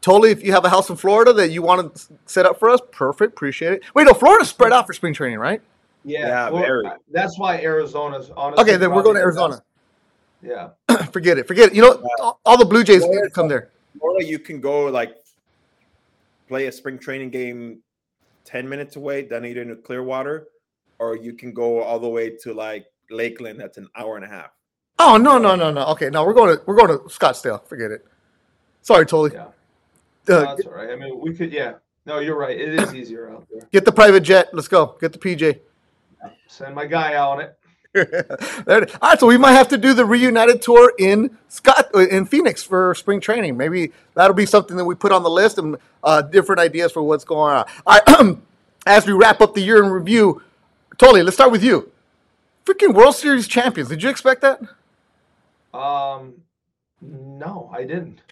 totally, 0.00 0.30
if 0.30 0.42
you 0.42 0.52
have 0.52 0.64
a 0.64 0.68
house 0.70 0.90
in 0.90 0.96
Florida 0.96 1.32
that 1.34 1.50
you 1.50 1.62
want 1.62 1.94
to 1.94 2.08
set 2.26 2.46
up 2.46 2.58
for 2.58 2.68
us, 2.68 2.80
perfect. 2.90 3.32
Appreciate 3.34 3.74
it. 3.74 3.82
Wait, 3.94 4.04
no, 4.04 4.14
Florida's 4.14 4.48
spread 4.48 4.72
out 4.72 4.86
for 4.88 4.92
spring 4.92 5.14
training, 5.14 5.38
right? 5.38 5.62
Yeah, 6.04 6.26
Yeah, 6.26 6.50
well, 6.50 6.62
very. 6.62 6.88
that's 7.12 7.38
why 7.38 7.58
Arizona's 7.60 8.30
honestly. 8.36 8.62
Okay, 8.64 8.76
then 8.76 8.90
we're 8.90 9.02
going 9.04 9.14
to 9.16 9.20
probably 9.22 9.34
the 9.36 9.40
Arizona. 9.40 9.62
Yeah, 10.42 10.70
forget 11.12 11.38
it. 11.38 11.46
Forget 11.46 11.70
it. 11.70 11.74
You 11.74 11.82
know, 11.82 12.02
all, 12.20 12.40
all 12.44 12.58
the 12.58 12.64
Blue 12.64 12.82
Jays 12.84 13.02
to 13.02 13.30
come 13.32 13.48
there. 13.48 13.70
Florida, 13.98 14.24
you 14.26 14.38
can 14.38 14.60
go 14.60 14.86
like 14.86 15.16
play 16.48 16.66
a 16.66 16.72
spring 16.72 16.98
training 16.98 17.30
game 17.30 17.78
10 18.44 18.68
minutes 18.68 18.96
away, 18.96 19.22
then 19.22 19.42
Dunedin 19.42 19.68
to 19.68 19.76
Clearwater, 19.76 20.48
or 20.98 21.16
you 21.16 21.32
can 21.34 21.52
go 21.52 21.80
all 21.82 21.98
the 22.00 22.08
way 22.08 22.30
to 22.42 22.52
like 22.52 22.86
Lakeland, 23.10 23.60
that's 23.60 23.78
an 23.78 23.88
hour 23.96 24.16
and 24.16 24.24
a 24.24 24.28
half. 24.28 24.50
Oh 24.98 25.16
no 25.16 25.38
no 25.38 25.54
no 25.54 25.70
no. 25.70 25.84
Okay, 25.86 26.10
no, 26.10 26.24
we're 26.24 26.34
going 26.34 26.56
to 26.56 26.62
we're 26.66 26.76
going 26.76 26.88
to 26.88 26.98
Scottsdale. 27.04 27.66
Forget 27.66 27.90
it. 27.90 28.04
Sorry, 28.82 29.06
totally. 29.06 29.30
Yeah, 29.34 29.46
Uh, 30.34 30.54
that's 30.54 30.66
all 30.66 30.72
right. 30.72 30.90
I 30.90 30.96
mean, 30.96 31.20
we 31.20 31.34
could. 31.34 31.52
Yeah, 31.52 31.74
no, 32.04 32.18
you're 32.18 32.36
right. 32.38 32.58
It 32.60 32.80
is 32.80 32.94
easier 32.94 33.30
out 33.30 33.46
there. 33.50 33.66
get 33.72 33.84
the 33.84 33.92
private 33.92 34.20
jet. 34.20 34.50
Let's 34.52 34.68
go. 34.68 34.96
Get 35.00 35.12
the 35.12 35.18
PJ. 35.18 35.60
Send 36.46 36.74
my 36.74 36.86
guy 36.86 37.14
out 37.14 37.30
on 37.32 37.40
it. 37.40 37.56
All 37.94 38.04
right, 38.66 39.20
so 39.20 39.26
we 39.26 39.36
might 39.36 39.52
have 39.52 39.68
to 39.68 39.76
do 39.76 39.92
the 39.92 40.06
reunited 40.06 40.62
tour 40.62 40.94
in 40.98 41.36
Scott 41.48 41.90
uh, 41.94 42.06
in 42.08 42.24
Phoenix 42.24 42.62
for 42.62 42.94
spring 42.94 43.20
training. 43.20 43.58
Maybe 43.58 43.92
that'll 44.14 44.34
be 44.34 44.46
something 44.46 44.78
that 44.78 44.86
we 44.86 44.94
put 44.94 45.12
on 45.12 45.22
the 45.22 45.30
list 45.30 45.58
and 45.58 45.76
uh, 46.02 46.22
different 46.22 46.58
ideas 46.60 46.92
for 46.92 47.02
what's 47.02 47.24
going 47.24 47.66
on. 47.86 48.42
As 48.86 49.06
we 49.06 49.12
wrap 49.12 49.42
up 49.42 49.54
the 49.54 49.60
year 49.60 49.82
in 49.84 49.90
review, 49.90 50.42
totally. 50.96 51.22
Let's 51.22 51.36
start 51.36 51.52
with 51.52 51.62
you. 51.62 51.92
Freaking 52.64 52.94
World 52.94 53.14
Series 53.14 53.46
champions. 53.46 53.90
Did 53.90 54.02
you 54.02 54.08
expect 54.08 54.40
that? 54.40 54.60
Um, 55.74 56.34
no, 57.02 57.70
I 57.74 57.84
didn't. 57.84 58.22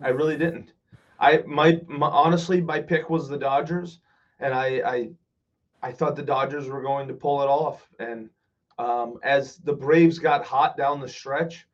I 0.00 0.08
really 0.08 0.36
didn't. 0.36 0.72
I 1.20 1.44
my, 1.46 1.80
my 1.86 2.08
honestly, 2.08 2.60
my 2.60 2.80
pick 2.80 3.10
was 3.10 3.28
the 3.28 3.38
Dodgers, 3.38 4.00
and 4.40 4.52
I 4.52 4.66
I 4.84 5.08
I 5.82 5.92
thought 5.92 6.16
the 6.16 6.22
Dodgers 6.22 6.68
were 6.68 6.82
going 6.82 7.06
to 7.08 7.14
pull 7.14 7.42
it 7.42 7.46
off. 7.46 7.88
And 7.98 8.30
um, 8.78 9.18
as 9.22 9.56
the 9.58 9.72
Braves 9.72 10.18
got 10.18 10.44
hot 10.44 10.76
down 10.76 11.00
the 11.00 11.08
stretch, 11.08 11.66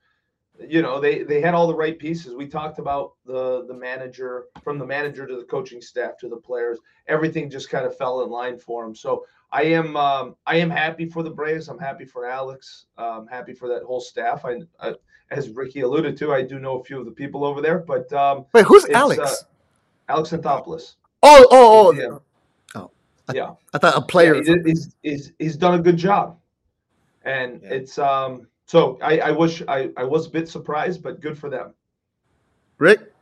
you 0.69 0.83
know 0.83 1.01
they 1.01 1.23
they 1.25 1.41
had 1.41 1.55
all 1.55 1.67
the 1.67 1.75
right 1.75 1.99
pieces. 1.99 2.35
We 2.35 2.47
talked 2.47 2.79
about 2.79 3.15
the 3.27 3.65
the 3.67 3.75
manager 3.75 4.47
from 4.63 4.79
the 4.79 4.87
manager 4.87 5.27
to 5.27 5.37
the 5.37 5.45
coaching 5.45 5.81
staff 5.81 6.17
to 6.19 6.29
the 6.29 6.37
players. 6.37 6.79
Everything 7.09 7.51
just 7.51 7.71
kind 7.71 7.85
of 7.85 7.97
fell 7.97 8.23
in 8.23 8.31
line 8.31 8.59
for 8.59 8.85
them. 8.85 8.95
So 8.95 9.27
I 9.51 9.65
am 9.65 9.97
um, 9.97 10.37
I 10.47 10.57
am 10.57 10.71
happy 10.71 11.07
for 11.07 11.23
the 11.23 11.31
Braves. 11.31 11.69
I'm 11.69 11.79
happy 11.79 12.05
for 12.05 12.27
Alex. 12.27 12.87
I'm 12.97 13.27
happy 13.27 13.53
for 13.53 13.69
that 13.69 13.83
whole 13.83 14.01
staff. 14.01 14.45
I, 14.45 14.61
I 14.81 14.95
as 15.31 15.49
Ricky 15.51 15.81
alluded 15.81 16.17
to, 16.19 16.33
I 16.33 16.43
do 16.43 16.59
know 16.59 16.81
a 16.81 16.85
few 16.85 16.99
of 16.99 17.07
the 17.07 17.11
people 17.11 17.45
over 17.45 17.61
there, 17.61 17.79
but 17.79 18.13
um, 18.13 18.47
Wait, 18.53 18.65
who's 18.65 18.85
Alex? 18.87 19.19
uh, 19.19 19.35
Alex 20.09 20.31
Anthopoulos. 20.31 20.97
oh, 21.23 21.47
oh, 21.51 21.89
oh. 21.89 21.93
Yeah. 21.93 22.19
Oh. 22.75 22.91
Yeah. 23.33 23.55
I 23.73 23.79
thought 23.79 23.97
a 23.97 24.03
player. 24.03 24.37
Yeah, 24.43 24.57
he's, 24.65 24.95
he's, 25.03 25.33
he's 25.39 25.57
done 25.57 25.75
a 25.75 25.83
good 25.83 25.97
job. 25.97 26.39
And 27.25 27.63
Yeah. 27.63 27.75
it's 27.75 27.99
um 27.99 28.47
so 28.67 28.99
I, 29.03 29.19
I 29.19 29.31
wish 29.31 29.63
I, 29.69 29.91
I 29.97 30.05
was 30.05 30.27
a 30.27 30.31
bit 30.31 30.49
surprised, 30.49 31.03
but 31.03 31.21
good 31.21 31.39
for 31.39 31.51
them. 31.51 31.75
Rick? 32.79 33.13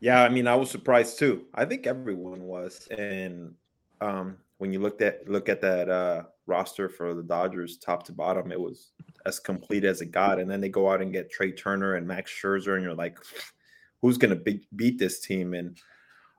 Yeah, 0.00 0.22
I 0.22 0.28
mean, 0.28 0.46
I 0.46 0.56
was 0.56 0.70
surprised 0.70 1.18
too. 1.18 1.44
I 1.54 1.64
think 1.64 1.86
everyone 1.86 2.42
was. 2.44 2.88
And 2.88 3.54
um, 4.00 4.38
when 4.58 4.72
you 4.72 4.80
looked 4.80 5.02
at 5.02 5.28
look 5.28 5.48
at 5.48 5.60
that 5.60 5.88
uh, 5.88 6.22
roster 6.46 6.88
for 6.88 7.14
the 7.14 7.22
Dodgers, 7.22 7.76
top 7.76 8.02
to 8.04 8.12
bottom, 8.12 8.50
it 8.50 8.60
was 8.60 8.92
as 9.26 9.38
complete 9.38 9.84
as 9.84 10.00
it 10.00 10.10
got. 10.10 10.40
And 10.40 10.50
then 10.50 10.60
they 10.60 10.70
go 10.70 10.90
out 10.90 11.02
and 11.02 11.12
get 11.12 11.30
Trea 11.30 11.52
Turner 11.52 11.94
and 11.96 12.06
Max 12.06 12.32
Scherzer, 12.32 12.74
and 12.74 12.82
you're 12.82 12.94
like, 12.94 13.18
who's 14.00 14.18
gonna 14.18 14.36
be- 14.36 14.66
beat 14.74 14.98
this 14.98 15.20
team? 15.20 15.54
And 15.54 15.78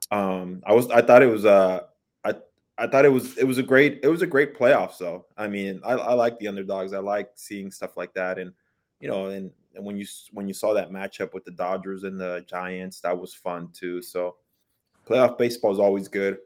um, 0.09 0.61
I 0.65 0.73
was, 0.73 0.89
I 0.89 1.01
thought 1.01 1.21
it 1.21 1.27
was, 1.27 1.45
uh, 1.45 1.81
I, 2.81 2.87
thought 2.87 3.05
it 3.05 3.09
was, 3.09 3.37
it 3.37 3.45
was 3.45 3.57
a 3.57 3.63
great, 3.63 3.99
it 4.03 4.07
was 4.07 4.21
a 4.21 4.27
great 4.27 4.57
playoff. 4.57 4.93
So 4.93 5.25
I 5.37 5.47
mean, 5.47 5.81
I, 5.83 5.93
I 5.93 6.13
like 6.13 6.37
the 6.39 6.47
underdogs. 6.47 6.93
I 6.93 6.99
like 6.99 7.29
seeing 7.35 7.71
stuff 7.71 7.97
like 7.97 8.13
that, 8.13 8.39
and 8.39 8.51
you 8.99 9.07
know, 9.07 9.27
and 9.27 9.51
and 9.75 9.85
when 9.85 9.97
you 9.97 10.05
when 10.31 10.47
you 10.47 10.53
saw 10.53 10.73
that 10.73 10.91
matchup 10.91 11.33
with 11.33 11.45
the 11.45 11.51
Dodgers 11.51 12.03
and 12.03 12.19
the 12.19 12.45
Giants, 12.47 12.99
that 13.01 13.17
was 13.17 13.33
fun 13.33 13.69
too. 13.73 14.01
So 14.01 14.35
playoff 15.07 15.37
baseball 15.37 15.71
is 15.71 15.79
always 15.79 16.07
good, 16.07 16.37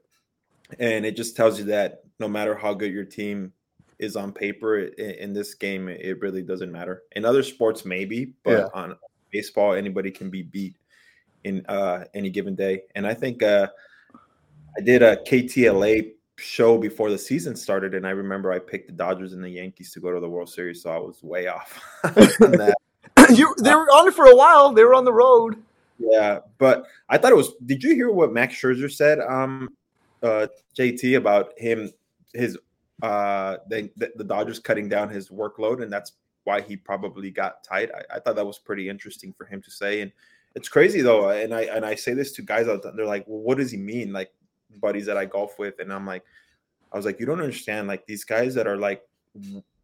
and 0.80 1.06
it 1.06 1.16
just 1.16 1.36
tells 1.36 1.60
you 1.60 1.66
that 1.66 2.04
no 2.20 2.28
matter 2.28 2.56
how 2.56 2.74
good 2.74 2.94
your 2.94 3.06
team 3.06 3.52
is 4.00 4.16
on 4.16 4.32
paper, 4.32 4.80
in, 4.80 5.12
in 5.12 5.34
this 5.34 5.54
game, 5.54 5.88
it 5.88 6.20
really 6.22 6.42
doesn't 6.42 6.72
matter. 6.72 7.04
In 7.16 7.26
other 7.26 7.44
sports, 7.44 7.86
maybe, 7.86 8.34
but 8.44 8.52
Yeah. 8.52 8.68
on 8.74 8.96
baseball, 9.32 9.74
anybody 9.74 10.12
can 10.12 10.30
be 10.30 10.44
beat 10.44 10.76
in 11.44 11.66
uh, 11.68 12.06
any 12.14 12.30
given 12.30 12.56
day. 12.56 12.84
And 12.96 13.06
I 13.08 13.14
think 13.14 13.44
uh, 13.44 13.68
I 14.78 14.82
did 14.82 15.02
a 15.02 15.18
KTLA 15.18 16.14
show 16.38 16.78
before 16.78 17.10
the 17.10 17.18
season 17.18 17.56
started, 17.56 17.94
and 17.94 18.06
I 18.06 18.12
remember 18.12 18.52
I 18.52 18.60
picked 18.60 18.88
the 18.88 18.94
Dodgers 18.94 19.34
and 19.34 19.44
the 19.44 19.50
Yankees 19.50 19.92
to 19.94 20.00
go 20.00 20.12
to 20.12 20.20
the 20.20 20.30
World 20.30 20.50
Series, 20.50 20.84
so 20.84 20.92
I 20.92 20.98
was 20.98 21.24
way 21.24 21.48
off 21.48 21.80
on 22.04 22.52
that. 22.54 22.76
you, 23.34 23.54
they 23.62 23.74
were 23.74 23.88
on 23.88 24.08
it 24.08 24.14
for 24.14 24.26
a 24.26 24.36
while. 24.36 24.72
They 24.74 24.84
were 24.84 24.94
on 24.94 25.06
the 25.06 25.14
road. 25.14 25.62
Yeah, 25.98 26.40
but 26.58 26.86
I 27.10 27.18
thought 27.18 27.32
it 27.32 27.38
was. 27.38 27.54
Did 27.66 27.84
you 27.84 27.96
hear 27.96 28.12
what 28.12 28.34
Max 28.34 28.54
Scherzer 28.56 28.92
said, 28.92 29.20
um, 29.20 29.70
uh, 30.22 30.48
JT, 30.78 31.18
about 31.18 31.58
him, 31.58 31.90
his, 32.34 32.58
uh, 33.02 33.58
the, 33.70 33.90
the 33.96 34.12
the 34.18 34.24
Dodgers 34.24 34.60
cutting 34.60 34.90
down 34.90 35.10
his 35.10 35.30
workload, 35.30 35.82
and 35.82 35.92
that's 35.92 36.14
why 36.44 36.62
he 36.62 36.76
probably 36.76 37.32
got 37.32 37.64
tight. 37.64 37.90
I, 37.94 38.16
I 38.16 38.20
thought 38.20 38.36
that 38.36 38.46
was 38.46 38.60
pretty 38.60 38.90
interesting 38.90 39.34
for 39.38 39.46
him 39.46 39.62
to 39.62 39.72
say, 39.72 40.02
and 40.02 40.12
it's 40.54 40.68
crazy 40.68 41.02
though. 41.02 41.30
And 41.30 41.54
I 41.54 41.62
and 41.64 41.86
I 41.86 41.96
say 41.96 42.14
this 42.14 42.34
to 42.34 42.42
guys 42.42 42.68
out 42.68 42.84
there, 42.84 42.92
they're 42.94 43.06
like, 43.06 43.26
"Well, 43.26 43.40
what 43.40 43.58
does 43.58 43.72
he 43.72 43.78
mean?" 43.78 44.12
Like 44.12 44.34
buddies 44.76 45.06
that 45.08 45.18
I 45.18 45.26
golf 45.26 45.58
with, 45.60 45.80
and 45.80 45.92
I'm 45.92 46.06
like, 46.06 46.24
I 46.92 46.98
was 46.98 47.06
like, 47.06 47.20
you 47.20 47.26
don't 47.26 47.42
understand. 47.42 47.88
Like 47.88 48.06
these 48.06 48.24
guys 48.24 48.54
that 48.56 48.68
are 48.68 48.78
like, 48.78 49.04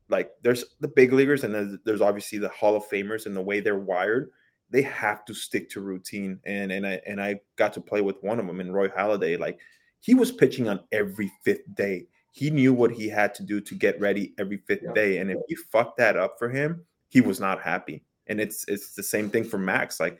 like 0.09 0.31
there's 0.41 0.65
the 0.79 0.87
big 0.87 1.13
leaguers, 1.13 1.43
and 1.43 1.53
there's, 1.53 1.77
there's 1.85 2.01
obviously 2.01 2.37
the 2.37 2.49
Hall 2.49 2.75
of 2.75 2.87
Famers, 2.89 3.25
and 3.25 3.35
the 3.35 3.41
way 3.41 3.59
they're 3.59 3.79
wired 3.79 4.31
they 4.71 4.81
have 4.81 5.25
to 5.25 5.33
stick 5.33 5.69
to 5.69 5.81
routine. 5.81 6.39
And 6.45 6.71
and 6.71 6.87
I 6.87 7.01
and 7.05 7.21
I 7.21 7.41
got 7.57 7.73
to 7.73 7.81
play 7.81 8.01
with 8.01 8.23
one 8.23 8.39
of 8.39 8.47
them 8.47 8.59
in 8.59 8.71
Roy 8.71 8.87
Halladay. 8.87 9.37
Like 9.37 9.59
he 9.99 10.15
was 10.15 10.31
pitching 10.31 10.67
on 10.67 10.79
every 10.91 11.31
fifth 11.43 11.75
day. 11.75 12.07
He 12.31 12.49
knew 12.49 12.73
what 12.73 12.91
he 12.91 13.09
had 13.09 13.35
to 13.35 13.43
do 13.43 13.59
to 13.59 13.75
get 13.75 13.99
ready 13.99 14.33
every 14.39 14.57
fifth 14.57 14.83
Yeah. 14.83 14.93
day. 14.93 15.17
And 15.17 15.29
if 15.29 15.37
you 15.49 15.57
fucked 15.71 15.97
that 15.97 16.15
up 16.17 16.39
for 16.39 16.49
him, 16.49 16.85
he 17.09 17.19
was 17.19 17.39
not 17.39 17.61
happy. 17.61 18.03
And 18.27 18.39
it's 18.39 18.65
it's 18.67 18.95
the 18.95 19.03
same 19.03 19.29
thing 19.29 19.43
for 19.43 19.57
Max. 19.57 19.99
Like, 19.99 20.17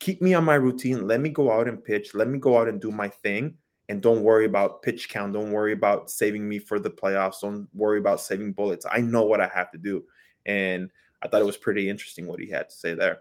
keep 0.00 0.22
me 0.22 0.32
on 0.32 0.44
my 0.44 0.54
routine. 0.54 1.06
Let 1.06 1.20
me 1.20 1.28
go 1.28 1.52
out 1.52 1.68
and 1.68 1.84
pitch. 1.84 2.14
Let 2.14 2.28
me 2.28 2.38
go 2.38 2.58
out 2.58 2.68
and 2.68 2.80
do 2.80 2.90
my 2.90 3.08
thing. 3.08 3.58
And 3.92 4.00
don't 4.00 4.22
worry 4.22 4.46
about 4.46 4.80
pitch 4.80 5.10
count. 5.10 5.34
Don't 5.34 5.52
worry 5.52 5.74
about 5.74 6.10
saving 6.10 6.48
me 6.48 6.58
for 6.58 6.78
the 6.78 6.88
playoffs. 6.88 7.42
Don't 7.42 7.68
worry 7.74 7.98
about 7.98 8.22
saving 8.22 8.54
bullets. 8.54 8.86
I 8.90 9.02
know 9.02 9.24
what 9.24 9.38
I 9.38 9.50
have 9.54 9.70
to 9.72 9.76
do. 9.76 10.04
And 10.46 10.88
I 11.20 11.28
thought 11.28 11.42
it 11.42 11.44
was 11.44 11.58
pretty 11.58 11.90
interesting 11.90 12.26
what 12.26 12.40
he 12.40 12.48
had 12.48 12.70
to 12.70 12.74
say 12.74 12.94
there. 12.94 13.18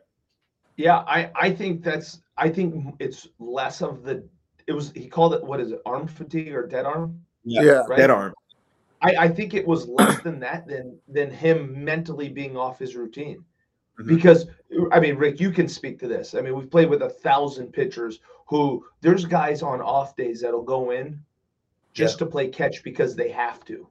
Yeah, 0.78 1.00
I, 1.00 1.30
I 1.36 1.52
think 1.52 1.84
that's 1.84 2.22
I 2.38 2.48
think 2.48 2.96
it's 3.00 3.28
less 3.38 3.82
of 3.82 4.04
the 4.04 4.24
it 4.66 4.72
was 4.72 4.94
he 4.96 5.10
called 5.10 5.34
it 5.34 5.44
what 5.44 5.60
is 5.60 5.74
it, 5.74 5.82
arm 5.86 6.08
fatigue 6.08 6.54
or 6.54 6.66
dead 6.66 6.86
arm? 6.86 7.20
Yeah. 7.44 7.84
Right? 7.90 7.98
Dead 7.98 8.10
arm. 8.10 8.34
I, 9.02 9.16
I 9.20 9.28
think 9.28 9.54
it 9.54 9.68
was 9.68 9.90
less 9.90 10.22
than 10.22 10.40
that 10.40 10.70
than 10.70 10.98
than 11.10 11.30
him 11.30 11.84
mentally 11.84 12.30
being 12.30 12.56
off 12.56 12.80
his 12.80 12.96
routine. 12.96 13.44
Mhm. 14.02 14.08
Because 14.08 14.48
I 14.92 15.00
mean, 15.00 15.18
Rick, 15.18 15.40
you 15.40 15.52
can 15.52 15.68
speak 15.68 16.00
to 16.00 16.08
this. 16.08 16.34
I 16.34 16.42
mean, 16.42 16.56
we've 16.56 16.72
played 16.72 16.90
with 16.90 17.02
a 17.02 17.10
thousand 17.10 17.74
pitchers 17.74 18.20
who 18.48 18.86
there's 19.02 19.26
guys 19.26 19.62
on 19.62 19.82
off 19.82 20.16
days 20.16 20.42
that'll 20.42 20.64
go 20.64 20.92
in 20.92 21.24
just 21.94 22.20
to 22.20 22.26
play 22.26 22.48
catch 22.48 22.84
because 22.84 23.16
they 23.16 23.30
have 23.30 23.64
to. 23.66 23.88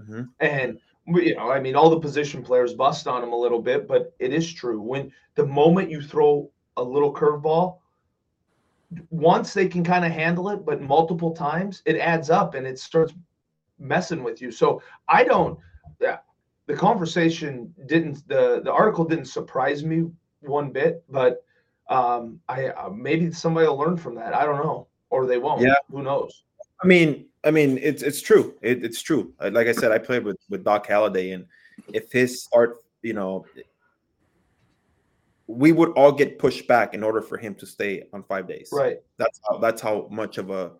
Mhm. 0.00 0.28
And 0.40 0.80
you 1.06 1.36
know, 1.36 1.50
I 1.50 1.60
mean, 1.60 1.76
all 1.76 1.88
the 1.90 2.00
position 2.00 2.42
players 2.42 2.74
bust 2.74 3.06
on 3.06 3.20
them 3.20 3.32
a 3.32 3.36
little 3.38 3.62
bit, 3.62 3.86
but 3.86 4.12
it 4.18 4.32
is 4.32 4.52
true. 4.52 4.80
When 4.80 5.12
the 5.36 5.46
moment 5.46 5.90
you 5.90 6.02
throw 6.02 6.50
a 6.76 6.82
little 6.82 7.14
curveball, 7.14 7.78
once 9.10 9.54
they 9.54 9.68
can 9.68 9.84
kind 9.84 10.04
of 10.04 10.10
handle 10.10 10.48
it, 10.48 10.64
but 10.64 10.80
multiple 10.82 11.32
times, 11.32 11.82
it 11.86 11.96
adds 11.96 12.30
up 12.30 12.54
and 12.54 12.66
it 12.66 12.78
starts 12.78 13.14
messing 13.78 14.22
with 14.24 14.40
you. 14.42 14.50
So 14.50 14.82
I 15.08 15.24
don't. 15.24 15.58
The 16.66 16.74
conversation 16.74 17.72
didn't. 17.86 18.26
the 18.28 18.60
The 18.64 18.72
article 18.72 19.04
didn't 19.04 19.26
surprise 19.26 19.84
me 19.84 20.10
one 20.40 20.70
bit, 20.70 21.04
but 21.08 21.44
um, 21.88 22.40
I 22.48 22.68
uh, 22.68 22.90
maybe 22.90 23.30
somebody 23.32 23.66
will 23.68 23.76
learn 23.76 23.96
from 23.96 24.14
that. 24.16 24.34
I 24.34 24.44
don't 24.44 24.64
know, 24.64 24.88
or 25.10 25.26
they 25.26 25.38
won't. 25.38 25.62
Yeah. 25.62 25.74
who 25.90 26.02
knows? 26.02 26.42
I 26.82 26.86
mean, 26.86 27.26
I 27.44 27.50
mean, 27.50 27.78
it's 27.80 28.02
it's 28.02 28.20
true. 28.20 28.54
It, 28.62 28.84
it's 28.84 29.00
true. 29.00 29.32
Uh, 29.40 29.50
Like 29.52 29.68
I 29.68 29.72
said, 29.72 29.92
I 29.92 29.98
played 29.98 30.24
with 30.24 30.38
with 30.50 30.64
Doc 30.64 30.86
Halladay, 30.86 31.34
and 31.34 31.46
if 31.92 32.10
his 32.10 32.48
art, 32.52 32.78
you 33.02 33.12
know, 33.12 33.46
we 35.46 35.70
would 35.72 35.90
all 35.90 36.12
get 36.12 36.38
pushed 36.38 36.66
back 36.66 36.94
in 36.94 37.04
order 37.04 37.22
for 37.22 37.38
him 37.38 37.54
to 37.56 37.66
stay 37.66 38.04
on 38.12 38.24
five 38.24 38.48
days. 38.48 38.70
Right. 38.72 38.98
That's 39.16 39.40
how 39.48 39.58
that's 39.58 39.80
how 39.80 40.08
much 40.10 40.38
of 40.38 40.50
a 40.50 40.72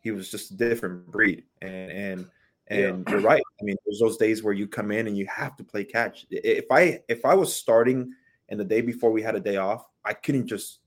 he 0.00 0.10
was 0.10 0.30
just 0.30 0.52
a 0.52 0.54
different 0.54 1.06
breed. 1.10 1.44
And 1.60 1.90
and 1.90 2.26
and 2.68 3.06
you're 3.08 3.20
right. 3.20 3.42
I 3.60 3.64
mean, 3.64 3.76
there's 3.84 4.00
those 4.00 4.16
days 4.16 4.42
where 4.42 4.54
you 4.54 4.66
come 4.66 4.90
in 4.90 5.06
and 5.06 5.16
you 5.16 5.26
have 5.26 5.56
to 5.56 5.64
play 5.64 5.84
catch. 5.84 6.26
If 6.30 6.66
I 6.70 7.00
if 7.08 7.24
I 7.24 7.34
was 7.34 7.54
starting 7.54 8.12
and 8.48 8.58
the 8.58 8.64
day 8.64 8.80
before 8.80 9.10
we 9.10 9.22
had 9.22 9.34
a 9.34 9.40
day 9.40 9.56
off, 9.56 9.86
I 10.04 10.14
couldn't 10.14 10.46
just 10.46 10.80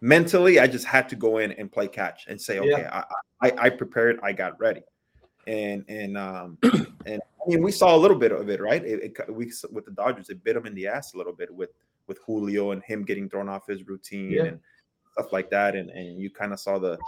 mentally. 0.00 0.60
I 0.60 0.66
just 0.66 0.86
had 0.86 1.08
to 1.10 1.16
go 1.16 1.38
in 1.38 1.52
and 1.52 1.70
play 1.70 1.88
catch 1.88 2.26
and 2.28 2.40
say, 2.40 2.58
okay, 2.58 2.86
I, 2.90 3.04
I 3.40 3.52
I 3.58 3.70
prepared, 3.70 4.20
I 4.22 4.32
got 4.32 4.58
ready, 4.60 4.82
and 5.46 5.84
and 5.88 6.16
um 6.16 6.58
and 7.06 7.20
I 7.20 7.48
mean 7.48 7.62
we 7.62 7.72
saw 7.72 7.94
a 7.94 7.98
little 7.98 8.18
bit 8.18 8.32
of 8.32 8.48
it, 8.48 8.60
right? 8.60 8.84
It, 8.84 9.16
it 9.18 9.34
we 9.34 9.52
with 9.72 9.84
the 9.84 9.92
Dodgers, 9.92 10.30
it 10.30 10.44
bit 10.44 10.56
him 10.56 10.66
in 10.66 10.74
the 10.74 10.86
ass 10.86 11.14
a 11.14 11.18
little 11.18 11.32
bit 11.32 11.52
with 11.52 11.70
with 12.06 12.18
Julio 12.24 12.70
and 12.70 12.82
him 12.84 13.04
getting 13.04 13.28
thrown 13.28 13.48
off 13.48 13.66
his 13.66 13.86
routine 13.86 14.30
Yeah. 14.30 14.44
and 14.44 14.60
stuff 15.12 15.32
like 15.32 15.50
that, 15.50 15.74
and 15.74 15.90
and 15.90 16.20
you 16.20 16.30
kind 16.30 16.52
of 16.52 16.60
saw 16.60 16.78
the 16.78 16.98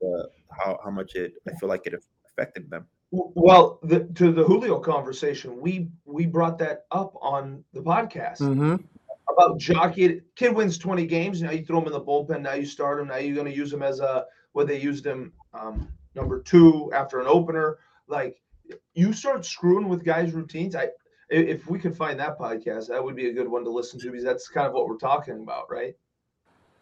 the 0.00 0.30
how 0.50 0.78
how 0.82 0.90
much 0.90 1.16
it 1.16 1.34
I 1.46 1.54
feel 1.56 1.68
like 1.68 1.86
it 1.86 1.94
affected 2.26 2.70
them. 2.70 2.86
Well, 3.10 3.78
the, 3.82 4.04
to 4.16 4.32
the 4.32 4.44
Julio 4.44 4.78
conversation, 4.80 5.60
we 5.60 5.88
we 6.04 6.26
brought 6.26 6.58
that 6.58 6.84
up 6.90 7.14
on 7.20 7.64
the 7.72 7.80
podcast 7.80 8.40
Mm-hmm. 8.40 8.76
about 9.32 9.58
jockey. 9.58 10.20
Kid 10.36 10.54
wins 10.54 10.76
twenty 10.76 11.06
games. 11.06 11.40
Now 11.40 11.50
you 11.52 11.64
throw 11.64 11.80
him 11.80 11.86
in 11.86 11.92
the 11.92 12.00
bullpen. 12.00 12.42
Now 12.42 12.54
you 12.54 12.66
start 12.66 13.00
him. 13.00 13.08
Now 13.08 13.16
you're 13.16 13.34
going 13.34 13.50
to 13.50 13.56
use 13.56 13.72
him 13.72 13.82
as 13.82 14.00
a 14.00 14.26
what 14.52 14.66
they 14.66 14.78
used 14.78 15.06
him 15.06 15.32
um, 15.54 15.88
number 16.14 16.42
two 16.42 16.90
after 16.92 17.20
an 17.20 17.26
opener. 17.26 17.78
Like 18.08 18.40
you 18.94 19.14
start 19.14 19.46
screwing 19.46 19.88
with 19.88 20.04
guys' 20.04 20.32
routines. 20.32 20.76
I 20.76 20.88
if 21.30 21.66
we 21.66 21.78
could 21.78 21.96
find 21.96 22.18
that 22.20 22.38
podcast, 22.38 22.88
that 22.88 23.02
would 23.02 23.16
be 23.16 23.28
a 23.28 23.32
good 23.32 23.48
one 23.48 23.64
to 23.64 23.70
listen 23.70 23.98
to 24.00 24.10
because 24.10 24.24
that's 24.24 24.48
kind 24.48 24.66
of 24.66 24.72
what 24.74 24.88
we're 24.88 24.96
talking 24.96 25.40
about, 25.42 25.70
right? 25.70 25.94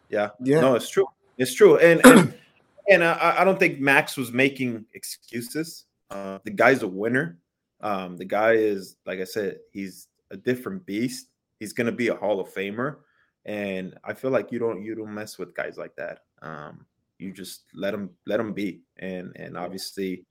Yeah. 0.09 0.29
Yeah. 0.41 0.61
No, 0.61 0.75
it's 0.75 0.89
true. 0.89 1.05
It's 1.37 1.53
true. 1.53 1.77
And 1.77 2.05
and, 2.05 2.33
and 2.89 3.03
I, 3.03 3.37
I 3.39 3.43
don't 3.45 3.59
think 3.59 3.79
Max 3.79 4.17
was 4.17 4.31
making 4.33 4.85
excuses. 4.93 5.85
Uh, 6.09 6.39
the 6.43 6.51
guy's 6.51 6.83
a 6.83 6.87
winner. 6.87 7.39
Um, 7.81 8.17
the 8.17 8.25
guy 8.25 8.53
is, 8.53 8.95
like 9.05 9.19
I 9.19 9.25
said, 9.25 9.57
he's 9.71 10.07
a 10.31 10.37
different 10.37 10.85
beast. 10.85 11.27
He's 11.59 11.73
gonna 11.73 11.91
be 11.91 12.07
a 12.07 12.15
Hall 12.15 12.39
of 12.39 12.53
Famer. 12.53 12.97
And 13.45 13.95
I 14.03 14.13
feel 14.13 14.31
like 14.31 14.51
you 14.51 14.59
don't 14.59 14.83
you 14.83 14.95
don't 14.95 15.13
mess 15.13 15.37
with 15.37 15.55
guys 15.55 15.77
like 15.77 15.95
that. 15.95 16.19
Um, 16.41 16.85
you 17.17 17.31
just 17.31 17.63
let 17.73 17.91
them 17.91 18.11
let 18.25 18.37
them 18.37 18.53
be. 18.53 18.81
And 18.97 19.35
and 19.35 19.57
obviously 19.57 20.25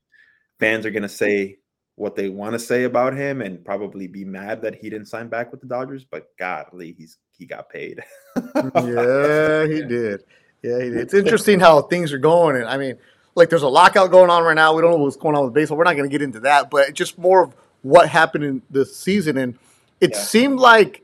fans 0.59 0.87
are 0.87 0.91
gonna 0.91 1.09
say 1.09 1.59
what 1.97 2.15
they 2.15 2.29
want 2.29 2.53
to 2.53 2.59
say 2.59 2.85
about 2.85 3.15
him 3.15 3.41
and 3.41 3.65
probably 3.65 4.07
be 4.07 4.25
mad 4.25 4.61
that 4.63 4.75
he 4.75 4.91
didn't 4.91 5.09
sign 5.09 5.29
back 5.29 5.51
with 5.51 5.61
the 5.61 5.67
Dodgers, 5.67 6.05
but 6.05 6.29
godly, 6.39 6.93
he's 6.93 7.19
he 7.37 7.47
got 7.47 7.69
paid. 7.69 8.03
Yeah, 8.55 9.67
he 9.67 9.83
did. 9.83 10.25
Yeah, 10.63 10.83
he 10.83 10.91
did. 10.91 10.97
It's 10.97 11.15
interesting 11.23 11.59
how 11.59 11.83
things 11.83 12.13
are 12.13 12.19
going, 12.19 12.57
and 12.57 12.67
I 12.67 12.77
mean, 12.77 12.97
like 13.37 13.49
there's 13.51 13.63
a 13.63 13.69
lockout 13.69 14.11
going 14.11 14.31
on 14.31 14.43
right 14.43 14.55
now. 14.55 14.75
We 14.75 14.83
don't 14.83 14.91
know 14.91 14.97
what's 14.97 15.17
going 15.17 15.37
on 15.37 15.45
with 15.45 15.55
baseball. 15.55 15.79
We're 15.79 15.85
not 15.85 15.95
going 15.97 16.09
to 16.09 16.13
get 16.13 16.23
into 16.23 16.41
that, 16.41 16.71
but 16.71 16.93
just 16.95 17.19
more 17.19 17.45
of 17.45 17.55
what 17.83 18.09
happened 18.09 18.43
in 18.43 18.63
this 18.71 18.97
season, 18.97 19.37
and 19.37 19.57
it 20.01 20.11
Yeah. 20.13 20.19
seemed 20.19 20.59
like 20.59 21.03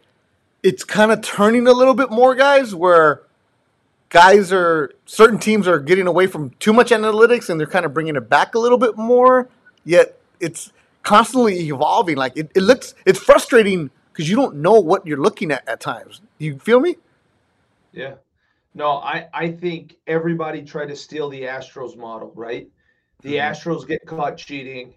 it's 0.62 0.82
kind 0.84 1.12
of 1.12 1.20
turning 1.22 1.66
a 1.68 1.72
little 1.72 1.94
bit 1.94 2.10
more, 2.10 2.34
guys, 2.34 2.74
where 2.74 3.22
guys 4.08 4.52
are 4.52 4.92
certain 5.06 5.38
teams 5.38 5.66
are 5.66 5.78
getting 5.78 6.06
away 6.06 6.26
from 6.26 6.50
too 6.58 6.72
much 6.72 6.90
analytics 6.90 7.48
and 7.48 7.58
they're 7.58 7.66
kind 7.66 7.84
of 7.86 7.94
bringing 7.94 8.14
it 8.16 8.28
back 8.28 8.54
a 8.54 8.58
little 8.58 8.78
bit 8.78 8.96
more. 8.96 9.48
Yet 9.84 10.18
it's 10.38 10.70
constantly 11.02 11.58
evolving. 11.68 12.16
Like 12.16 12.36
it, 12.36 12.50
it 12.54 12.60
looks, 12.62 12.94
it's 13.06 13.18
frustrating 13.18 13.90
because 14.12 14.28
you 14.28 14.36
don't 14.36 14.56
know 14.56 14.78
what 14.78 15.06
you're 15.06 15.18
looking 15.20 15.50
at 15.50 15.66
at 15.68 15.80
times. 15.80 16.20
You 16.38 16.58
feel 16.58 16.78
me? 16.78 16.96
Yeah. 17.92 18.14
No, 18.74 18.98
I, 18.98 19.28
I 19.34 19.50
think 19.50 19.96
everybody 20.06 20.62
tried 20.62 20.86
to 20.88 20.96
steal 20.96 21.28
the 21.28 21.42
Astros 21.42 21.96
model, 21.96 22.32
right? 22.34 22.68
The 23.20 23.34
Mhm. 23.34 23.50
Astros 23.50 23.86
get 23.86 24.04
caught 24.06 24.36
cheating. 24.36 24.94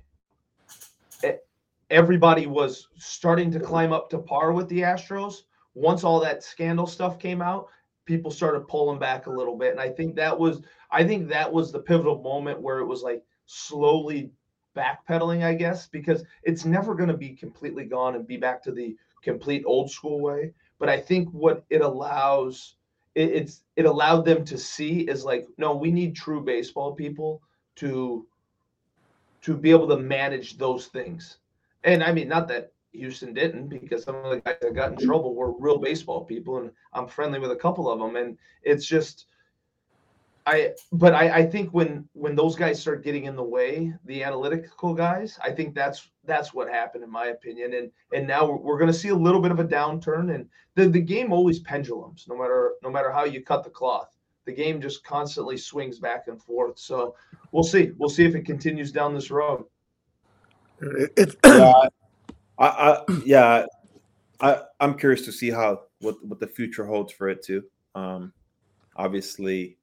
Everybody 1.91 2.47
was 2.47 2.87
starting 2.97 3.51
to 3.51 3.59
climb 3.59 3.93
up 3.93 4.09
to 4.09 4.17
par 4.17 4.53
with 4.53 4.67
the 4.69 4.79
Astros. 4.81 5.43
Once 5.75 6.03
all 6.03 6.19
that 6.19 6.41
scandal 6.41 6.87
stuff 6.87 7.19
came 7.19 7.43
out, 7.43 7.67
people 8.05 8.31
started 8.31 8.67
pulling 8.67 8.97
back 8.97 9.27
a 9.27 9.31
little 9.31 9.55
bit. 9.55 9.71
And 9.71 9.79
I 9.79 9.89
think 9.89 10.15
that 10.15 10.37
was 10.37 10.61
I 10.89 11.03
think 11.03 11.27
that 11.27 11.51
was 11.51 11.71
the 11.71 11.79
pivotal 11.79 12.21
moment 12.23 12.59
where 12.59 12.79
it 12.79 12.85
was 12.85 13.03
like 13.03 13.23
slowly 13.45 14.31
backpedaling, 14.75 15.43
I 15.43 15.53
guess, 15.53 15.87
because 15.87 16.23
it's 16.43 16.65
never 16.65 16.95
going 16.95 17.09
to 17.09 17.17
be 17.17 17.35
completely 17.35 17.85
gone 17.85 18.15
and 18.15 18.25
be 18.25 18.37
back 18.37 18.63
to 18.63 18.71
the 18.71 18.97
complete 19.21 19.63
old 19.67 19.91
school 19.91 20.21
way. 20.21 20.53
But 20.79 20.89
I 20.89 20.99
think 20.99 21.29
what 21.29 21.65
it 21.69 21.81
allows 21.81 22.77
it, 23.15 23.31
it's 23.31 23.63
it 23.75 23.85
allowed 23.85 24.25
them 24.25 24.45
to 24.45 24.57
see 24.57 25.01
is 25.01 25.23
like 25.25 25.47
no 25.57 25.75
we 25.75 25.91
need 25.91 26.15
true 26.15 26.41
baseball 26.41 26.93
people 26.93 27.41
to 27.75 28.27
to 29.41 29.55
be 29.55 29.71
able 29.71 29.87
to 29.87 29.97
manage 29.97 30.57
those 30.57 30.87
things. 30.87 31.37
And 31.83 32.03
i 32.03 32.11
mean 32.11 32.27
not 32.27 32.47
that 32.49 32.71
houston 32.91 33.33
didn't 33.33 33.67
because 33.67 34.03
some 34.03 34.15
of 34.15 34.31
the 34.31 34.39
guys 34.39 34.55
that 34.61 34.73
got 34.73 34.91
in 34.91 34.97
trouble 34.97 35.35
were 35.35 35.51
real 35.59 35.77
baseball 35.77 36.23
people 36.23 36.59
and 36.59 36.71
i'm 36.93 37.07
friendly 37.07 37.39
with 37.39 37.51
a 37.51 37.55
couple 37.55 37.89
of 37.91 37.99
them 37.99 38.15
and 38.15 38.37
it's 38.63 38.85
just 38.85 39.25
i 40.45 40.71
but 40.91 41.13
i 41.13 41.39
i 41.39 41.45
think 41.45 41.69
when 41.71 42.07
when 42.13 42.35
those 42.35 42.55
guys 42.55 42.79
start 42.79 43.03
getting 43.03 43.25
in 43.25 43.35
the 43.35 43.43
way 43.43 43.93
the 44.05 44.23
analytical 44.23 44.93
guys 44.93 45.39
i 45.43 45.51
think 45.51 45.73
that's 45.73 46.09
that's 46.25 46.53
what 46.53 46.67
happened 46.69 47.03
in 47.03 47.11
my 47.11 47.27
opinion. 47.27 47.73
And 47.73 47.91
and 48.13 48.27
now 48.27 48.45
we're, 48.45 48.57
we're 48.57 48.77
going 48.79 48.91
to 48.91 48.97
see 48.97 49.09
a 49.09 49.15
little 49.15 49.41
bit 49.41 49.51
of 49.51 49.59
a 49.59 49.63
downturn 49.63 50.33
and 50.33 50.47
the, 50.75 50.87
the 50.87 50.99
game 51.01 51.31
always 51.31 51.59
pendulums 51.59 52.25
no 52.27 52.37
matter 52.37 52.73
no 52.83 52.89
matter 52.89 53.11
how 53.11 53.25
you 53.25 53.41
cut 53.41 53.63
the 53.63 53.69
cloth. 53.69 54.15
The 54.45 54.51
game 54.51 54.79
just 54.79 55.03
constantly 55.03 55.57
swings 55.57 55.99
back 55.99 56.27
and 56.27 56.41
forth. 56.41 56.77
So 56.77 57.15
we'll 57.51 57.63
see. 57.63 57.91
We'll 57.97 58.09
see 58.09 58.25
if 58.25 58.35
it 58.35 58.45
continues 58.45 58.91
down 58.91 59.13
this 59.15 59.31
road. 59.31 59.65
It- 60.81 61.13
It's 61.17 61.35
yeah, 61.45 61.73
I, 62.59 62.67
I 62.67 63.03
yeah, 63.25 63.65
I 64.41 64.61
I'm 64.79 64.97
curious 64.97 65.25
to 65.25 65.31
see 65.31 65.49
how 65.49 65.81
what 66.01 66.23
what 66.23 66.39
the 66.39 66.47
future 66.47 66.85
holds 66.85 67.11
for 67.11 67.27
it 67.29 67.43
too. 67.43 67.63
Um, 67.95 68.33
obviously, 68.95 69.77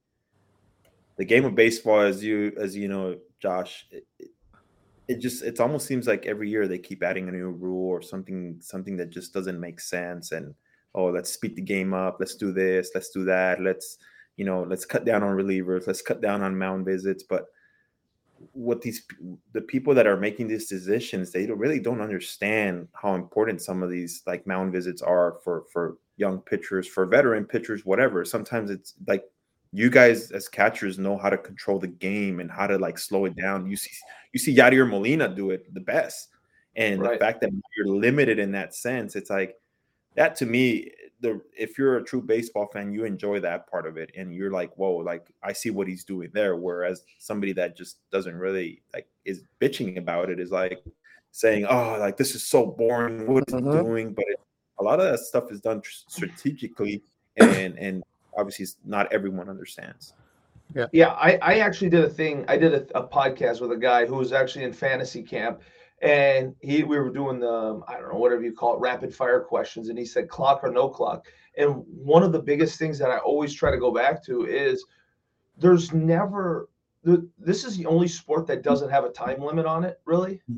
the 1.16 1.24
game 1.24 1.44
of 1.44 1.54
baseball, 1.54 2.00
as 2.00 2.22
you 2.22 2.52
as 2.58 2.76
you 2.76 2.88
know, 2.88 3.16
Josh, 3.40 3.86
it, 3.90 4.06
it, 5.08 5.20
just 5.20 5.42
it 5.42 5.60
almost 5.60 5.86
seems 5.86 6.06
like 6.06 6.26
every 6.26 6.48
year 6.48 6.66
they 6.66 6.78
keep 6.78 7.02
adding 7.02 7.28
a 7.28 7.32
new 7.32 7.50
rule 7.50 7.88
or 7.88 8.02
something 8.02 8.56
something 8.60 8.96
that 8.96 9.10
just 9.10 9.32
doesn't 9.32 9.60
make 9.60 9.80
sense. 9.80 10.32
And 10.32 10.54
oh, 10.94 11.06
let's 11.06 11.32
speed 11.32 11.56
the 11.56 11.62
game 11.62 11.92
up. 11.92 12.16
Let's 12.18 12.36
do 12.36 12.52
this. 12.52 12.90
Let's 12.94 13.10
do 13.10 13.24
that. 13.24 13.60
Let's 13.60 13.98
you 14.36 14.44
know 14.44 14.62
let's 14.62 14.84
cut 14.84 15.04
down 15.04 15.22
on 15.22 15.36
relievers. 15.36 15.86
Let's 15.86 16.02
cut 16.02 16.20
down 16.20 16.42
on 16.42 16.58
mound 16.58 16.86
visits. 16.86 17.22
But 17.22 17.46
what 18.52 18.80
these 18.80 19.06
the 19.52 19.60
people 19.60 19.94
that 19.94 20.06
are 20.06 20.16
making 20.16 20.48
these 20.48 20.68
decisions 20.68 21.30
they 21.30 21.46
don't, 21.46 21.58
really 21.58 21.80
don't 21.80 22.00
understand 22.00 22.88
how 22.94 23.14
important 23.14 23.62
some 23.62 23.82
of 23.82 23.90
these 23.90 24.22
like 24.26 24.46
mound 24.46 24.72
visits 24.72 25.02
are 25.02 25.38
for 25.44 25.64
for 25.72 25.98
young 26.16 26.40
pitchers 26.40 26.86
for 26.86 27.06
veteran 27.06 27.44
pitchers 27.44 27.84
whatever 27.84 28.24
sometimes 28.24 28.70
it's 28.70 28.94
like 29.06 29.24
you 29.73 29.89
guys 29.91 30.31
as 30.33 30.49
catchers 30.49 30.99
know 30.99 31.16
how 31.16 31.31
to 31.31 31.39
control 31.39 31.79
the 31.79 31.89
game 31.89 32.41
and 32.41 32.51
how 32.51 32.66
to 32.66 32.77
like 32.79 32.99
slow 32.99 33.25
it 33.25 33.35
down 33.37 33.66
you 33.66 33.77
see 33.77 33.91
you 34.33 34.39
see 34.39 34.55
Yadier 34.55 34.89
Molina 34.89 35.29
do 35.35 35.51
it 35.51 35.73
the 35.75 35.81
best 35.81 36.29
and 36.77 37.01
Right. 37.01 37.12
the 37.12 37.18
fact 37.25 37.41
that 37.41 37.51
you're 37.77 37.87
limited 37.89 38.39
in 38.39 38.53
that 38.53 38.75
sense 38.75 39.16
it's 39.16 39.31
like 39.31 39.57
that 40.14 40.37
to 40.37 40.47
me 40.47 40.91
the 41.20 41.41
if 41.57 41.79
you're 41.79 41.97
a 41.99 42.05
true 42.05 42.20
baseball 42.20 42.66
fan 42.73 42.93
you 42.93 43.05
enjoy 43.05 43.41
that 43.41 43.66
part 43.70 43.87
of 43.87 43.97
it 43.97 44.11
and 44.16 44.35
you're 44.35 44.51
like 44.51 44.77
whoa 44.77 44.93
like 44.97 45.27
i 45.43 45.53
see 45.53 45.70
what 45.70 45.87
he's 45.89 46.05
doing 46.05 46.29
there 46.35 46.57
whereas 46.57 47.05
somebody 47.18 47.53
that 47.53 47.77
just 47.77 47.97
doesn't 48.11 48.37
really 48.37 48.83
like 48.93 49.07
is 49.25 49.43
bitching 49.61 49.97
about 49.99 50.29
it 50.29 50.39
is 50.39 50.51
like 50.51 50.83
saying 51.31 51.64
oh 51.64 51.97
like 51.99 52.16
this 52.18 52.35
is 52.35 52.43
so 52.43 52.66
boring 52.66 53.27
what 53.27 53.45
is 53.49 53.55
he 53.55 53.61
Mhm. 53.61 53.73
doing 53.85 54.12
but 54.12 54.25
it, 54.29 54.39
a 54.81 54.83
lot 54.83 55.01
of 55.01 55.11
that 55.11 55.18
stuff 55.20 55.51
is 55.51 55.61
done 55.61 55.81
tr- 55.81 55.91
strategically 56.09 57.03
and 57.37 57.79
and 57.79 58.03
obviously 58.37 58.66
not 58.85 59.12
everyone 59.12 59.49
understands 59.49 60.14
Yeah, 60.74 60.87
yeah. 60.93 61.09
I, 61.11 61.39
I 61.43 61.59
actually 61.59 61.91
did 61.91 62.05
a 62.05 62.09
thing. 62.09 62.45
I 62.49 62.57
did 62.57 62.74
a, 62.74 62.99
a 62.99 63.07
podcast 63.07 63.61
with 63.61 63.72
a 63.72 63.76
guy 63.76 64.07
who 64.07 64.16
was 64.16 64.33
actually 64.33 64.64
in 64.64 64.72
fantasy 64.72 65.22
camp, 65.22 65.61
and 66.01 66.55
he 66.61 66.83
we 66.83 66.99
were 66.99 67.11
doing 67.11 67.39
the 67.39 67.83
I 67.87 67.99
don't 67.99 68.12
know 68.12 68.18
whatever 68.18 68.43
you 68.43 68.53
call 68.53 68.74
it 68.74 68.80
rapid 68.80 69.14
fire 69.14 69.41
questions, 69.41 69.89
and 69.89 69.99
he 69.99 70.05
said 70.05 70.28
clock 70.28 70.61
or 70.62 70.70
no 70.70 70.89
clock. 70.89 71.26
And 71.57 71.85
one 71.87 72.22
of 72.22 72.33
the 72.33 72.41
biggest 72.41 72.78
things 72.78 72.99
that 72.99 73.11
I 73.11 73.18
always 73.18 73.53
try 73.53 73.70
to 73.70 73.76
go 73.78 73.93
back 73.93 74.24
to 74.24 74.47
is 74.47 74.85
there's 75.59 75.93
never 75.93 76.68
the, 77.05 77.28
this 77.39 77.64
is 77.64 77.76
the 77.76 77.87
only 77.87 78.09
sport 78.09 78.47
that 78.47 78.62
doesn't 78.62 78.91
have 78.91 79.05
a 79.05 79.11
time 79.11 79.43
limit 79.43 79.66
on 79.66 79.85
it. 79.85 80.01
Really, 80.05 80.35
mm-hmm. 80.35 80.57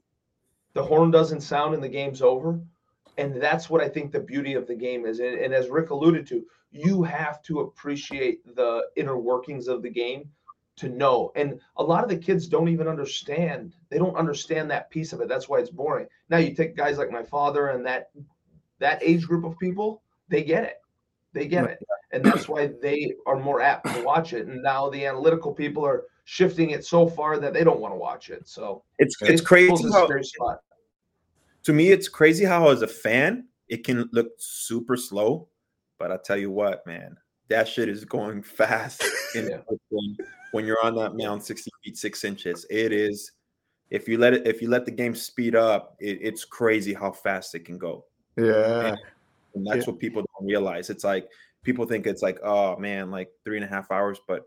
the 0.74 0.84
horn 0.84 1.10
doesn't 1.10 1.40
sound 1.40 1.74
and 1.74 1.82
the 1.82 1.88
game's 1.88 2.22
over, 2.22 2.60
and 3.18 3.40
that's 3.40 3.70
what 3.70 3.80
I 3.80 3.88
think 3.88 4.12
the 4.12 4.20
beauty 4.20 4.54
of 4.54 4.66
the 4.66 4.74
game 4.74 5.06
is. 5.06 5.20
And, 5.20 5.38
and 5.38 5.54
as 5.54 5.68
Rick 5.68 5.90
alluded 5.90 6.26
to, 6.28 6.44
you 6.70 7.02
have 7.02 7.42
to 7.44 7.60
appreciate 7.60 8.56
the 8.56 8.82
inner 8.96 9.16
workings 9.16 9.68
of 9.68 9.82
the 9.82 9.90
game 9.90 10.28
to 10.76 10.88
know. 10.88 11.30
And 11.36 11.60
a 11.76 11.82
lot 11.82 12.02
of 12.02 12.10
the 12.10 12.16
kids 12.16 12.48
don't 12.48 12.68
even 12.68 12.88
understand. 12.88 13.74
They 13.90 13.98
don't 13.98 14.16
understand 14.16 14.70
that 14.70 14.90
piece 14.90 15.12
of 15.12 15.20
it. 15.20 15.28
That's 15.28 15.48
why 15.48 15.60
it's 15.60 15.70
boring. 15.70 16.08
Now 16.28 16.38
you 16.38 16.54
take 16.54 16.76
guys 16.76 16.98
like 16.98 17.10
my 17.10 17.22
father 17.22 17.68
and 17.68 17.86
that 17.86 18.10
that 18.80 19.02
age 19.02 19.26
group 19.26 19.44
of 19.44 19.56
people, 19.58 20.02
they 20.28 20.42
get 20.42 20.64
it. 20.64 20.80
They 21.32 21.46
get 21.46 21.64
it. 21.64 21.78
And 22.12 22.24
that's 22.24 22.48
why 22.48 22.70
they 22.82 23.14
are 23.26 23.38
more 23.38 23.60
apt 23.60 23.92
to 23.94 24.02
watch 24.02 24.32
it. 24.32 24.46
And 24.46 24.62
now 24.62 24.90
the 24.90 25.06
analytical 25.06 25.52
people 25.52 25.84
are 25.84 26.04
shifting 26.24 26.70
it 26.70 26.84
so 26.84 27.08
far 27.08 27.38
that 27.38 27.52
they 27.52 27.64
don't 27.64 27.80
want 27.80 27.92
to 27.92 27.98
watch 27.98 28.30
it. 28.30 28.48
So 28.48 28.82
it's 28.98 29.16
it's 29.22 29.42
baseball's 29.42 29.80
crazy 29.80 29.92
how, 29.92 30.06
scary 30.06 30.24
spot. 30.24 30.58
To 31.64 31.72
me 31.72 31.90
it's 31.90 32.08
crazy 32.08 32.44
how 32.44 32.68
as 32.68 32.82
a 32.82 32.86
fan 32.88 33.46
it 33.68 33.84
can 33.84 34.08
look 34.12 34.28
super 34.38 34.96
slow 34.96 35.48
but 35.98 36.10
i 36.12 36.16
tell 36.24 36.36
you 36.36 36.50
what 36.50 36.86
man 36.86 37.16
that 37.48 37.66
shit 37.68 37.88
is 37.88 38.04
going 38.04 38.42
fast 38.60 39.04
in 39.34 39.48
Yeah. 39.48 39.58
when, 39.90 40.16
when 40.52 40.64
you're 40.66 40.84
on 40.84 40.94
that 40.96 41.14
mound 41.16 41.42
60 41.42 41.70
feet 41.82 41.96
6 41.98 42.24
inches 42.24 42.66
it 42.70 42.92
is 42.92 43.32
if 43.90 44.08
you 44.08 44.18
let 44.18 44.34
it 44.34 44.46
if 44.46 44.60
you 44.62 44.68
let 44.68 44.84
the 44.86 44.90
game 44.90 45.14
speed 45.14 45.54
up 45.54 45.96
it, 46.00 46.18
it's 46.22 46.44
crazy 46.44 46.94
how 46.94 47.12
fast 47.12 47.54
it 47.54 47.64
can 47.64 47.78
go 47.78 48.04
yeah. 48.36 48.94
and 49.54 49.66
that's 49.66 49.86
Yeah. 49.86 49.92
what 49.92 49.98
people 50.00 50.22
don't 50.38 50.46
realize 50.48 50.90
it's 50.90 51.04
like 51.04 51.28
people 51.62 51.86
think 51.86 52.06
it's 52.06 52.22
like 52.22 52.38
oh 52.42 52.76
man 52.76 53.10
like 53.10 53.30
three 53.44 53.56
and 53.56 53.64
a 53.64 53.68
half 53.68 53.90
hours 53.90 54.18
but 54.26 54.44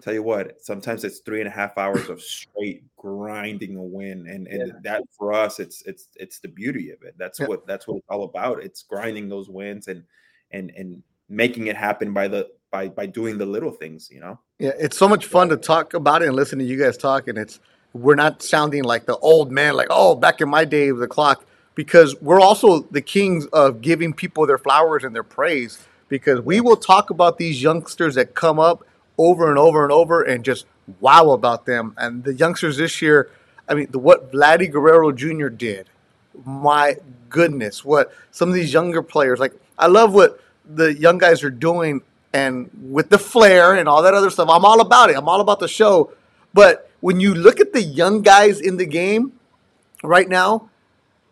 tell 0.00 0.14
you 0.14 0.22
what, 0.22 0.62
sometimes 0.64 1.04
it's 1.04 1.20
three 1.20 1.40
and 1.40 1.48
a 1.48 1.52
half 1.52 1.76
hours 1.78 2.08
of 2.08 2.20
straight 2.22 2.82
grinding 2.96 3.76
a 3.76 3.82
win, 3.82 4.26
and 4.28 4.46
and 4.48 4.68
Yeah. 4.68 4.74
that 4.84 5.02
for 5.16 5.32
us, 5.32 5.60
it's 5.60 5.82
it's 5.86 6.08
it's 6.16 6.40
the 6.40 6.48
beauty 6.48 6.90
of 6.90 7.02
it. 7.02 7.14
That's 7.18 7.40
Yeah. 7.40 7.46
what 7.46 7.66
that's 7.66 7.86
what 7.86 7.98
it's 7.98 8.06
all 8.08 8.24
about. 8.24 8.62
It's 8.62 8.82
grinding 8.82 9.28
those 9.28 9.48
wins 9.48 9.88
and 9.88 10.04
and 10.50 10.72
and 10.76 11.02
making 11.28 11.68
it 11.68 11.76
happen 11.76 12.12
by 12.12 12.28
the 12.28 12.48
by 12.70 12.88
by 12.88 13.06
doing 13.06 13.38
the 13.38 13.46
little 13.46 13.70
things. 13.70 14.10
You 14.10 14.20
know. 14.20 14.38
Yeah, 14.58 14.72
it's 14.78 14.96
so 14.96 15.08
much 15.08 15.26
fun 15.26 15.48
to 15.50 15.56
talk 15.56 15.94
about 15.94 16.22
it 16.22 16.28
and 16.28 16.36
listen 16.36 16.58
to 16.58 16.64
you 16.64 16.78
guys 16.78 16.96
talk, 16.96 17.28
and 17.28 17.38
it's 17.38 17.60
we're 17.92 18.14
not 18.14 18.42
sounding 18.42 18.84
like 18.84 19.06
the 19.06 19.16
old 19.18 19.50
man, 19.50 19.74
like 19.74 19.88
oh, 19.90 20.14
back 20.14 20.40
in 20.40 20.48
my 20.48 20.64
day 20.64 20.88
of 20.88 20.98
the 20.98 21.08
clock, 21.08 21.44
because 21.74 22.20
we're 22.20 22.40
also 22.40 22.80
the 22.90 23.02
kings 23.02 23.46
of 23.46 23.80
giving 23.80 24.12
people 24.12 24.46
their 24.46 24.58
flowers 24.58 25.04
and 25.04 25.14
their 25.14 25.24
praise. 25.24 25.78
Because 26.08 26.40
we 26.40 26.60
will 26.60 26.76
talk 26.76 27.10
about 27.10 27.38
these 27.38 27.62
youngsters 27.62 28.16
that 28.16 28.34
come 28.34 28.58
up 28.58 28.84
over 29.20 29.48
and 29.50 29.58
over 29.58 29.82
and 29.82 29.92
over, 29.92 30.22
and 30.22 30.44
just 30.44 30.66
wow 30.98 31.30
about 31.30 31.66
them. 31.66 31.94
And 31.98 32.24
the 32.24 32.34
youngsters 32.34 32.78
this 32.78 33.02
year, 33.02 33.30
I 33.68 33.74
mean, 33.74 33.88
the, 33.90 33.98
what 33.98 34.32
Vladdy 34.32 34.70
Guerrero 34.70 35.12
Jr. 35.12 35.48
did, 35.48 35.88
my 36.44 36.96
goodness, 37.28 37.84
what 37.84 38.12
some 38.30 38.48
of 38.48 38.54
these 38.54 38.72
younger 38.72 39.02
players 39.02 39.38
like. 39.38 39.52
I 39.78 39.86
love 39.86 40.12
what 40.12 40.40
the 40.64 40.92
young 40.94 41.18
guys 41.18 41.42
are 41.42 41.50
doing, 41.50 42.02
and 42.32 42.70
with 42.90 43.10
the 43.10 43.18
flair 43.18 43.74
and 43.74 43.88
all 43.88 44.02
that 44.02 44.14
other 44.14 44.30
stuff. 44.30 44.48
I'm 44.48 44.64
all 44.64 44.80
about 44.80 45.10
it. 45.10 45.16
I'm 45.16 45.28
all 45.28 45.40
about 45.40 45.60
the 45.60 45.68
show. 45.68 46.12
But 46.52 46.90
when 47.00 47.20
you 47.20 47.34
look 47.34 47.60
at 47.60 47.72
the 47.72 47.82
young 47.82 48.22
guys 48.22 48.60
in 48.60 48.76
the 48.76 48.86
game 48.86 49.32
right 50.02 50.28
now, 50.28 50.68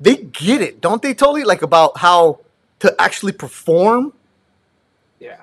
they 0.01 0.17
get 0.17 0.61
it, 0.61 0.81
don't 0.81 1.03
they? 1.03 1.15
Totally 1.15 1.45
like 1.45 1.63
about 1.63 1.99
how 1.99 2.41
to 2.81 2.95
actually 3.01 3.33
perform. 3.33 4.13
Yeah, 5.19 5.41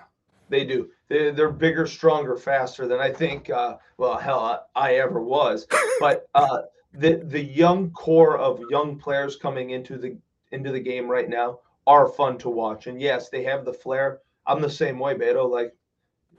they 0.50 0.66
do. 0.66 0.90
They're, 1.08 1.32
they're 1.32 1.52
bigger, 1.52 1.86
stronger, 1.86 2.36
faster 2.36 2.88
than 2.88 3.00
I 3.00 3.12
think. 3.12 3.50
Uh, 3.50 3.78
well, 3.98 4.18
hell, 4.18 4.40
I, 4.76 4.90
I 4.90 4.94
ever 4.96 5.22
was. 5.22 5.68
But 6.02 6.28
uh, 6.36 6.64
the 6.94 7.24
the 7.24 7.42
young 7.42 7.92
core 7.92 8.38
of 8.38 8.62
young 8.70 8.98
players 8.98 9.38
coming 9.38 9.70
into 9.70 9.98
the 9.98 10.18
into 10.52 10.74
the 10.74 10.80
game 10.80 11.08
right 11.08 11.30
now 11.30 11.60
are 11.88 12.10
fun 12.10 12.38
to 12.40 12.50
watch. 12.50 12.88
And 12.88 13.02
yes, 13.02 13.30
they 13.30 13.44
have 13.44 13.64
the 13.64 13.74
flair. 13.74 14.20
I'm 14.46 14.62
the 14.62 14.70
same 14.70 15.00
way, 15.00 15.14
Beto. 15.14 15.50
Like, 15.50 15.74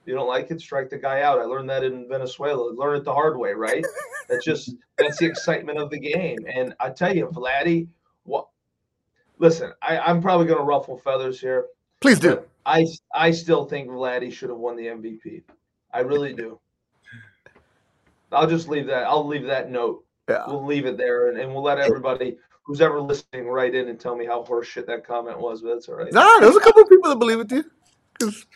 you 0.04 0.14
don't 0.14 0.28
like 0.28 0.50
it, 0.50 0.60
strike 0.60 0.90
the 0.90 0.98
guy 0.98 1.22
out. 1.22 1.38
I 1.38 1.44
learned 1.44 1.70
that 1.70 1.84
in 1.84 2.08
Venezuela. 2.08 2.70
Learn 2.70 2.96
it 2.96 3.04
the 3.04 3.14
hard 3.14 3.38
way, 3.38 3.52
right? 3.52 3.84
That's 4.28 4.44
just 4.44 4.74
that's 4.98 5.18
the 5.18 5.26
excitement 5.26 5.78
of 5.78 5.88
the 5.88 6.00
game. 6.00 6.38
And 6.52 6.74
I 6.80 6.90
tell 6.90 7.14
you, 7.14 7.28
Vladdy, 7.28 7.86
what? 8.24 8.48
Listen, 9.38 9.72
I, 9.80 9.98
I'm 9.98 10.20
probably 10.20 10.46
going 10.46 10.58
to 10.58 10.64
ruffle 10.64 10.98
feathers 10.98 11.40
here. 11.40 11.66
Please 12.01 12.18
do. 12.18 12.36
But 12.36 12.49
I 12.64 12.86
I 13.14 13.30
still 13.30 13.64
think 13.64 13.88
Vladdy 13.88 14.32
should 14.32 14.51
have 14.51 14.59
won 14.59 14.76
the 14.76 14.86
MVP. 14.86 15.42
I 15.92 16.01
really 16.01 16.32
do. 16.32 16.59
I'll 18.32 18.47
just 18.47 18.68
leave 18.68 18.86
that. 18.86 19.05
I'll 19.05 19.26
leave 19.26 19.47
that 19.47 19.70
note. 19.70 20.05
Yeah. 20.28 20.44
We'll 20.47 20.64
leave 20.64 20.86
it 20.86 20.97
there, 20.97 21.28
and, 21.28 21.38
and 21.38 21.53
we'll 21.53 21.62
let 21.62 21.78
everybody 21.78 22.36
who's 22.64 22.80
ever 22.80 23.01
listening 23.01 23.47
write 23.47 23.74
in 23.76 23.88
and 23.88 23.99
tell 23.99 24.16
me 24.16 24.26
how 24.26 24.42
horseshit 24.42 24.86
that 24.86 25.07
comment 25.07 25.38
was. 25.38 25.62
But 25.62 25.74
that's 25.74 25.88
all 25.88 25.94
right. 25.94 26.12
Nah, 26.12 26.40
there's 26.40 26.57
a 26.57 26.61
couple 26.61 26.82
of 26.82 26.88
people 26.88 27.09
that 27.11 27.18
believe 27.18 27.38
it 27.38 27.49
too. 27.49 27.64
Because 28.18 28.47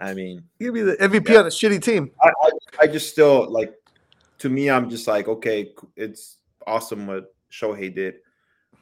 I 0.00 0.14
mean, 0.14 0.42
you 0.58 0.72
be 0.72 0.80
the 0.82 0.96
MVP 0.96 1.38
on 1.38 1.46
a 1.46 1.50
shitty 1.50 1.82
team. 1.82 2.10
I, 2.22 2.28
I, 2.28 2.50
I 2.80 2.86
just 2.86 3.10
still 3.10 3.48
like 3.50 3.74
to 4.40 4.48
me 4.48 4.70
i'm 4.70 4.90
just 4.90 5.06
like 5.06 5.28
okay 5.28 5.72
it's 5.96 6.38
awesome 6.66 7.06
what 7.06 7.34
shohei 7.52 7.94
did 7.94 8.14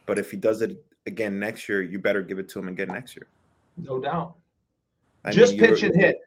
but 0.06 0.18
if 0.18 0.30
he 0.30 0.36
does 0.36 0.62
it 0.62 0.82
again 1.08 1.38
next 1.38 1.68
year 1.68 1.82
you 1.82 1.98
better 1.98 2.22
give 2.22 2.38
it 2.38 2.48
to 2.50 2.60
him 2.60 2.68
again 2.68 2.88
next 2.88 3.16
year 3.16 3.26
No 3.76 3.98
doubt. 3.98 4.36
I 5.24 5.32
just 5.32 5.52
mean, 5.52 5.60
pitch 5.60 5.82
and 5.82 5.94
hit. 5.96 6.18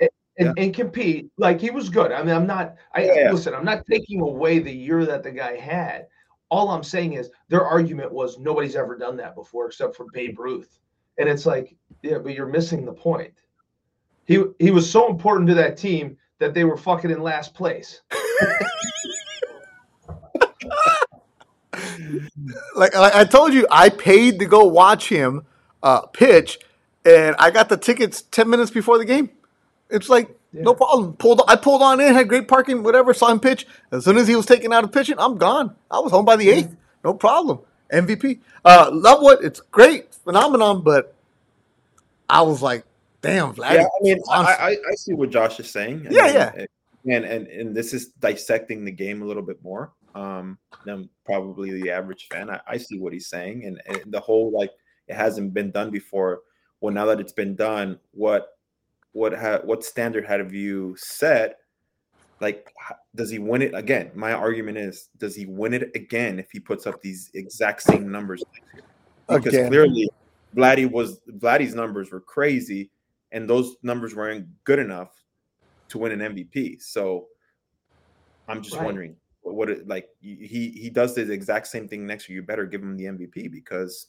And, 0.00 0.10
and, 0.38 0.58
and 0.58 0.74
compete 0.74 1.30
like 1.36 1.60
he 1.60 1.70
was 1.70 1.88
good. 1.88 2.12
I 2.12 2.22
mean, 2.22 2.34
I'm 2.34 2.46
not. 2.46 2.76
I 2.94 3.02
Yeah, 3.02 3.14
yeah. 3.14 3.32
listen. 3.32 3.54
I'm 3.54 3.64
not 3.64 3.84
taking 3.90 4.20
away 4.20 4.60
the 4.60 4.72
year 4.72 5.04
that 5.04 5.22
the 5.22 5.32
guy 5.32 5.56
had. 5.56 6.06
All 6.50 6.70
I'm 6.70 6.84
saying 6.84 7.14
is 7.14 7.30
their 7.48 7.64
argument 7.64 8.12
was 8.12 8.38
nobody's 8.38 8.76
ever 8.76 8.96
done 8.96 9.16
that 9.16 9.34
before 9.34 9.66
except 9.66 9.96
for 9.96 10.06
Babe 10.12 10.38
Ruth, 10.38 10.78
and 11.18 11.28
it's 11.28 11.44
like, 11.44 11.76
yeah, 12.02 12.18
but 12.18 12.34
you're 12.34 12.46
missing 12.46 12.84
the 12.84 12.92
point. 12.92 13.34
He 14.26 14.44
he 14.60 14.70
was 14.70 14.88
so 14.88 15.10
important 15.10 15.48
to 15.48 15.54
that 15.54 15.76
team 15.76 16.16
that 16.38 16.54
they 16.54 16.64
were 16.64 16.76
fucking 16.76 17.10
in 17.10 17.20
last 17.20 17.52
place. 17.52 18.00
Like 22.76 22.94
I, 22.94 23.20
I 23.20 23.24
told 23.24 23.52
you, 23.52 23.66
I 23.70 23.88
paid 23.88 24.38
to 24.40 24.46
go 24.46 24.64
watch 24.64 25.08
him 25.08 25.42
uh, 25.82 26.02
pitch, 26.06 26.58
and 27.04 27.34
I 27.38 27.50
got 27.50 27.68
the 27.68 27.76
tickets 27.76 28.22
ten 28.22 28.48
minutes 28.50 28.70
before 28.70 28.98
the 28.98 29.04
game. 29.04 29.30
It's 29.90 30.08
like 30.08 30.36
no 30.52 30.74
problem. 30.74 31.14
Pulled 31.14 31.42
I 31.48 31.56
pulled 31.56 31.82
on 31.82 32.00
in, 32.00 32.14
had 32.14 32.28
great 32.28 32.48
parking, 32.48 32.82
whatever. 32.82 33.12
Saw 33.14 33.28
him 33.30 33.40
pitch. 33.40 33.66
As 33.92 34.04
soon 34.04 34.16
as 34.16 34.28
he 34.28 34.36
was 34.36 34.46
taken 34.46 34.72
out 34.72 34.84
of 34.84 34.92
pitching, 34.92 35.16
I'm 35.18 35.36
gone. 35.38 35.74
I 35.90 35.98
was 36.00 36.10
home 36.12 36.24
by 36.24 36.36
the 36.36 36.48
eighth. 36.50 36.74
No 37.04 37.14
problem. 37.14 37.60
MVP. 37.92 38.40
Uh, 38.64 38.90
love 38.92 39.22
what 39.22 39.42
it's 39.42 39.60
great, 39.60 40.12
phenomenon. 40.14 40.82
But 40.82 41.14
I 42.28 42.42
was 42.42 42.60
like, 42.60 42.84
damn, 43.22 43.52
Vlad. 43.54 43.74
yeah 43.74 43.82
i 43.84 44.02
mean 44.02 44.18
I, 44.30 44.42
I 44.42 44.68
i 44.90 44.94
see 44.94 45.12
what 45.14 45.30
josh 45.30 45.58
is 45.58 45.68
saying 45.70 46.06
I 46.06 46.10
Yeah, 46.10 46.22
mean, 46.24 46.34
yeah. 47.04 47.16
and 47.16 47.24
and 47.24 47.46
and 47.48 47.74
this 47.76 47.92
is 47.94 48.06
dissecting 48.20 48.84
the 48.84 48.92
game 48.92 49.22
a 49.22 49.24
little 49.24 49.42
bit 49.42 49.62
more 49.64 49.90
um 50.18 50.58
than 50.84 51.08
probably 51.24 51.70
the 51.70 51.90
average 51.90 52.28
fan. 52.30 52.50
I, 52.50 52.60
I 52.66 52.76
see 52.76 52.98
what 52.98 53.12
he's 53.12 53.28
saying 53.28 53.64
and, 53.64 53.80
and 53.86 54.12
the 54.12 54.20
whole 54.20 54.50
like 54.52 54.72
it 55.06 55.14
hasn't 55.14 55.54
been 55.54 55.70
done 55.70 55.90
before. 55.90 56.40
Well 56.80 56.94
now 56.94 57.06
that 57.06 57.20
it's 57.20 57.32
been 57.32 57.54
done 57.54 57.98
what 58.12 58.48
what 59.12 59.32
ha- 59.34 59.60
what 59.64 59.84
standard 59.84 60.26
have 60.26 60.52
you 60.52 60.94
set? 60.98 61.56
Like 62.40 62.72
does 63.14 63.30
he 63.30 63.38
win 63.38 63.62
it 63.62 63.74
again? 63.74 64.10
My 64.14 64.32
argument 64.32 64.78
is 64.78 65.08
does 65.18 65.34
he 65.34 65.46
win 65.46 65.74
it 65.74 65.90
again 65.94 66.38
if 66.38 66.48
he 66.52 66.60
puts 66.60 66.86
up 66.86 67.00
these 67.00 67.30
exact 67.34 67.82
same 67.82 68.10
numbers 68.10 68.44
because 69.28 69.54
Again. 69.54 69.68
clearly 69.68 70.08
Vladdy 70.56 70.90
was 70.90 71.20
Vladdy's 71.38 71.74
numbers 71.74 72.10
were 72.10 72.20
crazy 72.20 72.90
and 73.32 73.48
those 73.48 73.76
numbers 73.82 74.14
weren't 74.14 74.46
good 74.64 74.78
enough 74.78 75.12
to 75.90 75.98
win 75.98 76.12
an 76.12 76.34
MVP 76.34 76.80
so 76.80 77.26
I'm 78.48 78.62
just 78.62 78.76
Right. 78.76 78.86
wondering 78.86 79.16
what, 79.48 79.54
what 79.54 79.70
it 79.70 79.88
like 79.88 80.08
he 80.20 80.70
he 80.70 80.90
does 80.90 81.14
the 81.14 81.30
exact 81.30 81.66
same 81.66 81.88
thing 81.88 82.06
next 82.06 82.28
year 82.28 82.36
you 82.36 82.42
better 82.42 82.66
give 82.66 82.82
him 82.82 82.96
the 82.96 83.04
MVP 83.04 83.50
because 83.50 84.08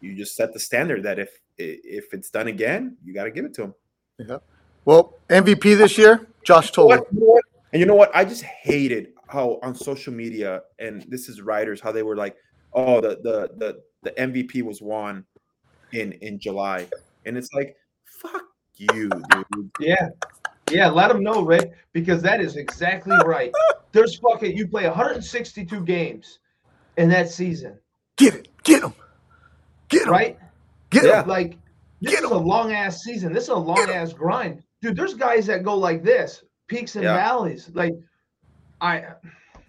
you 0.00 0.14
just 0.14 0.36
set 0.36 0.52
the 0.52 0.60
standard 0.60 1.02
that 1.02 1.18
if 1.18 1.30
if 1.58 2.12
it's 2.12 2.30
done 2.30 2.48
again 2.48 2.96
you 3.04 3.12
got 3.12 3.24
to 3.24 3.30
give 3.30 3.44
it 3.44 3.54
to 3.54 3.62
him 3.64 3.74
Yeah. 4.18 4.38
well, 4.84 5.14
MVP 5.28 5.76
this 5.76 5.98
year, 5.98 6.26
Josh 6.44 6.70
told 6.72 6.90
what, 6.90 7.06
you 7.12 7.20
know 7.20 7.26
what? 7.26 7.44
And 7.72 7.80
you 7.80 7.86
know 7.86 7.94
what? 7.94 8.10
I 8.14 8.24
just 8.24 8.42
hated 8.42 9.12
how 9.28 9.58
on 9.62 9.74
social 9.74 10.12
media, 10.12 10.62
and 10.78 11.02
this 11.08 11.28
is 11.28 11.42
writers, 11.42 11.80
how 11.80 11.92
they 11.92 12.02
were 12.02 12.16
like, 12.16 12.36
"Oh, 12.72 13.00
the 13.00 13.18
the 13.22 13.50
the 13.58 13.82
the 14.02 14.10
MVP 14.12 14.62
was 14.62 14.80
won 14.80 15.24
in 15.92 16.12
in 16.12 16.38
July," 16.38 16.88
and 17.26 17.36
it's 17.36 17.52
like, 17.52 17.76
"Fuck 18.04 18.44
you, 18.76 19.08
dude." 19.08 19.70
Yeah. 19.80 20.08
Yeah, 20.70 20.88
let 20.88 21.08
them 21.08 21.22
know, 21.22 21.42
Rick, 21.42 21.72
because 21.92 22.20
that 22.22 22.40
is 22.40 22.56
exactly 22.56 23.16
right. 23.24 23.52
There's 23.92 24.18
fucking 24.18 24.56
you 24.56 24.68
play 24.68 24.84
162 24.84 25.80
games 25.84 26.38
in 26.96 27.08
that 27.10 27.30
season, 27.30 27.78
Get 28.16 28.34
it, 28.34 28.48
get 28.64 28.82
him, 28.82 28.92
get 29.88 30.02
him, 30.02 30.10
right? 30.10 30.38
get 30.90 31.04
Yeah. 31.04 31.22
Like 31.26 31.56
this 32.00 32.14
Get 32.14 32.24
is 32.24 32.30
a 32.30 32.36
long 32.36 32.72
ass 32.72 33.02
season. 33.02 33.32
This 33.32 33.44
is 33.44 33.50
a 33.50 33.56
long 33.56 33.88
ass 33.90 34.12
grind. 34.12 34.62
Dude, 34.82 34.96
there's 34.96 35.14
guys 35.14 35.46
that 35.46 35.62
go 35.62 35.76
like 35.76 36.02
this, 36.02 36.44
peaks 36.66 36.96
and 36.96 37.04
Yeah. 37.04 37.14
valleys. 37.16 37.70
Like 37.74 37.94
I 38.80 39.04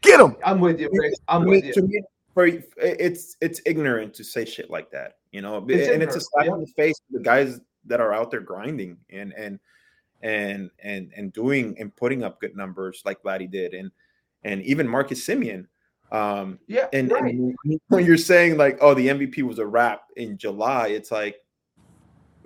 Get 0.02 0.18
them. 0.18 0.38
I'm 0.46 0.60
with 0.60 0.80
you, 0.80 0.90
Rick. 0.94 1.14
I'm 1.28 1.44
to 1.44 1.50
with 1.50 1.66
you. 1.66 1.74
to 1.74 1.82
me, 1.82 2.02
for 2.34 2.46
it's 2.78 3.36
it's 3.42 3.62
ignorant 3.66 4.14
to 4.16 4.24
say 4.24 4.46
shit 4.46 4.70
like 4.70 4.92
that, 4.92 5.18
you 5.32 5.42
know. 5.42 5.66
It's 5.68 5.90
and 5.90 6.02
it's 6.02 6.16
a 6.16 6.22
slap 6.22 6.46
yeah. 6.46 6.54
in 6.54 6.62
the 6.62 6.68
face 6.68 6.98
to 6.98 7.18
the 7.18 7.24
guys 7.24 7.60
that 7.86 8.00
are 8.00 8.14
out 8.14 8.32
there 8.32 8.40
grinding 8.40 8.98
and 9.10 9.34
and 9.34 9.60
and 10.22 10.70
and 10.82 11.12
and 11.16 11.34
doing 11.34 11.76
and 11.80 11.94
putting 11.96 12.24
up 12.24 12.40
good 12.40 12.56
numbers 12.56 13.02
like 13.04 13.22
Vladdy 13.24 13.50
did, 13.50 13.74
and 13.74 13.92
and 14.44 14.62
even 14.64 14.88
Marcus 14.88 15.26
Semien. 15.26 15.66
Um, 16.12 16.60
Yeah, 16.68 16.88
and, 16.94 17.12
right. 17.12 17.34
and 17.34 17.56
when 17.88 18.06
you're 18.06 18.18
saying 18.18 18.58
like, 18.58 18.78
oh, 18.82 18.94
the 18.94 19.08
MVP 19.08 19.44
was 19.44 19.60
a 19.60 19.66
wrap 19.66 20.02
in 20.16 20.38
July, 20.38 20.88
it's 20.88 21.12
like, 21.12 21.36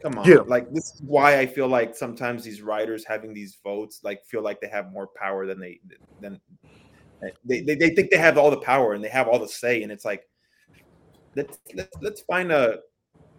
come 0.01 0.17
on, 0.17 0.29
Yeah. 0.29 0.39
like 0.45 0.69
this 0.73 0.95
is 0.95 1.01
why 1.05 1.39
I 1.39 1.45
feel 1.45 1.67
like 1.67 1.95
sometimes 1.95 2.43
these 2.43 2.61
writers 2.61 3.05
having 3.07 3.33
these 3.33 3.57
votes 3.63 4.01
like 4.03 4.23
feel 4.25 4.41
like 4.41 4.59
they 4.59 4.67
have 4.67 4.91
more 4.91 5.07
power 5.15 5.45
than 5.45 5.59
they 5.61 5.79
than 6.19 6.41
they, 7.45 7.61
they, 7.61 7.75
they 7.75 7.89
think 7.91 8.11
they 8.11 8.17
have 8.17 8.37
all 8.37 8.51
the 8.51 8.57
power 8.57 8.93
and 8.93 9.03
they 9.03 9.07
have 9.07 9.29
all 9.29 9.39
the 9.39 9.47
say, 9.47 9.81
and 9.81 9.91
it's 9.93 10.03
like 10.03 10.27
let's 11.35 11.57
let's, 11.73 11.95
let's 12.01 12.21
find 12.21 12.51
a 12.51 12.79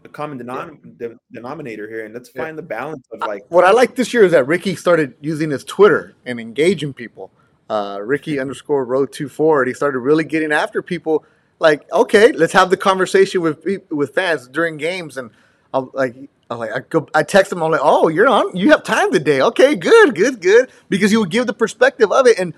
a 0.05 0.09
common 0.09 0.39
denom- 0.39 0.99
de- 0.99 1.17
denominator 1.33 1.89
here, 1.89 2.05
and 2.05 2.15
let's 2.15 2.31
Yeah. 2.35 2.45
find 2.45 2.59
the 2.59 2.63
balance 2.63 3.07
of 3.13 3.21
like 3.21 3.43
What 3.49 3.65
I 3.65 3.71
like 3.73 3.95
this 3.95 4.15
year 4.15 4.25
is 4.25 4.33
that 4.33 4.47
Ricky 4.47 4.75
started 4.75 5.15
using 5.21 5.51
his 5.51 5.65
Twitter 5.65 6.15
and 6.25 6.41
engaging 6.41 6.93
people. 6.95 7.31
Uh, 7.69 7.99
Ricky 8.03 8.39
underscore 8.39 8.85
road 8.85 9.13
two 9.13 9.29
forward. 9.29 9.69
He 9.69 9.75
started 9.75 9.99
really 10.01 10.25
getting 10.25 10.53
after 10.53 10.83
people. 10.83 11.25
Like, 11.59 11.91
okay, 11.91 12.33
let's 12.33 12.53
have 12.53 12.69
the 12.69 12.77
conversation 12.77 13.41
with 13.41 13.65
with 13.91 14.15
fans 14.15 14.49
during 14.49 14.77
games, 14.77 15.17
and 15.17 15.31
I'll, 15.73 15.91
like 15.95 16.15
I 16.51 16.55
was 16.55 16.69
like, 16.69 16.77
I 16.77 16.81
go, 16.81 17.09
I 17.15 17.23
text 17.23 17.53
him. 17.53 17.63
I'm 17.63 17.71
like, 17.71 17.81
oh, 17.83 18.09
you're 18.09 18.29
on. 18.29 18.55
You 18.55 18.71
have 18.73 18.83
time 18.83 19.11
today. 19.13 19.41
Okay, 19.41 19.77
good, 19.77 20.15
good, 20.15 20.43
good. 20.43 20.71
Because 20.91 21.11
he 21.11 21.17
would 21.17 21.31
give 21.31 21.47
the 21.47 21.55
perspective 21.55 22.13
of 22.13 22.27
it, 22.27 22.39
and 22.39 22.53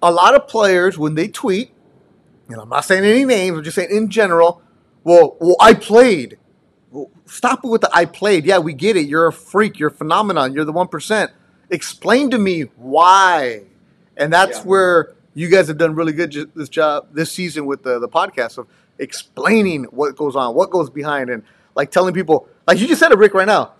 a 0.00 0.10
lot 0.10 0.34
of 0.34 0.48
players 0.48 0.96
when 0.96 1.14
they 1.14 1.28
tweet, 1.28 1.72
and 2.48 2.58
I'm 2.58 2.70
not 2.70 2.86
saying 2.86 3.04
any 3.04 3.26
names, 3.26 3.58
I'm 3.58 3.64
just 3.64 3.74
saying 3.74 3.90
in 3.90 4.08
general. 4.08 4.62
Well, 5.04 5.36
well, 5.40 5.56
I 5.60 5.74
played. 5.74 6.38
Well, 6.90 7.10
stop 7.26 7.64
it 7.64 7.68
with 7.68 7.82
the 7.82 7.90
I 7.92 8.06
played. 8.06 8.46
Yeah, 8.46 8.58
we 8.58 8.72
get 8.72 8.96
it. 8.96 9.06
You're 9.06 9.26
a 9.26 9.32
freak. 9.32 9.78
You're 9.78 9.90
a 9.90 9.94
phenomenon. 9.94 10.54
You're 10.54 10.64
the 10.64 10.72
one 10.72 10.88
percent. 10.88 11.32
Explain 11.68 12.30
to 12.30 12.38
me 12.38 12.62
why. 12.76 13.64
And 14.18 14.32
that's 14.32 14.58
Yeah. 14.58 14.64
where 14.64 15.12
you 15.34 15.48
guys 15.48 15.68
have 15.68 15.78
done 15.78 15.94
really 15.94 16.12
good 16.12 16.32
this 16.54 16.68
job 16.68 17.08
this 17.12 17.30
season 17.32 17.64
with 17.66 17.82
the 17.82 17.98
the 17.98 18.08
podcast 18.08 18.58
of 18.58 18.66
explaining 18.98 19.84
what 19.84 20.16
goes 20.16 20.36
on, 20.36 20.54
what 20.54 20.70
goes 20.70 20.90
behind, 20.90 21.30
and 21.30 21.42
like 21.74 21.90
telling 21.90 22.12
people, 22.12 22.48
like 22.66 22.78
you 22.80 22.86
just 22.88 23.00
said 23.00 23.12
it, 23.12 23.18
Rick, 23.18 23.34
right 23.34 23.46
now. 23.46 23.72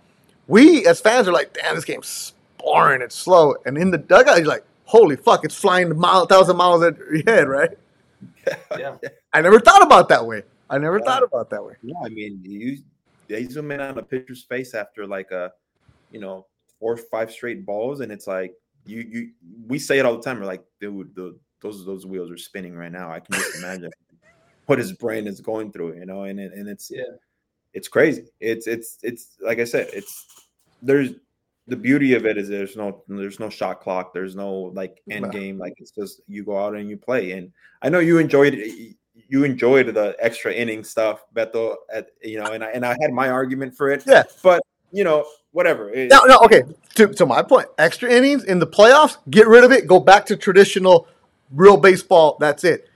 We 0.46 0.86
as 0.86 1.00
fans 1.00 1.28
are 1.28 1.32
like, 1.32 1.52
damn, 1.52 1.74
this 1.74 1.84
game's 1.84 2.32
boring. 2.58 3.02
It's 3.02 3.14
slow. 3.14 3.54
And 3.66 3.76
in 3.76 3.90
the 3.90 3.98
dugout, 3.98 4.38
you're 4.38 4.46
like, 4.46 4.64
holy 4.84 5.16
fuck, 5.16 5.44
it's 5.44 5.54
flying 5.54 5.90
a 5.90 5.94
mile, 5.94 6.24
thousand 6.26 6.56
miles 6.56 6.82
at 6.82 6.96
your 6.96 7.22
head, 7.26 7.48
right? 7.48 7.70
Yeah. 8.78 8.96
I 9.32 9.42
never 9.42 9.60
thought 9.60 9.82
about 9.82 10.08
that 10.08 10.24
way. 10.26 10.42
I 10.70 10.78
never 10.78 10.98
Yeah. 10.98 11.04
thought 11.04 11.22
about 11.22 11.50
that 11.50 11.62
way. 11.64 11.74
Yeah, 11.82 11.96
I 12.02 12.08
mean, 12.08 12.40
you 12.42 12.78
they 13.28 13.44
zoom 13.44 13.70
in 13.72 13.80
on 13.80 13.98
a 13.98 14.02
pitcher's 14.02 14.42
face 14.44 14.74
after 14.74 15.06
like 15.06 15.30
a, 15.32 15.52
you 16.10 16.18
know, 16.20 16.46
four 16.80 16.94
or 16.94 16.96
five 16.96 17.30
straight 17.30 17.66
balls, 17.66 18.00
and 18.00 18.10
it's 18.10 18.26
like 18.26 18.54
you 18.88 19.00
you 19.10 19.30
we 19.66 19.78
say 19.78 19.98
it 19.98 20.04
all 20.06 20.16
the 20.16 20.22
time. 20.22 20.40
We're 20.40 20.46
like, 20.46 20.64
dude, 20.80 21.14
the, 21.14 21.38
those 21.60 21.84
those 21.84 22.06
wheels 22.06 22.30
are 22.30 22.36
spinning 22.38 22.74
right 22.74 22.92
now. 22.92 23.10
I 23.12 23.20
can 23.20 23.34
just 23.34 23.56
imagine 23.56 23.90
what 24.66 24.78
his 24.78 24.92
brain 24.92 25.26
is 25.26 25.40
going 25.40 25.72
through, 25.72 25.94
you 25.94 26.06
know, 26.06 26.24
and 26.24 26.38
it, 26.40 26.52
and 26.52 26.68
it's 26.68 26.90
Yeah. 26.90 27.04
it's 27.74 27.88
crazy. 27.88 28.26
It's 28.40 28.66
it's 28.66 28.98
it's 29.02 29.36
like 29.40 29.58
I 29.58 29.64
said, 29.64 29.88
it's 29.92 30.26
there's 30.82 31.10
the 31.66 31.76
beauty 31.76 32.14
of 32.14 32.24
it 32.24 32.38
is 32.38 32.48
there's 32.48 32.76
no 32.76 33.02
there's 33.08 33.38
no 33.40 33.50
shot 33.50 33.80
clock, 33.80 34.14
there's 34.14 34.34
no 34.34 34.52
like 34.52 35.02
end 35.10 35.26
Wow. 35.26 35.30
game. 35.30 35.58
Like 35.58 35.74
it's 35.78 35.90
just 35.90 36.22
you 36.26 36.44
go 36.44 36.58
out 36.58 36.74
and 36.74 36.88
you 36.88 36.96
play. 36.96 37.32
And 37.32 37.52
I 37.82 37.88
know 37.88 37.98
you 37.98 38.18
enjoyed 38.18 38.54
it. 38.54 38.96
You 39.28 39.44
enjoyed 39.44 39.92
the 39.94 40.16
extra 40.20 40.52
inning 40.52 40.82
stuff, 40.84 41.24
Beto. 41.34 41.76
At 41.92 42.10
you 42.22 42.38
know, 42.38 42.52
and 42.52 42.64
I 42.64 42.68
and 42.68 42.86
I 42.86 42.96
had 43.00 43.12
my 43.12 43.28
argument 43.30 43.76
for 43.76 43.90
it. 43.90 44.04
Yeah. 44.06 44.22
but 44.42 44.62
you 44.92 45.04
know, 45.04 45.26
whatever. 45.52 45.90
No, 45.94 46.24
no, 46.24 46.38
okay. 46.44 46.62
To, 46.96 47.06
to 47.08 47.26
my 47.26 47.42
point, 47.42 47.68
extra 47.78 48.10
innings 48.10 48.44
in 48.44 48.58
the 48.58 48.66
playoffs, 48.66 49.18
get 49.30 49.46
rid 49.46 49.64
of 49.64 49.72
it. 49.72 49.86
Go 49.86 50.00
back 50.00 50.26
to 50.26 50.36
traditional, 50.36 51.06
real 51.52 51.76
baseball. 51.76 52.36
That's 52.40 52.64
it. 52.64 52.88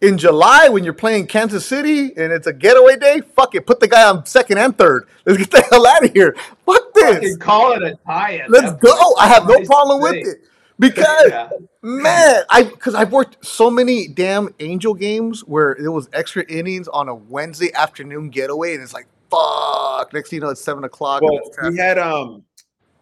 In 0.00 0.18
July, 0.18 0.68
when 0.68 0.84
you're 0.84 0.92
playing 0.92 1.28
Kansas 1.28 1.64
City 1.64 2.12
and 2.16 2.32
it's 2.32 2.46
a 2.46 2.52
getaway 2.52 2.96
day, 2.96 3.20
fuck 3.20 3.54
it. 3.54 3.66
Put 3.66 3.80
the 3.80 3.88
guy 3.88 4.08
on 4.08 4.26
second 4.26 4.58
and 4.58 4.76
third. 4.76 5.06
Let's 5.24 5.38
get 5.38 5.50
the 5.50 5.62
hell 5.70 5.86
out 5.86 6.04
of 6.04 6.12
here. 6.12 6.36
Fuck 6.66 6.92
this. 6.94 7.14
Fucking 7.14 7.38
call 7.38 7.72
it 7.72 7.82
a 7.82 7.96
tie. 8.04 8.44
Let's 8.48 8.72
go. 8.72 9.14
I 9.18 9.28
have 9.28 9.46
no 9.46 9.60
problem 9.64 10.02
with 10.02 10.16
it 10.16 10.38
because 10.78 11.30
Yeah. 11.30 11.48
man, 11.82 12.42
I 12.50 12.64
because 12.64 12.94
I've 12.94 13.12
worked 13.12 13.46
so 13.46 13.70
many 13.70 14.08
damn 14.08 14.52
Angel 14.60 14.92
games 14.94 15.40
where 15.42 15.76
there 15.78 15.92
was 15.92 16.08
extra 16.12 16.44
innings 16.48 16.88
on 16.88 17.08
a 17.08 17.14
Wednesday 17.14 17.72
afternoon 17.72 18.28
getaway, 18.30 18.74
and 18.74 18.82
it's 18.82 18.92
like 18.92 19.06
fuck. 19.34 20.12
Next 20.12 20.30
thing 20.30 20.36
you 20.38 20.40
know, 20.40 20.50
it's 20.50 20.60
seven 20.60 20.84
o'clock. 20.84 21.22
Well, 21.22 21.38
it's 21.44 21.56
we 21.62 21.76
had 21.78 21.98
um, 21.98 22.44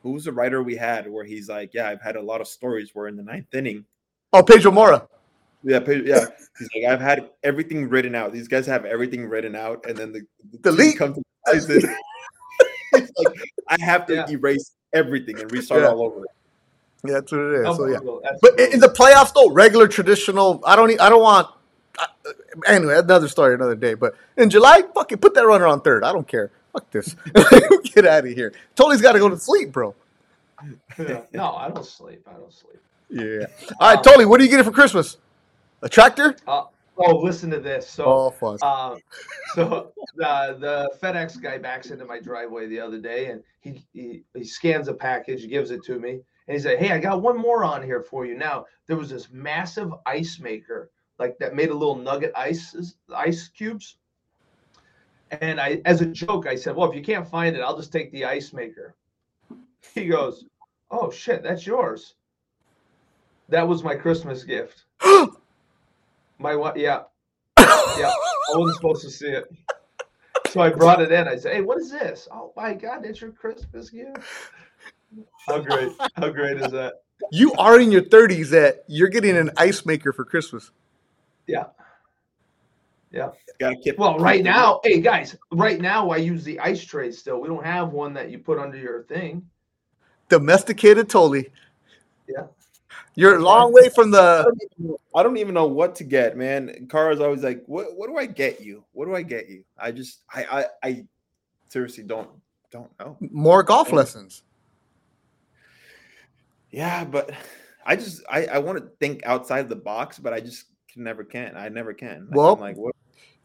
who 0.02 0.12
was 0.12 0.24
the 0.24 0.32
writer 0.32 0.62
we 0.62 0.76
had 0.76 1.08
where 1.10 1.24
he's 1.24 1.48
like, 1.48 1.72
yeah, 1.74 1.88
I've 1.88 2.00
had 2.02 2.16
a 2.16 2.22
lot 2.22 2.40
of 2.40 2.48
stories 2.48 2.90
where 2.94 3.08
in 3.08 3.16
the 3.16 3.22
ninth 3.22 3.54
inning, 3.54 3.84
oh, 4.32 4.42
Pedro 4.42 4.72
Moura. 4.72 5.06
yeah, 5.62 5.80
pa- 5.80 5.92
yeah, 5.92 6.26
he's 6.58 6.68
like, 6.74 6.92
I've 6.92 7.00
had 7.00 7.30
everything 7.42 7.88
written 7.88 8.14
out. 8.14 8.32
These 8.32 8.48
guys 8.48 8.66
have 8.66 8.84
everything 8.84 9.26
written 9.28 9.54
out, 9.54 9.84
and 9.88 9.96
then 9.96 10.12
the, 10.12 10.20
the 10.50 10.58
team 10.58 10.76
Delete. 10.76 10.98
comes 10.98 11.16
to 11.16 11.22
ice 11.48 11.68
it. 11.68 11.84
Like, 12.92 13.38
I 13.68 13.76
have 13.82 14.04
to 14.06 14.14
Yeah. 14.16 14.26
erase 14.28 14.72
everything 14.92 15.40
and 15.40 15.50
restart 15.50 15.80
Yeah. 15.80 15.88
all 15.88 16.02
over. 16.02 16.26
Yeah, 17.06 17.14
that's 17.14 17.32
what 17.32 17.40
it 17.40 17.66
is. 17.66 17.76
So 17.76 17.86
yeah. 17.86 17.96
brutal. 17.98 18.20
But 18.42 18.60
in 18.60 18.74
in 18.74 18.80
the 18.80 18.88
playoffs, 18.88 19.32
though, 19.32 19.48
regular 19.50 19.88
traditional. 19.88 20.60
I 20.66 20.76
don't. 20.76 21.00
I 21.00 21.08
don't 21.08 21.22
want. 21.22 21.48
I- 21.98 22.06
Anyway, 22.66 22.96
another 22.98 23.28
story, 23.28 23.54
another 23.54 23.74
day. 23.74 23.94
But 23.94 24.14
in 24.36 24.50
July, 24.50 24.82
fucking 24.94 25.18
put 25.18 25.34
that 25.34 25.46
runner 25.46 25.66
on 25.66 25.80
third. 25.80 26.04
I 26.04 26.12
don't 26.12 26.28
care. 26.28 26.50
Fuck 26.72 26.90
this. 26.90 27.16
Get 27.94 28.06
out 28.06 28.26
of 28.26 28.32
here. 28.32 28.52
Tony's 28.76 29.00
got 29.02 29.12
to 29.12 29.18
go 29.18 29.28
to 29.28 29.38
sleep, 29.38 29.72
bro. 29.72 29.94
No, 31.32 31.52
I 31.54 31.68
don't 31.70 31.84
sleep. 31.84 32.26
I 32.28 32.34
don't 32.34 32.52
sleep. 32.52 32.80
Yeah. 33.10 33.46
All 33.80 33.94
right, 33.94 34.02
Tony. 34.04 34.24
What 34.24 34.40
are 34.40 34.44
you 34.44 34.50
getting 34.50 34.64
for 34.64 34.70
Christmas? 34.70 35.16
A 35.82 35.88
tractor? 35.88 36.36
Uh, 36.46 36.64
oh, 36.98 37.16
listen 37.16 37.50
to 37.50 37.58
this. 37.58 37.88
So, 37.88 38.04
Oh, 38.04 38.30
fuck. 38.30 38.58
uh, 38.62 38.96
so 39.54 39.92
the 40.16 40.56
the 40.60 40.90
FedEx 41.02 41.40
guy 41.42 41.58
backs 41.58 41.90
into 41.90 42.04
my 42.04 42.20
driveway 42.20 42.68
the 42.68 42.78
other 42.78 42.98
day, 43.00 43.26
and 43.30 43.42
he 43.60 43.84
he, 43.92 44.22
he 44.34 44.44
scans 44.44 44.86
a 44.88 44.94
package, 44.94 45.48
gives 45.48 45.70
it 45.72 45.82
to 45.84 45.98
me, 45.98 46.20
and 46.46 46.56
he 46.56 46.58
said, 46.60 46.78
"Hey, 46.78 46.92
I 46.92 46.98
got 46.98 47.20
one 47.22 47.36
more 47.36 47.64
on 47.64 47.82
here 47.82 48.02
for 48.02 48.24
you." 48.24 48.36
Now 48.36 48.66
there 48.86 48.96
was 48.96 49.10
this 49.10 49.30
massive 49.32 49.90
ice 50.06 50.38
maker, 50.38 50.90
like 51.18 51.38
that 51.38 51.54
made 51.54 51.70
a 51.70 51.74
little 51.74 51.96
nugget 51.96 52.32
ice 52.36 52.94
ice 53.14 53.48
cubes. 53.48 53.96
And 55.40 55.60
I, 55.60 55.80
as 55.84 56.02
a 56.02 56.06
joke, 56.06 56.46
I 56.46 56.56
said, 56.56 56.76
"Well, 56.76 56.90
if 56.90 56.96
you 56.96 57.02
can't 57.02 57.26
find 57.26 57.56
it, 57.56 57.60
I'll 57.60 57.76
just 57.76 57.92
take 57.92 58.12
the 58.12 58.24
ice 58.24 58.52
maker." 58.52 58.94
He 59.94 60.06
goes, 60.06 60.44
"Oh 60.90 61.10
shit, 61.10 61.42
that's 61.42 61.66
yours." 61.66 62.14
That 63.48 63.66
was 63.66 63.82
my 63.82 63.94
Christmas 63.94 64.44
gift. 64.44 64.84
My 66.38 66.56
what? 66.56 66.76
Yeah, 66.76 67.02
yeah. 67.58 68.10
I 68.10 68.56
wasn't 68.56 68.76
supposed 68.76 69.02
to 69.02 69.10
see 69.10 69.28
it. 69.28 69.44
So 70.48 70.60
I 70.60 70.70
brought 70.70 71.00
it 71.00 71.12
in. 71.12 71.28
I 71.28 71.36
said, 71.36 71.54
"Hey, 71.54 71.60
what 71.60 71.78
is 71.78 71.90
this? 71.90 72.26
Oh 72.32 72.52
my 72.56 72.74
God, 72.74 73.04
that's 73.04 73.20
your 73.20 73.30
Christmas 73.30 73.90
gift." 73.90 74.18
How 75.46 75.58
great! 75.60 75.92
How 76.16 76.30
great 76.30 76.58
is 76.58 76.72
that? 76.72 77.02
You 77.30 77.52
are 77.54 77.78
in 77.78 77.92
your 77.92 78.02
30s 78.02 78.50
that 78.50 78.84
you're 78.88 79.08
getting 79.08 79.36
an 79.36 79.50
ice 79.56 79.86
maker 79.86 80.12
for 80.12 80.24
Christmas. 80.24 80.70
Yeah, 81.46 81.66
yeah. 83.10 83.30
Got 83.58 83.70
to 83.70 83.76
keep. 83.76 83.98
Well, 83.98 84.18
right 84.18 84.42
now, 84.42 84.80
hey 84.84 85.00
guys, 85.00 85.36
right 85.52 85.80
now 85.80 86.10
I 86.10 86.16
use 86.16 86.44
the 86.44 86.58
ice 86.60 86.84
tray 86.84 87.12
still. 87.12 87.40
We 87.40 87.48
don't 87.48 87.64
have 87.64 87.92
one 87.92 88.14
that 88.14 88.30
you 88.30 88.38
put 88.38 88.58
under 88.58 88.78
your 88.78 89.04
thing. 89.04 89.48
Domesticated 90.28 91.08
totally. 91.10 91.50
Yeah. 92.28 92.44
You're 93.14 93.36
a 93.36 93.42
long 93.42 93.72
way 93.72 93.90
from 93.90 94.10
the. 94.10 94.42
don't, 94.44 94.62
even 94.62 94.88
know, 94.88 95.00
I 95.14 95.22
don't 95.22 95.36
even 95.36 95.54
know 95.54 95.66
what 95.66 95.94
to 95.96 96.04
get, 96.04 96.36
man. 96.36 96.86
Cara's 96.90 97.20
always 97.20 97.42
like, 97.42 97.62
"What? 97.66 97.94
What 97.96 98.08
do 98.08 98.16
I 98.16 98.24
get 98.24 98.62
you? 98.62 98.84
What 98.92 99.04
do 99.04 99.14
I 99.14 99.22
get 99.22 99.48
you?" 99.50 99.64
I 99.78 99.92
just, 99.92 100.22
I, 100.32 100.44
I, 100.44 100.64
I 100.82 101.04
seriously 101.68 102.04
don't, 102.04 102.30
don't 102.70 102.90
know. 102.98 103.18
More 103.20 103.62
golf 103.62 103.92
lessons. 103.92 104.42
Yeah, 106.70 107.04
but 107.04 107.32
I 107.84 107.96
just, 107.96 108.22
I, 108.30 108.46
I 108.46 108.58
want 108.58 108.78
to 108.78 108.90
think 108.98 109.26
outside 109.26 109.68
the 109.68 109.76
box, 109.76 110.18
but 110.18 110.32
I 110.32 110.40
just 110.40 110.64
can 110.64 110.71
never 110.96 111.24
can. 111.24 111.56
I 111.56 111.68
never 111.68 111.92
can. 111.94 112.26
Like, 112.28 112.36
Well- 112.36 112.54
I'm 112.54 112.60
like, 112.60 112.76
what? 112.76 112.94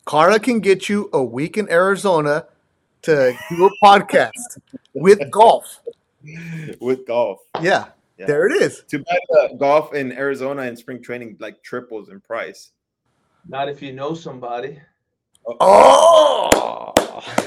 Cara 0.08 0.40
can 0.40 0.62
get 0.62 0.88
you 0.88 1.10
a 1.12 1.22
week 1.22 1.58
in 1.58 1.70
Arizona 1.70 2.46
to 3.02 3.38
do 3.50 3.66
a 3.66 3.86
podcast 3.86 4.58
with 4.94 5.20
golf. 5.32 5.82
with 6.80 7.06
golf. 7.06 7.40
Yeah, 7.62 7.90
Yeah. 8.18 8.26
there 8.26 8.48
it 8.48 8.54
is. 8.62 8.84
Too 8.88 9.00
bad 9.04 9.20
uh, 9.38 9.48
golf 9.56 9.94
in 9.94 10.14
Arizona 10.14 10.62
and 10.64 10.78
spring 10.80 11.02
training 11.04 11.36
like 11.40 11.62
triples 11.62 12.08
in 12.10 12.22
price. 12.22 12.72
Not 13.50 13.68
if 13.68 13.82
you 13.82 13.92
know 13.92 14.14
somebody. 14.14 14.80
Oh! 15.46 15.58
oh, 16.96 17.22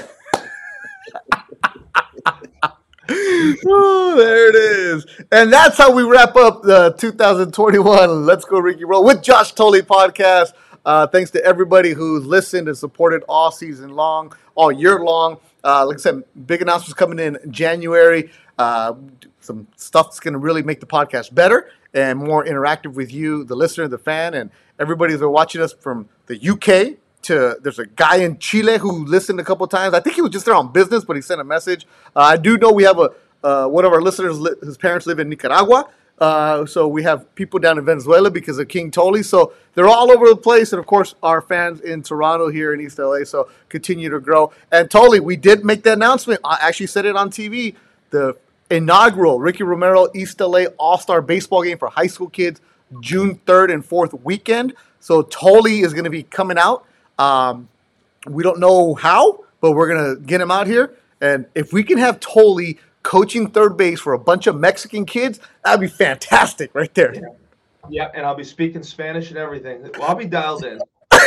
there 3.11 4.49
it 4.49 4.55
is. 4.55 5.05
And 5.31 5.51
that's 5.51 5.77
how 5.77 5.91
we 5.91 6.03
wrap 6.03 6.35
up 6.35 6.63
the 6.63 6.95
2021 6.97 8.25
Let's 8.25 8.45
Go 8.45 8.59
Ricky 8.59 8.85
Roll 8.85 9.03
with 9.03 9.21
Josh 9.21 9.51
Thole 9.51 9.81
podcast. 9.81 10.53
Uh, 10.85 11.05
thanks 11.07 11.31
to 11.31 11.43
everybody 11.43 11.91
who's 11.91 12.25
listened 12.25 12.67
and 12.67 12.77
supported 12.77 13.23
all 13.27 13.51
season 13.51 13.91
long, 13.91 14.33
all 14.55 14.71
year 14.71 14.99
long. 14.99 15.37
Uh, 15.63 15.85
like 15.85 15.97
I 15.97 15.99
said, 15.99 16.23
big 16.45 16.61
announcements 16.61 16.93
coming 16.93 17.19
in 17.19 17.37
January. 17.49 18.31
Uh, 18.57 18.93
some 19.41 19.67
stuff 19.75 20.07
that's 20.07 20.19
going 20.19 20.33
to 20.33 20.39
really 20.39 20.63
make 20.63 20.79
the 20.79 20.85
podcast 20.85 21.33
better 21.33 21.69
and 21.93 22.17
more 22.17 22.45
interactive 22.45 22.93
with 22.93 23.11
you, 23.11 23.43
the 23.43 23.55
listener, 23.55 23.87
the 23.87 23.97
fan, 23.97 24.33
and 24.33 24.49
everybody 24.79 25.13
who's 25.13 25.21
watching 25.21 25.61
us 25.61 25.73
from 25.73 26.07
the 26.27 26.39
UK 26.49 26.97
to 27.23 27.57
there's 27.61 27.79
a 27.79 27.85
guy 27.85 28.17
in 28.17 28.37
Chile 28.39 28.77
who 28.77 29.05
listened 29.05 29.39
a 29.39 29.43
couple 29.43 29.67
times. 29.67 29.93
I 29.93 29.99
think 29.99 30.15
he 30.15 30.21
was 30.21 30.31
just 30.31 30.45
there 30.45 30.55
on 30.55 30.71
business, 30.71 31.03
but 31.03 31.15
he 31.15 31.21
sent 31.21 31.41
a 31.41 31.43
message. 31.43 31.85
Uh, 32.15 32.19
I 32.19 32.37
do 32.37 32.57
know 32.57 32.71
we 32.71 32.83
have 32.83 32.99
a 32.99 33.11
uh, 33.43 33.67
one 33.67 33.85
of 33.85 33.93
our 33.93 34.01
listeners. 34.01 34.39
Li- 34.39 34.55
his 34.61 34.77
parents 34.77 35.07
live 35.07 35.19
in 35.19 35.29
Nicaragua, 35.29 35.89
uh, 36.19 36.65
so 36.67 36.87
we 36.87 37.01
have 37.01 37.33
people 37.33 37.59
down 37.59 37.79
in 37.79 37.85
Venezuela 37.85 38.29
because 38.29 38.59
of 38.59 38.67
King 38.67 38.91
Thole. 38.91 39.23
So 39.23 39.53
they're 39.73 39.87
all 39.87 40.11
over 40.11 40.27
the 40.27 40.35
place, 40.35 40.71
and 40.71 40.79
of 40.79 40.85
course 40.85 41.15
our 41.23 41.41
fans 41.41 41.81
in 41.81 42.03
Toronto 42.03 42.49
here 42.49 42.73
in 42.73 42.81
East 42.81 42.99
LA. 42.99 43.23
So 43.23 43.49
continue 43.69 44.09
to 44.09 44.19
grow. 44.19 44.53
And 44.71 44.89
Thole, 44.89 45.19
we 45.19 45.35
did 45.35 45.65
make 45.65 45.83
the 45.83 45.93
announcement. 45.93 46.41
I 46.43 46.59
actually 46.61 46.87
said 46.87 47.05
it 47.05 47.15
on 47.15 47.31
TV. 47.31 47.75
The 48.11 48.37
inaugural 48.69 49.39
Ricky 49.39 49.63
Romero 49.63 50.07
East 50.13 50.39
LA 50.39 50.65
All 50.77 50.97
Star 50.97 51.21
Baseball 51.21 51.63
game 51.63 51.77
for 51.77 51.89
high 51.89 52.07
school 52.07 52.29
kids, 52.29 52.61
June 52.99 53.35
third 53.45 53.71
and 53.71 53.83
fourth 53.83 54.13
weekend. 54.23 54.73
So 54.99 55.23
Thole 55.23 55.65
is 55.65 55.93
going 55.93 56.03
to 56.03 56.11
be 56.11 56.23
coming 56.23 56.59
out. 56.59 56.85
Um, 57.21 57.69
we 58.27 58.43
don't 58.43 58.59
know 58.59 58.95
how, 58.95 59.43
but 59.59 59.71
we're 59.71 59.87
gonna 59.87 60.15
get 60.15 60.41
him 60.41 60.51
out 60.51 60.67
here. 60.67 60.95
And 61.19 61.45
if 61.53 61.71
we 61.71 61.83
can 61.83 61.97
have 61.97 62.19
Thole 62.19 62.73
coaching 63.03 63.49
third 63.49 63.77
base 63.77 63.99
for 63.99 64.13
a 64.13 64.19
bunch 64.19 64.47
of 64.47 64.59
Mexican 64.59 65.05
kids, 65.05 65.39
that'd 65.63 65.79
be 65.79 65.87
fantastic 65.87 66.73
right 66.73 66.93
there. 66.93 67.13
Yeah. 67.13 67.21
Yeah, 67.89 68.11
and 68.13 68.25
I'll 68.25 68.35
be 68.35 68.43
speaking 68.43 68.83
Spanish 68.83 69.29
and 69.29 69.37
everything. 69.37 69.81
Well, 69.81 70.03
I'll 70.03 70.15
be 70.15 70.25
dialed 70.25 70.63
in. 70.63 70.79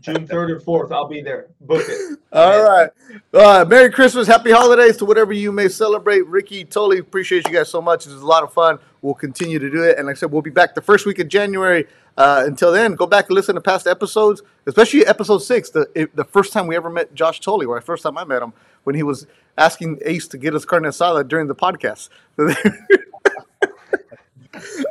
June 0.00 0.28
3rd 0.28 0.50
or 0.50 0.60
4th, 0.60 0.92
I'll 0.92 1.08
be 1.08 1.22
there. 1.22 1.48
Book 1.60 1.84
it. 1.88 2.18
All 2.32 2.62
right. 2.62 2.90
Uh, 3.34 3.64
Merry 3.68 3.90
Christmas. 3.90 4.28
Happy 4.28 4.52
holidays 4.52 4.96
to 4.98 5.04
whatever 5.04 5.32
you 5.32 5.50
may 5.50 5.68
celebrate. 5.68 6.26
Ricky, 6.28 6.64
totally 6.64 6.98
appreciate 6.98 7.46
you 7.48 7.52
guys 7.52 7.68
so 7.68 7.82
much. 7.82 8.04
This 8.04 8.14
is 8.14 8.22
a 8.22 8.26
lot 8.26 8.44
of 8.44 8.52
fun. 8.52 8.78
We'll 9.00 9.14
continue 9.14 9.58
to 9.58 9.68
do 9.70 9.82
it. 9.82 9.98
And 9.98 10.06
like 10.06 10.16
I 10.16 10.20
said, 10.20 10.30
we'll 10.30 10.42
be 10.42 10.50
back 10.50 10.76
the 10.76 10.82
first 10.82 11.04
week 11.04 11.18
of 11.18 11.26
January. 11.28 11.86
Uh, 12.16 12.42
until 12.46 12.70
then, 12.72 12.94
go 12.94 13.06
back 13.06 13.26
and 13.28 13.34
listen 13.34 13.54
to 13.54 13.60
past 13.60 13.86
episodes, 13.86 14.42
especially 14.66 15.06
episode 15.06 15.38
six, 15.38 15.70
the 15.70 16.10
the 16.14 16.24
first 16.24 16.52
time 16.52 16.66
we 16.66 16.76
ever 16.76 16.90
met 16.90 17.14
Josh 17.14 17.40
Thole, 17.40 17.64
or 17.66 17.76
the 17.78 17.84
first 17.84 18.02
time 18.02 18.18
I 18.18 18.24
met 18.24 18.42
him, 18.42 18.52
when 18.84 18.94
he 18.94 19.02
was 19.02 19.26
asking 19.56 19.98
Ace 20.04 20.28
to 20.28 20.38
get 20.38 20.54
us 20.54 20.64
carne 20.64 20.82
asada 20.84 21.26
during 21.26 21.46
the 21.46 21.54
podcast. 21.54 22.08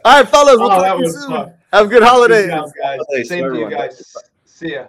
All 0.03 0.17
right, 0.21 0.27
fellas. 0.27 0.57
We'll 0.57 0.71
Oh, 0.71 0.83
talk 0.83 0.97
to 0.97 1.03
you 1.03 1.11
soon. 1.11 1.29
fun. 1.29 1.53
Have 1.71 1.85
a 1.85 1.89
good 1.89 2.03
holiday. 2.03 2.47
Good 2.47 2.51
guys. 2.51 2.71
Holidays 2.81 3.29
Same 3.29 3.53
to 3.53 3.59
you 3.59 3.69
guys. 3.69 4.15
See 4.45 4.73
ya. 4.73 4.87